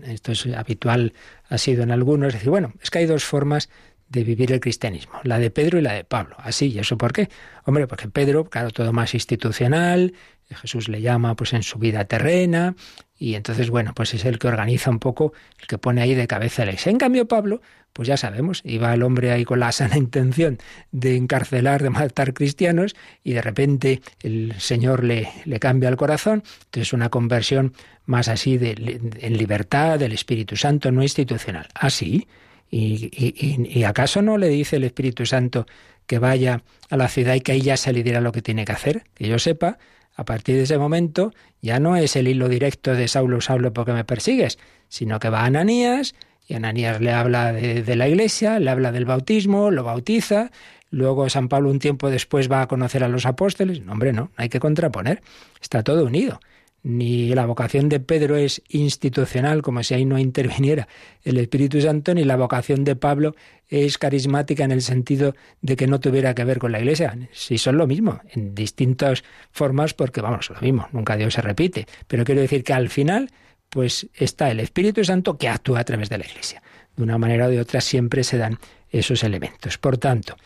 esto 0.07 0.31
es 0.31 0.47
habitual, 0.47 1.13
ha 1.49 1.59
sido 1.59 1.83
en 1.83 1.91
algunos, 1.91 2.29
es 2.29 2.35
decir, 2.35 2.51
bueno, 2.51 2.73
es 2.81 2.91
que 2.91 3.01
hay 3.01 3.07
dos 3.07 3.25
formas 3.25 3.69
de 4.13 4.25
vivir 4.25 4.53
el 4.53 4.61
cristianismo, 4.61 5.15
la 5.25 5.39
de 5.39 5.51
Pedro 5.51 5.79
y 5.79 5.83
la 5.83 5.95
de 5.95 6.05
Pablo. 6.05 6.37
Así, 6.39 6.67
¿y 6.69 6.79
eso 6.79 6.99
por 6.99 7.13
qué? 7.13 7.31
Hombre, 7.65 7.87
porque 7.87 8.09
Pedro, 8.09 8.45
claro, 8.45 8.71
todo 8.71 8.93
más 8.93 9.15
institucional, 9.15 10.13
Jesús 10.55 10.91
le 10.91 11.01
llama 11.01 11.35
pues 11.35 11.55
en 11.55 11.63
su 11.63 11.79
vida 11.79 12.05
terrena, 12.05 12.75
y 13.19 13.37
entonces, 13.37 13.71
bueno, 13.71 13.93
pues 13.95 14.13
es 14.15 14.25
el 14.25 14.39
que 14.39 14.49
organiza 14.49 14.91
un 14.91 14.99
poco, 14.99 15.33
el 15.61 15.67
que 15.67 15.79
pone 15.79 16.03
ahí 16.03 16.15
de 16.15 16.27
cabeza 16.27 16.65
el 16.65 16.77
En 16.85 16.99
cambio, 16.99 17.27
Pablo, 17.27 17.63
pues 17.95 18.09
ya 18.09 18.17
sabemos, 18.19 18.61
iba 18.65 18.93
el 18.93 19.03
hombre 19.03 19.31
ahí 19.31 19.45
con 19.45 19.61
la 19.61 19.73
sana 19.73 19.97
intención 19.97 20.59
de 20.91 21.17
encarcelar, 21.17 21.83
de 21.83 21.91
matar 21.91 22.35
cristianos, 22.35 22.95
y 23.25 23.33
de 23.33 23.41
repente 23.41 24.03
el 24.21 24.55
Señor 24.59 25.05
le, 25.05 25.29
le 25.47 25.59
cambia 25.59 25.89
el 25.89 25.97
corazón, 25.97 26.43
entonces 26.65 26.93
una 26.93 27.09
conversión 27.09 27.73
más 28.05 28.29
así 28.29 28.59
de, 28.59 29.01
en 29.21 29.39
libertad 29.39 29.99
del 29.99 30.13
Espíritu 30.13 30.57
Santo, 30.57 30.91
no 30.93 31.03
institucional. 31.03 31.69
Así, 31.75 32.27
¿Ah, 32.29 32.43
¿Y, 32.75 33.85
acaso 33.85 34.23
no 34.23 34.39
le 34.39 34.49
dice 34.49 34.77
el 34.77 34.85
Espíritu 34.85 35.27
Santo 35.27 35.67
que 36.07 36.19
vaya 36.19 36.63
a 36.89 36.97
la 36.97 37.09
ciudad 37.09 37.35
y 37.35 37.43
que 37.43 37.53
ahí 37.53 37.61
ya 37.61 37.77
se 37.77 37.93
le 37.93 38.03
dirá 38.03 38.23
lo 38.23 38.33
que 38.33 38.41
tiene 38.41 38.65
que 38.65 38.73
hacer? 38.73 39.05
Que 39.15 39.29
yo 39.29 39.39
sepa, 39.39 39.77
a 40.17 40.25
partir 40.25 40.57
de 40.57 40.63
ese 40.63 40.79
momento 40.79 41.35
ya 41.61 41.79
no 41.81 41.97
es 41.97 42.17
el 42.17 42.29
hilo 42.29 42.49
directo 42.49 42.95
de 42.95 43.09
Saulo, 43.09 43.43
Saulo, 43.43 43.75
porque 43.75 43.93
me 43.93 44.05
persigues, 44.05 44.59
sino 44.89 45.21
que 45.21 45.29
va 45.29 45.41
a 45.43 45.45
Ananías 45.45 46.15
y 46.49 46.55
Ananías 46.55 47.03
le 47.03 47.13
habla 47.13 47.53
de, 47.53 47.83
de 47.83 47.97
la 47.97 48.09
iglesia, 48.09 48.59
le 48.59 48.71
habla 48.71 48.91
del 48.91 49.05
bautismo, 49.05 49.71
lo 49.71 49.85
bautiza, 49.85 50.51
luego 50.91 51.29
San 51.29 51.49
Pablo 51.49 51.69
un 51.71 51.79
tiempo 51.79 52.11
después 52.11 52.51
va 52.51 52.63
a 52.63 52.69
conocer 52.69 53.05
a 53.05 53.09
los 53.09 53.27
apóstoles. 53.27 53.83
No, 53.83 53.93
hombre, 53.93 54.15
no, 54.15 54.31
hay 54.37 54.49
que 54.49 54.61
contraponer, 54.61 55.21
está 55.61 55.83
todo 55.83 56.07
unido 56.07 56.41
ni 56.83 57.29
la 57.29 57.47
vocación 57.47 57.89
de 57.89 58.01
Pedro 58.01 58.37
es 58.37 58.63
institucional, 58.69 59.63
como 59.63 59.83
si 59.83 59.95
ahí 59.95 60.05
no 60.05 60.19
interviniera 60.19 60.89
el 61.23 61.39
Espíritu 61.39 61.81
Santo, 61.81 62.15
ni 62.15 62.25
la 62.25 62.37
vocación 62.37 62.85
de 62.85 62.97
Pablo 62.97 63.35
es 63.69 63.99
carismática 63.99 64.65
en 64.65 64.73
el 64.73 64.83
sentido 64.83 65.35
de 65.61 65.77
que 65.77 65.87
no 65.87 66.01
tuviera 66.01 66.35
que 66.35 66.45
ver 66.45 66.59
con 66.59 66.73
la 66.73 66.81
Iglesia. 66.81 67.17
Sí, 67.33 67.57
son 67.59 67.77
lo 67.77 67.87
mismo, 67.87 68.21
en 68.31 68.55
distintas 68.55 69.23
formas, 69.51 69.95
porque 69.95 70.21
vamos, 70.21 70.51
lo 70.51 70.61
mismo, 70.61 70.89
nunca 70.93 71.17
Dios 71.17 71.35
se 71.35 71.43
repite. 71.43 71.87
Pero 72.07 72.25
quiero 72.25 72.41
decir 72.41 72.65
que 72.65 72.73
al 72.73 72.89
final, 72.89 73.31
pues 73.69 74.09
está 74.15 74.51
el 74.51 74.61
Espíritu 74.61 75.05
Santo 75.05 75.39
que 75.39 75.49
actúa 75.49 75.81
a 75.81 75.85
través 75.85 76.09
de 76.09 76.19
la 76.19 76.27
Iglesia. 76.27 76.63
De 76.97 77.03
una 77.03 77.17
manera 77.17 77.47
o 77.47 77.49
de 77.49 77.61
otra 77.61 77.81
siempre 77.81 78.25
se 78.25 78.37
dan 78.37 78.59
esos 78.91 79.25
elementos. 79.25 79.79
Por 79.79 79.97
tanto, 79.97 80.37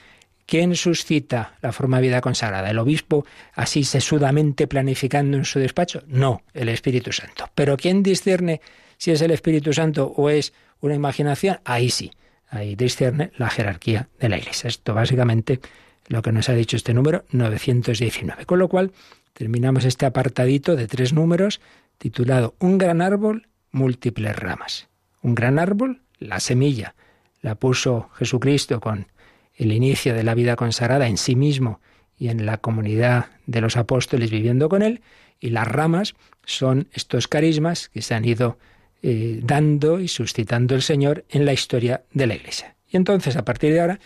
¿Quién 0.46 0.76
suscita 0.76 1.56
la 1.60 1.72
forma 1.72 1.96
de 1.96 2.06
vida 2.06 2.20
consagrada? 2.20 2.70
¿El 2.70 2.78
obispo 2.78 3.26
así 3.54 3.82
sesudamente 3.82 4.68
planificando 4.68 5.36
en 5.36 5.44
su 5.44 5.58
despacho? 5.58 6.04
No, 6.06 6.42
el 6.54 6.68
Espíritu 6.68 7.12
Santo. 7.12 7.50
Pero 7.56 7.76
¿quién 7.76 8.04
discierne 8.04 8.60
si 8.96 9.10
es 9.10 9.20
el 9.22 9.32
Espíritu 9.32 9.72
Santo 9.72 10.06
o 10.16 10.30
es 10.30 10.52
una 10.80 10.94
imaginación? 10.94 11.58
Ahí 11.64 11.90
sí, 11.90 12.12
ahí 12.48 12.76
discierne 12.76 13.32
la 13.36 13.50
jerarquía 13.50 14.08
de 14.20 14.28
la 14.28 14.38
Iglesia. 14.38 14.68
Esto 14.68 14.94
básicamente 14.94 15.60
lo 16.06 16.22
que 16.22 16.30
nos 16.30 16.48
ha 16.48 16.52
dicho 16.52 16.76
este 16.76 16.94
número 16.94 17.24
919. 17.32 18.46
Con 18.46 18.60
lo 18.60 18.68
cual 18.68 18.92
terminamos 19.32 19.84
este 19.84 20.06
apartadito 20.06 20.76
de 20.76 20.86
tres 20.86 21.12
números 21.12 21.60
titulado 21.98 22.54
Un 22.60 22.78
gran 22.78 23.02
árbol, 23.02 23.48
múltiples 23.72 24.36
ramas. 24.36 24.88
Un 25.22 25.34
gran 25.34 25.58
árbol, 25.58 26.02
la 26.20 26.38
semilla, 26.38 26.94
la 27.40 27.56
puso 27.56 28.10
Jesucristo 28.14 28.80
con 28.80 29.08
el 29.56 29.72
inicio 29.72 30.14
de 30.14 30.22
la 30.22 30.34
vida 30.34 30.56
consagrada 30.56 31.08
en 31.08 31.16
sí 31.16 31.34
mismo 31.34 31.80
y 32.18 32.28
en 32.28 32.46
la 32.46 32.58
comunidad 32.58 33.26
de 33.46 33.60
los 33.60 33.76
apóstoles 33.76 34.30
viviendo 34.30 34.68
con 34.68 34.82
él, 34.82 35.02
y 35.40 35.50
las 35.50 35.68
ramas 35.68 36.14
son 36.44 36.88
estos 36.92 37.28
carismas 37.28 37.88
que 37.88 38.02
se 38.02 38.14
han 38.14 38.24
ido 38.24 38.58
eh, 39.02 39.40
dando 39.42 40.00
y 40.00 40.08
suscitando 40.08 40.74
el 40.74 40.82
Señor 40.82 41.24
en 41.28 41.44
la 41.44 41.52
historia 41.52 42.04
de 42.12 42.26
la 42.26 42.34
Iglesia. 42.34 42.74
Y 42.90 42.96
entonces, 42.96 43.36
a 43.36 43.44
partir 43.44 43.72
de 43.72 43.80
ahora, 43.80 44.00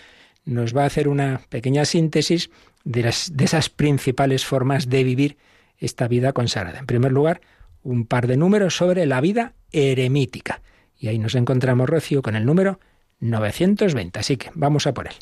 nos 0.45 0.77
va 0.77 0.83
a 0.83 0.87
hacer 0.87 1.07
una 1.07 1.43
pequeña 1.49 1.85
síntesis 1.85 2.51
de, 2.85 3.03
las, 3.03 3.37
de 3.37 3.45
esas 3.45 3.69
principales 3.69 4.45
formas 4.45 4.89
de 4.89 5.05
vivir 5.05 5.37
esta 5.79 6.09
vida 6.09 6.33
consagrada. 6.33 6.79
En 6.79 6.87
primer 6.87 7.13
lugar, 7.13 7.41
un 7.83 8.07
par 8.07 8.27
de 8.27 8.37
números 8.37 8.77
sobre 8.77 9.07
la 9.07 9.21
vida 9.21 9.55
eremítica. 9.73 10.63
Y 10.99 11.09
ahí 11.09 11.19
nos 11.19 11.35
encontramos, 11.35 11.89
Rocío, 11.89 12.23
con 12.23 12.37
el 12.37 12.45
número 12.45 12.81
920. 13.21 14.19
Así 14.19 14.37
que 14.37 14.51
vamos 14.55 14.87
a 14.87 14.93
por 14.93 15.07
él. 15.07 15.15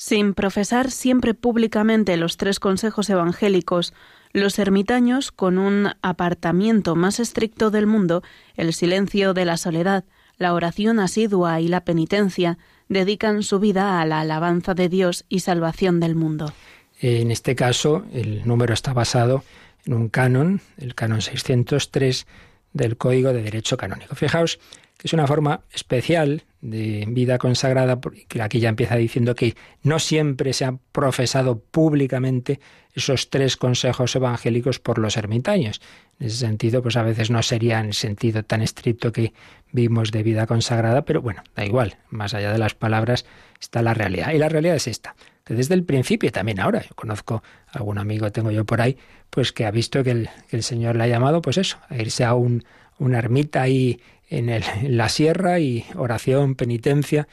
Sin 0.00 0.32
profesar 0.32 0.92
siempre 0.92 1.34
públicamente 1.34 2.16
los 2.16 2.36
tres 2.36 2.60
consejos 2.60 3.10
evangélicos, 3.10 3.92
los 4.32 4.60
ermitaños, 4.60 5.32
con 5.32 5.58
un 5.58 5.88
apartamiento 6.02 6.94
más 6.94 7.18
estricto 7.18 7.72
del 7.72 7.88
mundo, 7.88 8.22
el 8.54 8.72
silencio 8.74 9.34
de 9.34 9.44
la 9.44 9.56
soledad, 9.56 10.04
la 10.36 10.54
oración 10.54 11.00
asidua 11.00 11.60
y 11.60 11.66
la 11.66 11.84
penitencia, 11.84 12.58
dedican 12.88 13.42
su 13.42 13.58
vida 13.58 14.00
a 14.00 14.06
la 14.06 14.20
alabanza 14.20 14.72
de 14.72 14.88
Dios 14.88 15.24
y 15.28 15.40
salvación 15.40 15.98
del 15.98 16.14
mundo. 16.14 16.52
En 17.00 17.32
este 17.32 17.56
caso, 17.56 18.04
el 18.12 18.46
número 18.46 18.74
está 18.74 18.92
basado 18.92 19.42
en 19.84 19.94
un 19.94 20.10
canon, 20.10 20.60
el 20.76 20.94
canon 20.94 21.22
603 21.22 22.24
del 22.72 22.96
Código 22.96 23.32
de 23.32 23.42
Derecho 23.42 23.76
Canónico. 23.76 24.14
Fijaos 24.14 24.60
que 24.96 25.08
es 25.08 25.12
una 25.12 25.26
forma 25.26 25.62
especial 25.72 26.44
de 26.60 27.04
vida 27.08 27.38
consagrada, 27.38 28.00
que 28.26 28.42
aquí 28.42 28.58
ya 28.58 28.68
empieza 28.68 28.96
diciendo 28.96 29.34
que 29.34 29.54
no 29.82 29.98
siempre 29.98 30.52
se 30.52 30.64
han 30.64 30.78
profesado 30.92 31.60
públicamente 31.60 32.60
esos 32.94 33.30
tres 33.30 33.56
consejos 33.56 34.16
evangélicos 34.16 34.80
por 34.80 34.98
los 34.98 35.16
ermitaños. 35.16 35.80
En 36.18 36.26
ese 36.26 36.36
sentido, 36.36 36.82
pues 36.82 36.96
a 36.96 37.02
veces 37.02 37.30
no 37.30 37.42
sería 37.42 37.78
en 37.78 37.86
el 37.86 37.94
sentido 37.94 38.42
tan 38.42 38.60
estricto 38.60 39.12
que 39.12 39.32
vimos 39.70 40.10
de 40.10 40.24
vida 40.24 40.46
consagrada, 40.46 41.02
pero 41.04 41.22
bueno, 41.22 41.44
da 41.54 41.64
igual, 41.64 41.98
más 42.10 42.34
allá 42.34 42.50
de 42.50 42.58
las 42.58 42.74
palabras 42.74 43.24
está 43.60 43.82
la 43.82 43.94
realidad. 43.94 44.32
Y 44.32 44.38
la 44.38 44.48
realidad 44.48 44.74
es 44.74 44.88
esta, 44.88 45.14
que 45.44 45.54
desde 45.54 45.74
el 45.74 45.84
principio 45.84 46.28
y 46.28 46.32
también 46.32 46.58
ahora, 46.58 46.82
yo 46.82 46.94
conozco 46.96 47.44
algún 47.68 47.98
amigo, 47.98 48.32
tengo 48.32 48.50
yo 48.50 48.64
por 48.64 48.80
ahí, 48.80 48.96
pues 49.30 49.52
que 49.52 49.64
ha 49.64 49.70
visto 49.70 50.02
que 50.02 50.10
el, 50.10 50.30
que 50.48 50.56
el 50.56 50.64
Señor 50.64 50.96
le 50.96 51.04
ha 51.04 51.08
llamado, 51.08 51.40
pues 51.40 51.56
eso, 51.58 51.78
a 51.88 51.96
irse 51.96 52.24
a 52.24 52.34
un, 52.34 52.64
una 52.98 53.18
ermita 53.18 53.62
ahí 53.62 54.00
en, 54.28 54.96
la 54.96 55.08
sierra 55.08 55.58
y 55.58 55.86
oración, 55.94 56.54
penitencia. 56.54 57.28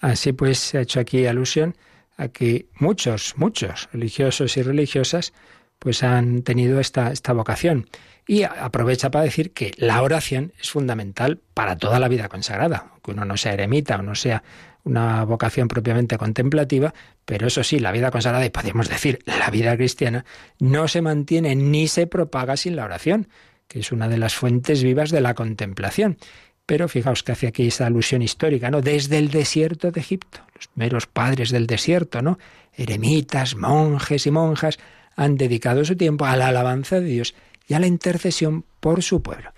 Así 0.01 0.33
pues, 0.33 0.59
se 0.59 0.79
ha 0.79 0.83
hecho 0.83 1.01
aquí 1.01 1.27
alusión 1.27 1.77
a 2.17 2.29
que 2.29 2.67
muchos, 2.79 3.35
muchos 3.37 3.89
religiosos 3.93 4.57
y 4.57 4.63
religiosas 4.63 5.33
pues 5.79 6.05
han 6.05 6.43
tenido 6.43 6.79
esta, 6.79 7.11
esta 7.11 7.33
vocación. 7.33 7.89
Y 8.25 8.45
aprovecha 8.45 9.11
para 9.11 9.25
decir 9.25 9.53
que 9.53 9.73
la 9.79 10.01
oración 10.01 10.53
es 10.61 10.71
fundamental 10.71 11.41
para 11.55 11.77
toda 11.77 11.99
la 11.99 12.07
vida 12.07 12.29
consagrada, 12.29 12.92
que 13.03 13.11
uno 13.11 13.25
no 13.25 13.37
sea 13.37 13.55
eremita 13.55 13.97
o 13.97 14.03
no 14.03 14.15
sea 14.15 14.43
una 14.85 15.25
vocación 15.25 15.69
propiamente 15.69 16.19
contemplativa, 16.19 16.93
pero 17.25 17.47
eso 17.47 17.63
sí, 17.63 17.79
la 17.79 17.93
vida 17.93 18.11
consagrada, 18.11 18.45
y 18.45 18.51
podemos 18.51 18.89
decir 18.89 19.21
la 19.27 19.51
vida 19.51 19.77
cristiana, 19.77 20.25
no 20.59 20.89
se 20.89 21.03
mantiene 21.03 21.55
ni 21.55 21.89
se 21.89 22.07
propaga 22.07 22.57
sin 22.57 22.77
la 22.77 22.85
oración 22.85 23.29
que 23.73 23.81
es 23.81 23.91
una 23.91 24.07
de 24.07 24.19
las 24.19 24.35
fuentes 24.35 24.83
vivas 24.83 25.11
de 25.11 25.23
la 25.23 25.33
contemplación. 25.33 26.19
Pero 26.67 26.89
fijaos 26.89 27.23
que 27.23 27.33
hace 27.33 27.47
aquí 27.47 27.69
esa 27.69 27.87
alusión 27.87 28.21
histórica, 28.21 28.71
¿no? 28.71 28.83
Desde 28.83 29.17
el 29.17 29.31
desierto 29.31 29.91
de 29.91 30.01
Egipto, 30.01 30.41
los 30.55 30.69
meros 30.75 31.07
padres 31.07 31.51
del 31.51 31.67
desierto, 31.67 32.21
¿no? 32.21 32.39
Eremitas, 32.75 33.57
monjes 33.57 34.27
y 34.27 34.31
monjas 34.31 34.79
han 35.17 35.39
dedicado 35.39 35.87
su 35.87 35.97
tiempo 35.97 36.27
a 36.27 36.37
la 36.37 36.49
alabanza 36.49 37.01
de 37.01 37.07
Dios 37.07 37.35
y 37.67 37.73
a 37.73 37.79
la 37.79 37.87
intercesión 37.87 38.67
por 38.81 39.03
su 39.03 39.23
pueblo. 39.23 39.55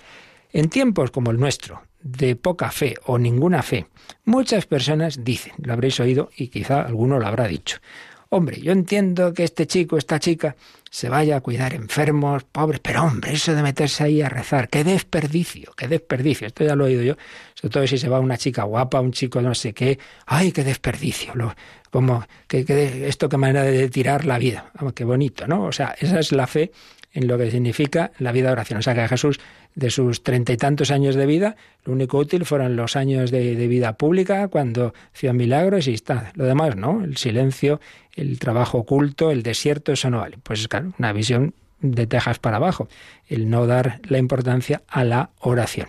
En 0.53 0.68
tiempos 0.68 1.11
como 1.11 1.32
el 1.32 1.40
nuestro, 1.40 1.82
de 2.05 2.37
poca 2.37 2.71
fe 2.71 2.95
o 3.07 3.19
ninguna 3.19 3.63
fe, 3.63 3.87
muchas 4.25 4.67
personas 4.67 5.25
dicen, 5.25 5.55
lo 5.59 5.73
habréis 5.73 5.99
oído 5.99 6.31
y 6.37 6.49
quizá 6.49 6.83
alguno 6.83 7.19
lo 7.19 7.27
habrá 7.27 7.49
dicho, 7.49 7.79
Hombre, 8.37 8.61
yo 8.61 8.73
entiendo 8.73 9.33
que 9.33 9.45
este 9.45 9.69
chico, 9.69 9.97
esta 9.97 10.19
chica, 10.19 10.57
se 10.91 11.09
vaya 11.09 11.37
a 11.37 11.41
cuidar 11.41 11.73
enfermos, 11.73 12.43
pobres, 12.43 12.81
pero 12.81 13.05
hombre, 13.05 13.33
eso 13.33 13.55
de 13.55 13.63
meterse 13.63 14.03
ahí 14.03 14.23
a 14.23 14.29
rezar, 14.29 14.69
qué 14.69 14.83
desperdicio, 14.83 15.73
qué 15.77 15.87
desperdicio. 15.87 16.49
Esto 16.49 16.65
ya 16.65 16.75
lo 16.75 16.85
he 16.85 16.89
oído 16.89 17.03
yo, 17.05 17.15
sobre 17.55 17.73
todo 17.73 17.87
si 17.87 17.97
se 17.97 18.09
va 18.09 18.19
una 18.19 18.37
chica 18.37 18.65
guapa, 18.65 19.01
un 19.01 19.13
chico 19.13 19.41
no 19.41 19.55
sé 19.55 19.73
qué, 19.73 20.01
ay, 20.27 20.51
qué 20.51 20.65
desperdicio, 20.65 21.33
lo, 21.37 21.55
como 21.93 22.27
esto 22.49 23.29
qué 23.29 23.37
manera 23.37 23.63
de 23.63 23.89
tirar 23.89 24.25
la 24.25 24.39
vida, 24.39 24.73
qué 24.97 25.05
bonito, 25.05 25.47
¿no? 25.47 25.67
O 25.67 25.73
sea, 25.73 25.95
esa 26.01 26.19
es 26.19 26.33
la 26.33 26.49
fe 26.49 26.73
en 27.15 27.29
lo 27.29 27.39
que 27.39 27.51
significa 27.51 28.11
la 28.19 28.33
vida 28.33 28.49
de 28.49 28.53
oración. 28.53 28.81
O 28.81 28.83
sea, 28.83 28.95
que 28.95 29.09
Jesús, 29.09 29.41
de 29.75 29.91
sus 29.91 30.23
treinta 30.23 30.53
y 30.53 30.57
tantos 30.57 30.91
años 30.91 31.15
de 31.15 31.27
vida, 31.27 31.57
lo 31.85 31.93
único 31.93 32.19
útil 32.19 32.45
fueron 32.45 32.77
los 32.77 32.97
años 32.97 33.31
de, 33.31 33.55
vida 33.69 33.97
pública, 33.97 34.49
cuando 34.49 34.93
hacía 35.15 35.33
milagros 35.33 35.87
y 35.87 35.95
está. 35.95 36.33
Lo 36.35 36.45
demás, 36.45 36.77
¿no? 36.77 37.03
El 37.03 37.17
silencio, 37.17 37.81
el 38.15 38.39
trabajo 38.39 38.79
oculto, 38.79 39.31
el 39.31 39.43
desierto, 39.43 39.93
eso 39.93 40.11
no 40.11 40.19
vale. 40.19 40.39
Pues 40.43 40.67
claro, 40.69 40.93
una 40.99 41.12
visión 41.12 41.55
de 41.81 42.07
tejas 42.07 42.39
para 42.39 42.57
abajo, 42.57 42.89
el 43.29 43.49
no 43.49 43.67
dar 43.67 44.01
la 44.09 44.19
importancia 44.19 44.83
a 44.89 45.05
la 45.05 45.31
oración. 45.39 45.89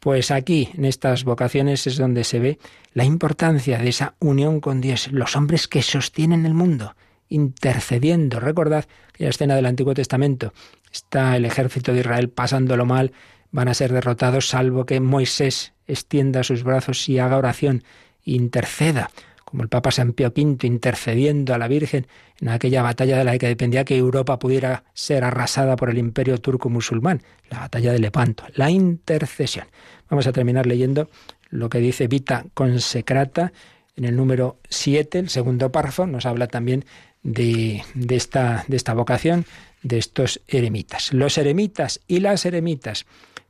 Pues 0.00 0.30
aquí, 0.30 0.68
en 0.76 0.84
estas 0.84 1.24
vocaciones, 1.24 1.86
es 1.86 1.96
donde 1.96 2.24
se 2.24 2.38
ve 2.38 2.58
la 2.92 3.04
importancia 3.04 3.78
de 3.78 3.88
esa 3.88 4.14
unión 4.20 4.60
con 4.60 4.80
Dios, 4.80 5.10
los 5.12 5.34
hombres 5.34 5.66
que 5.66 5.82
sostienen 5.82 6.46
el 6.46 6.54
mundo, 6.54 6.94
intercediendo. 7.28 8.40
Recordad 8.40 8.86
la 9.18 9.28
escena 9.28 9.56
del 9.56 9.66
Antiguo 9.66 9.94
Testamento. 9.94 10.52
Está 10.92 11.36
el 11.36 11.44
ejército 11.44 11.92
de 11.92 12.00
Israel 12.00 12.30
pasándolo 12.30 12.86
mal, 12.86 13.12
van 13.50 13.68
a 13.68 13.74
ser 13.74 13.92
derrotados 13.92 14.48
salvo 14.48 14.86
que 14.86 15.00
Moisés 15.00 15.72
extienda 15.86 16.44
sus 16.44 16.62
brazos 16.62 17.08
y 17.08 17.18
haga 17.18 17.36
oración, 17.36 17.82
interceda, 18.24 19.10
como 19.44 19.62
el 19.62 19.68
Papa 19.70 19.90
San 19.90 20.12
Pío 20.12 20.28
V 20.28 20.66
intercediendo 20.66 21.54
a 21.54 21.58
la 21.58 21.68
Virgen 21.68 22.06
en 22.40 22.50
aquella 22.50 22.82
batalla 22.82 23.16
de 23.16 23.24
la 23.24 23.38
que 23.38 23.48
dependía 23.48 23.84
que 23.84 23.96
Europa 23.96 24.38
pudiera 24.38 24.84
ser 24.92 25.24
arrasada 25.24 25.76
por 25.76 25.88
el 25.88 25.98
imperio 25.98 26.38
turco 26.38 26.68
musulmán, 26.68 27.22
la 27.48 27.60
batalla 27.60 27.92
de 27.92 27.98
Lepanto, 27.98 28.44
la 28.54 28.70
intercesión. 28.70 29.66
Vamos 30.10 30.26
a 30.26 30.32
terminar 30.32 30.66
leyendo 30.66 31.08
lo 31.48 31.70
que 31.70 31.78
dice 31.78 32.08
Vita 32.08 32.44
Consecrata 32.52 33.52
en 33.96 34.04
el 34.04 34.14
número 34.14 34.58
7, 34.68 35.18
el 35.18 35.28
segundo 35.28 35.72
párrafo, 35.72 36.06
nos 36.06 36.24
habla 36.24 36.46
también 36.46 36.84
de, 37.22 37.82
esta, 38.10 38.64
de 38.68 38.76
esta 38.76 38.94
vocación 38.94 39.44
de 39.82 39.98
estos 39.98 40.40
eremitas. 40.48 41.12
Los 41.12 41.38
eremitas 41.38 42.00
y 42.08 42.20
las 42.20 42.44
eremitas 42.46 43.06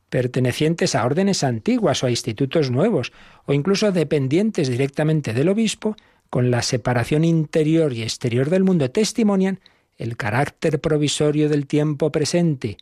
pertenecientes 0.09 0.95
a 0.95 1.05
órdenes 1.05 1.43
antiguas 1.43 2.03
o 2.03 2.07
a 2.07 2.09
institutos 2.09 2.71
nuevos, 2.71 3.11
o 3.45 3.53
incluso 3.53 3.91
dependientes 3.91 4.69
directamente 4.69 5.33
del 5.33 5.49
obispo, 5.49 5.95
con 6.29 6.51
la 6.51 6.61
separación 6.61 7.23
interior 7.23 7.93
y 7.93 8.03
exterior 8.03 8.49
del 8.49 8.63
mundo, 8.63 8.91
testimonian 8.91 9.59
el 9.97 10.17
carácter 10.17 10.79
provisorio 10.79 11.49
del 11.49 11.67
tiempo 11.67 12.11
presente. 12.11 12.77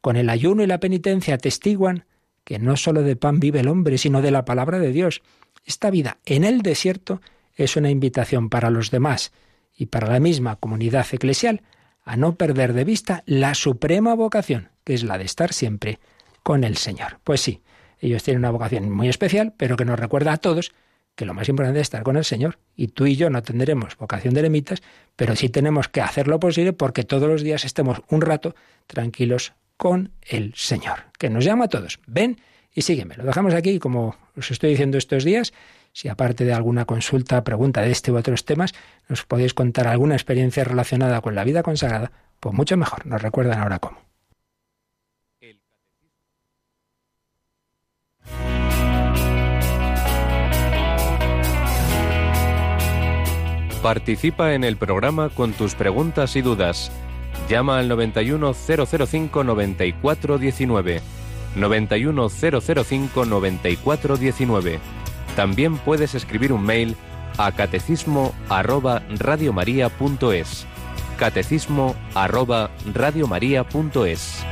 Con 0.00 0.16
el 0.16 0.28
ayuno 0.30 0.62
y 0.62 0.66
la 0.66 0.80
penitencia 0.80 1.34
atestiguan 1.34 2.04
que 2.44 2.58
no 2.58 2.76
sólo 2.76 3.02
de 3.02 3.16
pan 3.16 3.40
vive 3.40 3.60
el 3.60 3.68
hombre, 3.68 3.98
sino 3.98 4.22
de 4.22 4.30
la 4.30 4.44
palabra 4.44 4.78
de 4.78 4.92
Dios. 4.92 5.22
Esta 5.66 5.90
vida 5.90 6.18
en 6.24 6.44
el 6.44 6.62
desierto 6.62 7.20
es 7.56 7.76
una 7.76 7.90
invitación 7.90 8.48
para 8.48 8.70
los 8.70 8.90
demás 8.90 9.32
y 9.78 9.86
para 9.86 10.08
la 10.08 10.20
misma 10.20 10.56
comunidad 10.56 11.06
eclesial 11.12 11.62
a 12.04 12.16
no 12.16 12.34
perder 12.34 12.72
de 12.72 12.84
vista 12.84 13.22
la 13.26 13.54
suprema 13.54 14.14
vocación, 14.14 14.70
que 14.84 14.94
es 14.94 15.04
la 15.04 15.16
de 15.16 15.24
estar 15.24 15.52
siempre 15.52 16.00
con 16.42 16.64
el 16.64 16.76
Señor. 16.76 17.20
Pues 17.22 17.40
sí, 17.40 17.62
ellos 18.00 18.22
tienen 18.24 18.40
una 18.40 18.50
vocación 18.50 18.90
muy 18.90 19.08
especial, 19.08 19.54
pero 19.56 19.76
que 19.76 19.84
nos 19.84 19.98
recuerda 19.98 20.32
a 20.32 20.38
todos 20.38 20.72
que 21.14 21.24
lo 21.24 21.34
más 21.34 21.48
importante 21.48 21.80
es 21.80 21.86
estar 21.86 22.02
con 22.02 22.16
el 22.16 22.24
Señor. 22.24 22.58
Y 22.76 22.88
tú 22.88 23.06
y 23.06 23.16
yo 23.16 23.30
no 23.30 23.42
tendremos 23.42 23.96
vocación 23.96 24.34
de 24.34 24.40
eremitas, 24.40 24.82
pero 25.16 25.36
sí 25.36 25.48
tenemos 25.48 25.88
que 25.88 26.00
hacer 26.00 26.28
lo 26.28 26.40
posible 26.40 26.72
porque 26.72 27.04
todos 27.04 27.28
los 27.28 27.42
días 27.42 27.64
estemos 27.64 28.02
un 28.08 28.20
rato 28.20 28.54
tranquilos 28.86 29.52
con 29.76 30.12
el 30.22 30.54
Señor, 30.56 31.04
que 31.18 31.30
nos 31.30 31.44
llama 31.44 31.66
a 31.66 31.68
todos. 31.68 32.00
Ven 32.06 32.40
y 32.78 32.82
sígueme. 32.82 33.16
Lo 33.16 33.24
dejamos 33.24 33.54
aquí, 33.54 33.80
como 33.80 34.14
os 34.36 34.52
estoy 34.52 34.70
diciendo 34.70 34.98
estos 34.98 35.24
días, 35.24 35.52
si 35.92 36.08
aparte 36.08 36.44
de 36.44 36.52
alguna 36.52 36.84
consulta, 36.84 37.42
pregunta 37.42 37.82
de 37.82 37.90
este 37.90 38.12
u 38.12 38.16
otros 38.16 38.44
temas, 38.44 38.72
nos 39.08 39.24
podéis 39.24 39.52
contar 39.52 39.88
alguna 39.88 40.14
experiencia 40.14 40.62
relacionada 40.62 41.20
con 41.20 41.34
la 41.34 41.42
vida 41.42 41.64
consagrada, 41.64 42.12
pues 42.38 42.54
mucho 42.54 42.76
mejor. 42.76 43.04
Nos 43.04 43.20
recuerdan 43.20 43.58
ahora 43.58 43.80
cómo. 43.80 43.98
Participa 53.82 54.54
en 54.54 54.62
el 54.62 54.76
programa 54.76 55.30
con 55.30 55.52
tus 55.52 55.74
preguntas 55.74 56.36
y 56.36 56.42
dudas. 56.42 56.92
Llama 57.48 57.80
al 57.80 57.88
91005 57.88 59.42
9419. 59.42 61.17
91005 61.58 63.24
9419. 63.24 64.80
También 65.36 65.76
puedes 65.78 66.14
escribir 66.14 66.52
un 66.52 66.62
mail 66.62 66.96
a 67.38 67.52
catecismo 67.52 68.34
arroba 68.48 69.02
radiomaria.es. 69.08 70.66
Catecismo 71.16 71.94
arroba 72.14 72.70
radiomaria.es. 72.92 74.44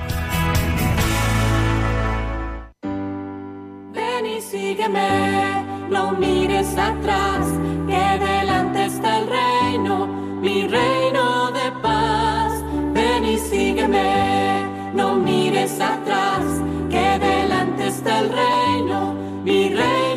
Ven 3.93 4.27
y 4.27 4.41
sígueme, 4.41 5.65
no 5.91 6.13
mires 6.13 6.77
atrás, 6.77 7.47
que 7.87 8.25
delante 8.25 8.87
está 8.87 9.19
el 9.19 9.27
reino, 9.29 10.07
mi 10.41 10.67
reino 10.67 11.51
de 11.53 11.73
paz. 11.83 12.53
Ven 12.93 13.25
y 13.25 13.39
sígueme, 13.39 14.93
no 14.95 15.17
mires 15.17 15.81
atrás, 15.81 16.43
que 16.89 17.19
delante 17.19 17.89
está 17.89 18.21
el 18.21 18.31
reino, 18.31 19.15
mi 19.45 19.69
reino 19.69 20.16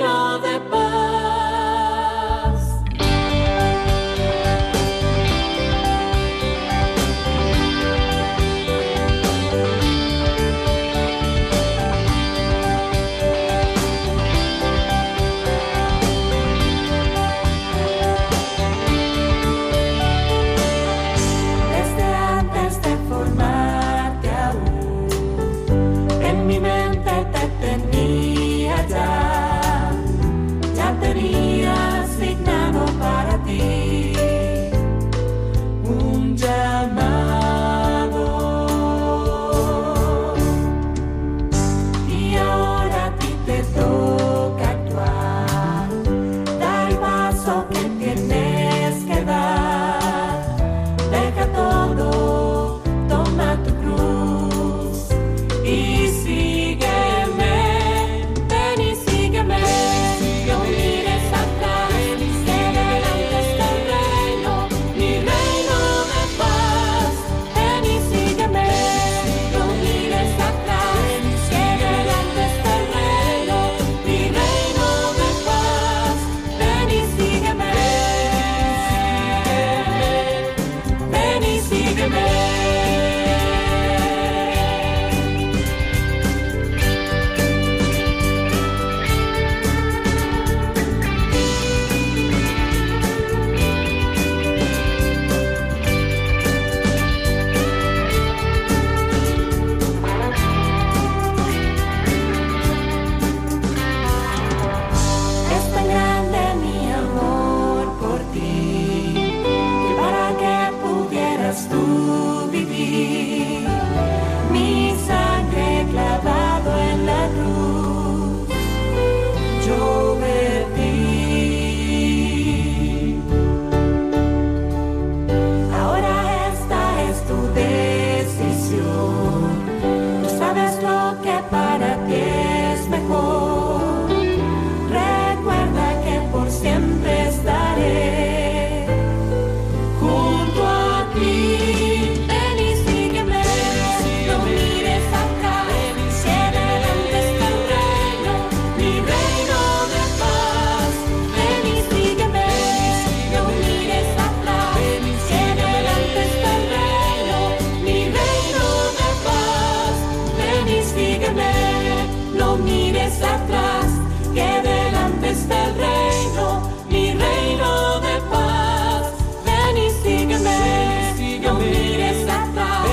no 162.49 162.57
mires 162.57 163.21
atrás, 163.21 163.85
que 164.33 164.61
delante 164.67 165.29
está 165.29 165.65
el 165.67 165.75
reino, 165.75 166.45
mi 166.89 167.13
reino 167.13 167.99
de 167.99 168.19
paz. 168.31 169.13
Ven 169.45 169.77
y 169.77 169.89
sígueme, 170.01 171.39
no 171.43 171.53
mires 171.59 172.23
atrás, 172.23 172.87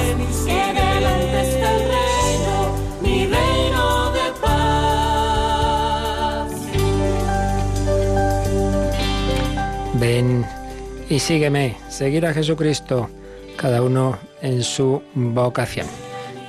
que 0.45 0.61
delante 0.81 1.41
está 1.41 1.69
el 1.75 1.83
reino, 1.97 2.55
mi 3.01 3.27
reino 3.27 4.13
de 4.13 4.27
paz. 4.43 4.53
Ven 9.95 10.45
y 11.09 11.19
sígueme, 11.19 11.77
seguir 11.89 12.27
a 12.27 12.35
Jesucristo, 12.35 13.09
cada 13.57 13.81
uno 13.81 14.19
en 14.43 14.63
su 14.63 15.03
vocación. 15.15 15.87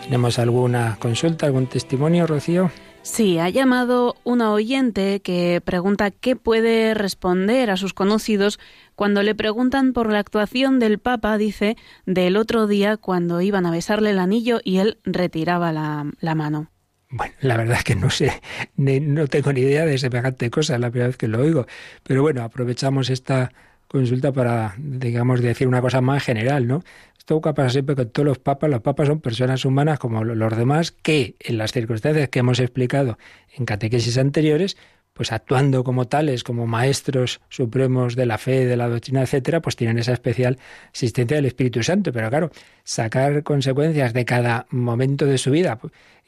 ¿Tenemos 0.04 0.40
alguna 0.40 0.98
consulta, 1.00 1.46
algún 1.46 1.68
testimonio, 1.68 2.28
Rocío? 2.28 2.70
Sí, 3.08 3.40
ha 3.40 3.50
llamado 3.50 4.16
una 4.26 4.52
oyente 4.52 5.22
que 5.22 5.62
pregunta 5.64 6.12
qué 6.12 6.36
puede 6.36 6.94
responder 6.94 7.72
a 7.72 7.78
sus 7.78 7.94
conocidos 7.94 8.60
cuando 8.96 9.24
le 9.24 9.34
preguntan 9.34 9.94
por 9.94 10.12
la 10.12 10.20
actuación 10.20 10.78
del 10.78 11.00
Papa, 11.00 11.38
dice, 11.38 11.78
del 12.06 12.36
otro 12.36 12.68
día 12.68 12.98
cuando 12.98 13.40
iban 13.40 13.66
a 13.66 13.72
besarle 13.72 14.12
el 14.12 14.20
anillo 14.20 14.60
y 14.62 14.80
él 14.80 15.00
retiraba 15.06 15.72
la, 15.72 16.36
mano. 16.36 16.70
Bueno, 17.10 17.34
la 17.40 17.56
verdad 17.56 17.78
es 17.78 17.86
que 17.86 17.96
no 17.96 18.10
sé, 18.10 18.42
no 18.76 19.28
tengo 19.28 19.54
ni 19.54 19.62
idea 19.62 19.86
de 19.86 19.98
semejante 19.98 20.50
cosa, 20.52 20.76
es 20.76 20.82
la 20.82 20.92
primera 20.92 21.08
vez 21.08 21.18
que 21.18 21.30
lo 21.30 21.40
oigo. 21.40 21.66
Pero 22.04 22.22
bueno, 22.22 22.44
aprovechamos 22.44 23.10
esta 23.10 23.54
consulta 23.88 24.34
para, 24.34 24.76
digamos, 24.78 25.42
decir 25.42 25.68
una 25.68 25.82
cosa 25.82 26.02
más 26.02 26.24
general, 26.24 26.68
¿no? 26.68 26.84
Que 27.28 27.54
pasa 27.54 27.70
siempre 27.70 27.96
con 27.96 28.10
todos 28.10 28.26
los 28.26 28.40
papas, 28.40 28.70
los 28.70 28.80
papas 28.80 29.08
son 29.08 29.20
personas 29.20 29.66
humanas 29.66 30.00
como 30.00 30.24
lo- 30.24 30.34
los 30.34 30.56
demás 30.56 30.94
que, 30.94 31.36
en 31.40 31.58
las 31.58 31.74
circunstancias 31.74 32.30
que 32.30 32.40
hemos 32.40 32.58
explicado 32.62 33.18
en 33.54 33.66
catequesis 33.66 34.18
anteriores, 34.18 34.78
pues 35.12 35.34
actuando 35.34 35.84
como 35.84 36.08
tales, 36.08 36.46
como 36.46 36.68
maestros 36.68 37.42
supremos 37.50 38.16
de 38.16 38.28
la 38.28 38.38
fe, 38.38 38.66
de 38.66 38.78
la 38.78 38.88
doctrina, 38.88 39.24
etcétera, 39.24 39.62
pues 39.62 39.76
tienen 39.76 39.98
esa 39.98 40.14
especial 40.14 40.58
asistencia 40.94 41.36
del 41.36 41.48
Espíritu 41.48 41.84
Santo. 41.84 42.14
Pero 42.14 42.30
claro, 42.30 42.50
sacar 42.86 43.44
consecuencias 43.44 44.14
de 44.14 44.24
cada 44.24 44.66
momento 44.70 45.26
de 45.26 45.38
su 45.38 45.52
vida, 45.52 45.80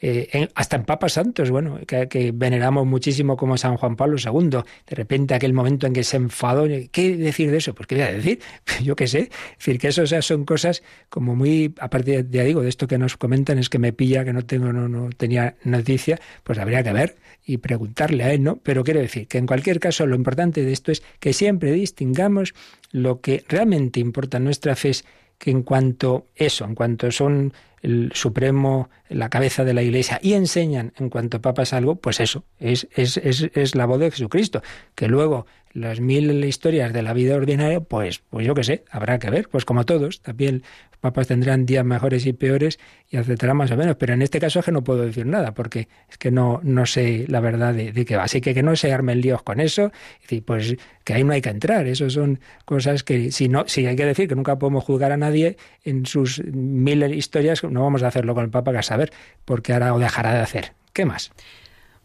eh, 0.01 0.47
hasta 0.55 0.77
en 0.77 0.85
papas 0.85 1.13
santos, 1.13 1.49
bueno, 1.51 1.79
que, 1.85 2.31
veneramos 2.33 2.87
muchísimo 2.87 3.35
como 3.35 3.57
San 3.57 3.75
Juan 3.75 3.95
Pablo 3.95 4.17
II, 4.17 4.49
de 4.49 4.95
repente 4.95 5.33
aquel 5.33 5.53
momento 5.53 5.87
en 5.87 5.93
que 5.93 6.03
se 6.03 6.17
enfadó, 6.17 6.67
¿qué 6.91 7.17
decir 7.17 7.51
de 7.51 7.57
eso? 7.57 7.75
Pues 7.75 7.87
qué 7.87 7.95
voy 7.95 8.03
a 8.05 8.11
decir, 8.13 8.39
yo 8.83 8.95
qué 8.95 9.07
sé, 9.07 9.19
es 9.19 9.57
decir, 9.57 9.79
que 9.79 9.89
eso 9.89 10.05
son 10.21 10.45
cosas 10.45 10.83
como 11.09 11.35
muy, 11.35 11.73
aparte 11.79 12.25
ya 12.29 12.43
digo, 12.43 12.61
de 12.61 12.69
esto 12.69 12.87
que 12.87 12.97
nos 12.97 13.17
comentan 13.17 13.59
es 13.59 13.69
que 13.69 13.79
me 13.79 13.91
pilla, 13.91 14.23
que 14.23 14.31
no 14.31 14.45
tengo, 14.45 14.71
no, 14.71 14.87
no 14.87 15.09
tenía 15.09 15.55
noticia, 15.63 16.19
pues 16.43 16.59
habría 16.59 16.81
que 16.81 16.93
ver 16.93 17.17
y 17.45 17.57
preguntarle 17.57 18.23
a 18.23 18.33
él, 18.33 18.43
¿no? 18.43 18.57
Pero 18.57 18.83
quiero 18.83 19.01
decir 19.01 19.27
que 19.27 19.37
en 19.37 19.47
cualquier 19.47 19.79
caso 19.79 20.05
lo 20.05 20.15
importante 20.15 20.63
de 20.63 20.71
esto 20.71 20.91
es 20.91 21.03
que 21.19 21.33
siempre 21.33 21.71
distingamos 21.71 22.53
lo 22.91 23.21
que 23.21 23.43
realmente 23.47 23.99
importa 23.99 24.37
en 24.37 24.45
nuestra 24.45 24.75
fe 24.75 24.91
que 25.39 25.51
en 25.51 25.63
cuanto 25.63 26.27
eso, 26.35 26.65
en 26.65 26.75
cuanto 26.75 27.11
son 27.11 27.53
el 27.81 28.11
supremo, 28.13 28.89
la 29.09 29.29
cabeza 29.29 29.63
de 29.63 29.73
la 29.73 29.81
iglesia, 29.81 30.19
y 30.21 30.33
enseñan 30.33 30.93
en 30.97 31.09
cuanto 31.09 31.41
papas 31.41 31.73
algo, 31.73 31.95
pues 31.95 32.19
eso, 32.19 32.43
es, 32.59 32.87
es, 32.95 33.17
es, 33.17 33.49
es 33.53 33.75
la 33.75 33.85
voz 33.85 33.99
de 33.99 34.11
Jesucristo. 34.11 34.61
Que 34.95 35.07
luego 35.07 35.45
las 35.71 35.99
mil 35.99 36.43
historias 36.43 36.93
de 36.93 37.01
la 37.01 37.13
vida 37.13 37.35
ordinaria, 37.35 37.79
pues, 37.79 38.19
pues 38.29 38.45
yo 38.45 38.53
qué 38.55 38.63
sé, 38.63 38.83
habrá 38.89 39.19
que 39.19 39.29
ver, 39.29 39.49
pues 39.49 39.65
como 39.65 39.85
todos, 39.85 40.21
también 40.21 40.63
papas 40.99 41.27
tendrán 41.27 41.65
días 41.65 41.85
mejores 41.85 42.25
y 42.25 42.33
peores 42.33 42.79
y 43.09 43.17
aceptarán 43.17 43.57
más 43.57 43.71
o 43.71 43.77
menos. 43.77 43.95
Pero 43.95 44.13
en 44.13 44.21
este 44.21 44.39
caso 44.39 44.59
es 44.59 44.65
que 44.65 44.71
no 44.71 44.83
puedo 44.83 45.05
decir 45.05 45.25
nada, 45.25 45.53
porque 45.53 45.87
es 46.09 46.17
que 46.17 46.31
no, 46.31 46.59
no 46.63 46.85
sé 46.85 47.25
la 47.27 47.39
verdad 47.39 47.73
de, 47.73 48.05
qué 48.05 48.15
va. 48.15 48.23
Así 48.23 48.41
que 48.41 48.53
que 48.53 48.63
no 48.63 48.75
se 48.75 48.91
armen 48.91 49.21
líos 49.21 49.41
con 49.43 49.59
eso, 49.59 49.91
y 50.29 50.41
pues 50.41 50.75
que 51.03 51.13
ahí 51.13 51.23
no 51.23 51.33
hay 51.33 51.41
que 51.41 51.49
entrar. 51.49 51.87
Eso 51.87 52.09
son 52.09 52.39
cosas 52.65 53.03
que 53.03 53.31
si 53.31 53.49
no, 53.49 53.65
si 53.67 53.85
hay 53.85 53.95
que 53.95 54.05
decir 54.05 54.27
que 54.27 54.35
nunca 54.35 54.57
podemos 54.57 54.83
juzgar 54.83 55.11
a 55.11 55.17
nadie 55.17 55.57
en 55.83 56.05
sus 56.05 56.43
mil 56.43 57.03
historias, 57.13 57.63
no 57.63 57.83
vamos 57.83 58.03
a 58.03 58.07
hacerlo 58.07 58.35
con 58.35 58.43
el 58.43 58.49
Papa, 58.49 58.71
que 58.71 58.79
a 58.79 58.83
saber, 58.83 59.11
porque 59.45 59.73
hará 59.73 59.93
o 59.93 59.99
dejará 59.99 60.33
de 60.33 60.39
hacer. 60.39 60.73
¿Qué 60.93 61.05
más? 61.05 61.31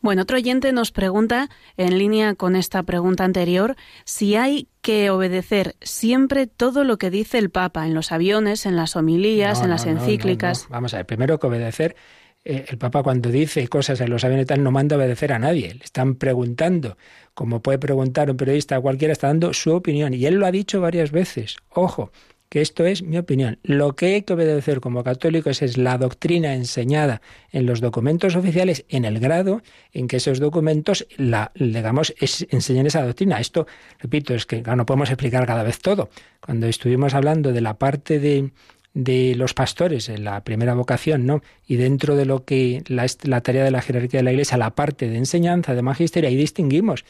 Bueno, 0.04 0.20
otro 0.20 0.36
oyente 0.36 0.70
nos 0.74 0.92
pregunta, 0.92 1.48
en 1.78 1.96
línea 1.96 2.34
con 2.34 2.56
esta 2.56 2.82
pregunta 2.82 3.24
anterior, 3.24 3.74
si 4.04 4.36
hay 4.36 4.68
que 4.82 5.08
obedecer 5.08 5.76
siempre 5.80 6.46
todo 6.46 6.84
lo 6.84 6.98
que 6.98 7.08
dice 7.08 7.38
el 7.38 7.48
Papa 7.48 7.86
en 7.86 7.94
los 7.94 8.12
aviones, 8.12 8.66
en 8.66 8.76
las 8.76 8.96
homilías, 8.96 9.62
en 9.62 9.70
las 9.70 9.86
encíclicas. 9.86 10.66
Vamos 10.68 10.92
a 10.92 10.98
ver, 10.98 11.06
primero 11.06 11.38
que 11.38 11.46
obedecer 11.46 11.96
eh, 12.44 12.66
el 12.68 12.76
Papa 12.76 13.02
cuando 13.02 13.30
dice 13.30 13.66
cosas 13.68 13.98
en 14.02 14.10
los 14.10 14.22
aviones 14.24 14.44
tal 14.44 14.62
no 14.62 14.70
manda 14.70 14.94
a 14.94 14.98
obedecer 14.98 15.32
a 15.32 15.38
nadie, 15.38 15.72
le 15.72 15.84
están 15.84 16.16
preguntando, 16.16 16.98
como 17.32 17.62
puede 17.62 17.78
preguntar 17.78 18.30
un 18.30 18.36
periodista 18.36 18.78
cualquiera, 18.82 19.12
está 19.12 19.28
dando 19.28 19.54
su 19.54 19.72
opinión 19.72 20.12
y 20.12 20.26
él 20.26 20.34
lo 20.34 20.44
ha 20.44 20.50
dicho 20.50 20.82
varias 20.82 21.12
veces. 21.12 21.56
Ojo, 21.70 22.12
que 22.54 22.60
esto 22.60 22.86
es 22.86 23.02
mi 23.02 23.18
opinión. 23.18 23.58
Lo 23.64 23.96
que 23.96 24.14
hay 24.14 24.22
que 24.22 24.32
obedecer 24.32 24.80
como 24.80 25.02
católicos 25.02 25.60
es 25.60 25.76
la 25.76 25.98
doctrina 25.98 26.54
enseñada 26.54 27.20
en 27.50 27.66
los 27.66 27.80
documentos 27.80 28.36
oficiales 28.36 28.84
en 28.88 29.04
el 29.04 29.18
grado 29.18 29.60
en 29.92 30.06
que 30.06 30.18
esos 30.18 30.38
documentos 30.38 31.04
la, 31.16 31.50
digamos, 31.56 32.14
enseñan 32.50 32.86
esa 32.86 33.04
doctrina. 33.04 33.40
Esto, 33.40 33.66
repito, 33.98 34.36
es 34.36 34.46
que 34.46 34.62
no 34.62 34.86
podemos 34.86 35.10
explicar 35.10 35.48
cada 35.48 35.64
vez 35.64 35.80
todo. 35.80 36.10
Cuando 36.38 36.68
estuvimos 36.68 37.14
hablando 37.14 37.52
de 37.52 37.60
la 37.60 37.74
parte 37.74 38.20
de, 38.20 38.50
de 38.92 39.34
los 39.34 39.52
pastores 39.52 40.08
en 40.08 40.22
la 40.22 40.44
primera 40.44 40.74
vocación, 40.74 41.26
¿no? 41.26 41.42
Y 41.66 41.74
dentro 41.74 42.14
de 42.14 42.24
lo 42.24 42.44
que 42.44 42.84
la, 42.86 43.04
la 43.24 43.40
tarea 43.40 43.64
de 43.64 43.72
la 43.72 43.82
jerarquía 43.82 44.20
de 44.20 44.24
la 44.24 44.30
Iglesia, 44.30 44.58
la 44.58 44.76
parte 44.76 45.08
de 45.08 45.16
enseñanza, 45.16 45.74
de 45.74 45.82
magisterio, 45.82 46.30
ahí 46.30 46.36
distinguimos 46.36 47.04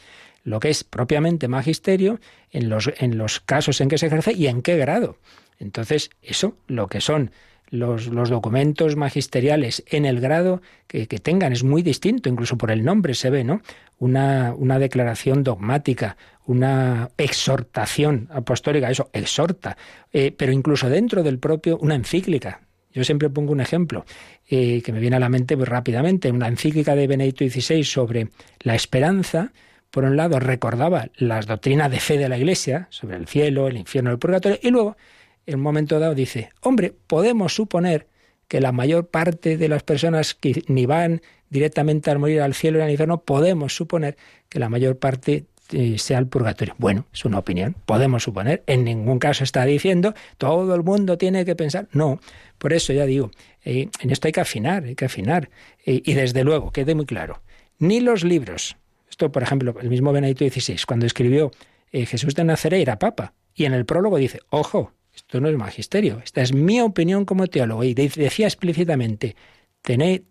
lo 0.45 0.61
que 0.61 0.69
es 0.69 0.85
propiamente 0.85 1.49
magisterio 1.49 2.21
en 2.51 2.69
los, 2.69 2.89
en 2.97 3.17
los 3.17 3.41
casos 3.41 3.81
en 3.81 3.89
que 3.89 3.97
se 3.97 4.05
ejerce 4.05 4.31
y 4.31 4.47
en 4.47 4.61
qué 4.61 4.77
grado. 4.77 5.17
Entonces, 5.59 6.11
eso, 6.21 6.55
lo 6.67 6.87
que 6.87 7.01
son 7.01 7.31
los, 7.69 8.07
los, 8.07 8.29
documentos 8.29 8.95
magisteriales 8.95 9.83
en 9.87 10.05
el 10.05 10.21
grado 10.21 10.61
que, 10.87 11.07
que, 11.07 11.17
tengan 11.17 11.51
es 11.51 11.63
muy 11.63 11.81
distinto, 11.81 12.29
incluso 12.29 12.57
por 12.57 12.71
el 12.71 12.85
nombre 12.85 13.15
se 13.15 13.31
ve, 13.31 13.43
¿no? 13.43 13.61
Una, 13.97 14.53
una 14.55 14.77
declaración 14.77 15.43
dogmática, 15.43 16.15
una 16.45 17.09
exhortación 17.17 18.29
apostólica, 18.31 18.91
eso, 18.91 19.09
exhorta, 19.13 19.77
eh, 20.13 20.31
pero 20.31 20.51
incluso 20.51 20.89
dentro 20.89 21.23
del 21.23 21.39
propio, 21.39 21.77
una 21.79 21.95
encíclica. 21.95 22.61
Yo 22.93 23.03
siempre 23.03 23.29
pongo 23.29 23.51
un 23.51 23.59
ejemplo 23.59 24.05
eh, 24.47 24.81
que 24.81 24.93
me 24.93 24.99
viene 24.99 25.17
a 25.17 25.19
la 25.19 25.27
mente 25.27 25.57
muy 25.57 25.65
rápidamente, 25.65 26.31
una 26.31 26.47
encíclica 26.47 26.95
de 26.95 27.07
Benedicto 27.07 27.43
XVI 27.43 27.83
sobre 27.83 28.29
la 28.61 28.75
esperanza, 28.75 29.51
por 29.95 30.03
un 30.03 30.17
lado, 30.17 30.41
recordaba 30.41 31.07
las 31.15 31.45
doctrinas 31.45 31.89
de 31.89 32.01
fe 32.01 32.17
de 32.17 32.27
la 32.27 32.37
Iglesia 32.37 32.87
sobre 32.89 33.15
el 33.15 33.27
cielo, 33.27 33.69
el 33.69 33.77
infierno, 33.77 34.11
el 34.11 34.19
purgatorio, 34.19 34.59
y 34.61 34.69
luego, 34.69 34.97
en 35.45 35.55
un 35.55 35.61
momento 35.61 36.01
dado, 36.01 36.13
dice, 36.13 36.49
hombre, 36.59 36.93
podemos 37.07 37.55
suponer 37.55 38.05
que 38.49 38.59
la 38.59 38.73
mayor 38.73 39.07
parte 39.07 39.55
de 39.55 39.69
las 39.69 39.83
personas 39.83 40.35
que 40.35 40.63
ni 40.67 40.85
van 40.85 41.21
directamente 41.49 42.11
al 42.11 42.19
morir 42.19 42.41
al 42.41 42.53
cielo 42.53 42.79
y 42.79 42.81
al 42.81 42.91
infierno, 42.91 43.21
podemos 43.21 43.73
suponer 43.73 44.17
que 44.49 44.59
la 44.59 44.67
mayor 44.67 44.99
parte 44.99 45.45
eh, 45.71 45.97
sea 45.97 46.19
el 46.19 46.27
purgatorio. 46.27 46.75
Bueno, 46.77 47.05
es 47.13 47.23
una 47.23 47.39
opinión, 47.39 47.73
podemos 47.85 48.23
suponer. 48.23 48.63
En 48.67 48.83
ningún 48.83 49.17
caso 49.17 49.45
está 49.45 49.63
diciendo 49.63 50.13
todo 50.37 50.75
el 50.75 50.83
mundo 50.83 51.17
tiene 51.17 51.45
que 51.45 51.55
pensar. 51.55 51.87
No, 51.93 52.19
por 52.57 52.73
eso 52.73 52.91
ya 52.91 53.05
digo, 53.05 53.31
eh, 53.63 53.87
en 54.01 54.11
esto 54.11 54.27
hay 54.27 54.33
que 54.33 54.41
afinar, 54.41 54.83
hay 54.83 54.95
que 54.95 55.05
afinar. 55.05 55.49
Eh, 55.85 56.01
y 56.03 56.15
desde 56.15 56.43
luego, 56.43 56.73
quede 56.73 56.95
muy 56.95 57.05
claro, 57.05 57.41
ni 57.79 58.01
los 58.01 58.25
libros 58.25 58.75
esto, 59.09 59.31
por 59.31 59.43
ejemplo, 59.43 59.75
el 59.81 59.89
mismo 59.89 60.11
Benedicto 60.11 60.45
XVI, 60.47 60.79
cuando 60.87 61.05
escribió 61.05 61.51
eh, 61.91 62.05
Jesús 62.05 62.35
de 62.35 62.43
Nazaret 62.43 62.81
era 62.81 62.99
papa, 62.99 63.33
y 63.53 63.65
en 63.65 63.73
el 63.73 63.85
prólogo 63.85 64.17
dice, 64.17 64.39
ojo, 64.49 64.91
esto 65.15 65.39
no 65.39 65.47
es 65.47 65.55
magisterio, 65.55 66.21
esta 66.23 66.41
es 66.41 66.53
mi 66.53 66.81
opinión 66.81 67.25
como 67.25 67.47
teólogo, 67.47 67.83
y 67.83 67.93
decía 67.93 68.47
explícitamente, 68.47 69.35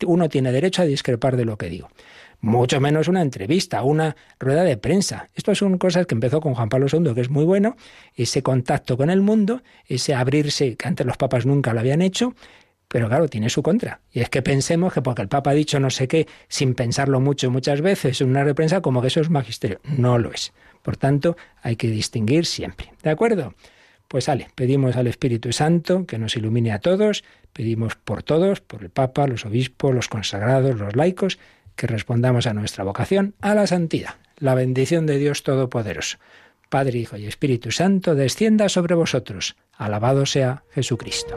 uno 0.07 0.29
tiene 0.29 0.53
derecho 0.53 0.83
a 0.83 0.85
discrepar 0.85 1.37
de 1.37 1.45
lo 1.45 1.57
que 1.57 1.71
digo. 1.71 1.89
Mucho 2.41 2.81
menos 2.81 3.09
una 3.09 3.23
entrevista, 3.23 3.83
una 3.83 4.17
rueda 4.39 4.65
de 4.65 4.77
prensa. 4.77 5.31
Esto 5.35 5.55
son 5.55 5.79
cosas 5.79 6.07
que 6.07 6.15
empezó 6.15 6.41
con 6.41 6.55
Juan 6.55 6.69
Pablo 6.69 6.87
II, 6.93 7.15
que 7.15 7.23
es 7.23 7.31
muy 7.31 7.45
bueno, 7.45 7.77
ese 8.15 8.43
contacto 8.43 8.99
con 8.99 9.09
el 9.09 9.23
mundo, 9.23 9.63
ese 9.87 10.15
abrirse, 10.15 10.77
que 10.77 10.89
antes 10.89 11.07
los 11.07 11.17
papas 11.17 11.47
nunca 11.47 11.73
lo 11.73 11.81
habían 11.81 12.03
hecho, 12.03 12.35
pero 12.95 13.09
claro, 13.09 13.27
tiene 13.27 13.51
su 13.51 13.61
contra. 13.61 14.03
Y 14.13 14.21
es 14.21 14.31
que 14.31 14.41
pensemos 14.41 14.93
que 14.93 15.03
porque 15.03 15.21
el 15.21 15.27
Papa 15.27 15.51
ha 15.51 15.55
dicho 15.55 15.81
no 15.81 15.91
sé 15.91 16.07
qué, 16.07 16.29
sin 16.47 16.77
pensarlo 16.77 17.19
mucho 17.19 17.51
muchas 17.51 17.81
veces 17.81 18.21
en 18.21 18.29
una 18.29 18.45
reprensa, 18.45 18.83
como 18.83 19.03
que 19.03 19.09
eso 19.09 19.21
es 19.21 19.31
magisterio. 19.31 19.81
No 19.99 20.17
lo 20.17 20.31
es. 20.31 20.53
Por 20.81 20.97
tanto, 20.97 21.37
hay 21.61 21.75
que 21.75 21.89
distinguir 21.89 22.47
siempre. 22.47 22.93
¿De 23.03 23.11
acuerdo? 23.11 23.53
Pues 24.07 24.27
sale, 24.27 24.47
pedimos 24.55 24.95
al 24.95 25.09
Espíritu 25.09 25.51
Santo 25.53 26.07
que 26.07 26.19
nos 26.19 26.37
ilumine 26.37 26.71
a 26.71 26.79
todos, 26.79 27.25
pedimos 27.53 27.97
por 27.97 28.23
todos, 28.23 28.61
por 28.61 28.85
el 28.85 28.91
Papa, 28.91 29.27
los 29.27 29.45
obispos, 29.45 29.93
los 29.93 30.07
consagrados, 30.07 30.79
los 30.79 30.95
laicos, 30.95 31.41
que 31.75 31.89
respondamos 31.89 32.47
a 32.47 32.55
nuestra 32.55 32.85
vocación, 32.85 33.35
a 33.41 33.57
la 33.57 33.67
santidad. 33.67 34.15
La 34.39 34.55
bendición 34.55 35.07
de 35.07 35.19
Dios 35.19 35.43
Todopoderoso, 35.43 36.19
Padre, 36.69 37.01
Hijo 37.01 37.17
y 37.17 37.27
Espíritu 37.27 37.73
Santo, 37.73 38.15
descienda 38.15 38.69
sobre 38.69 38.95
vosotros. 38.95 39.57
Alabado 39.73 40.27
sea 40.27 40.63
Jesucristo. 40.71 41.37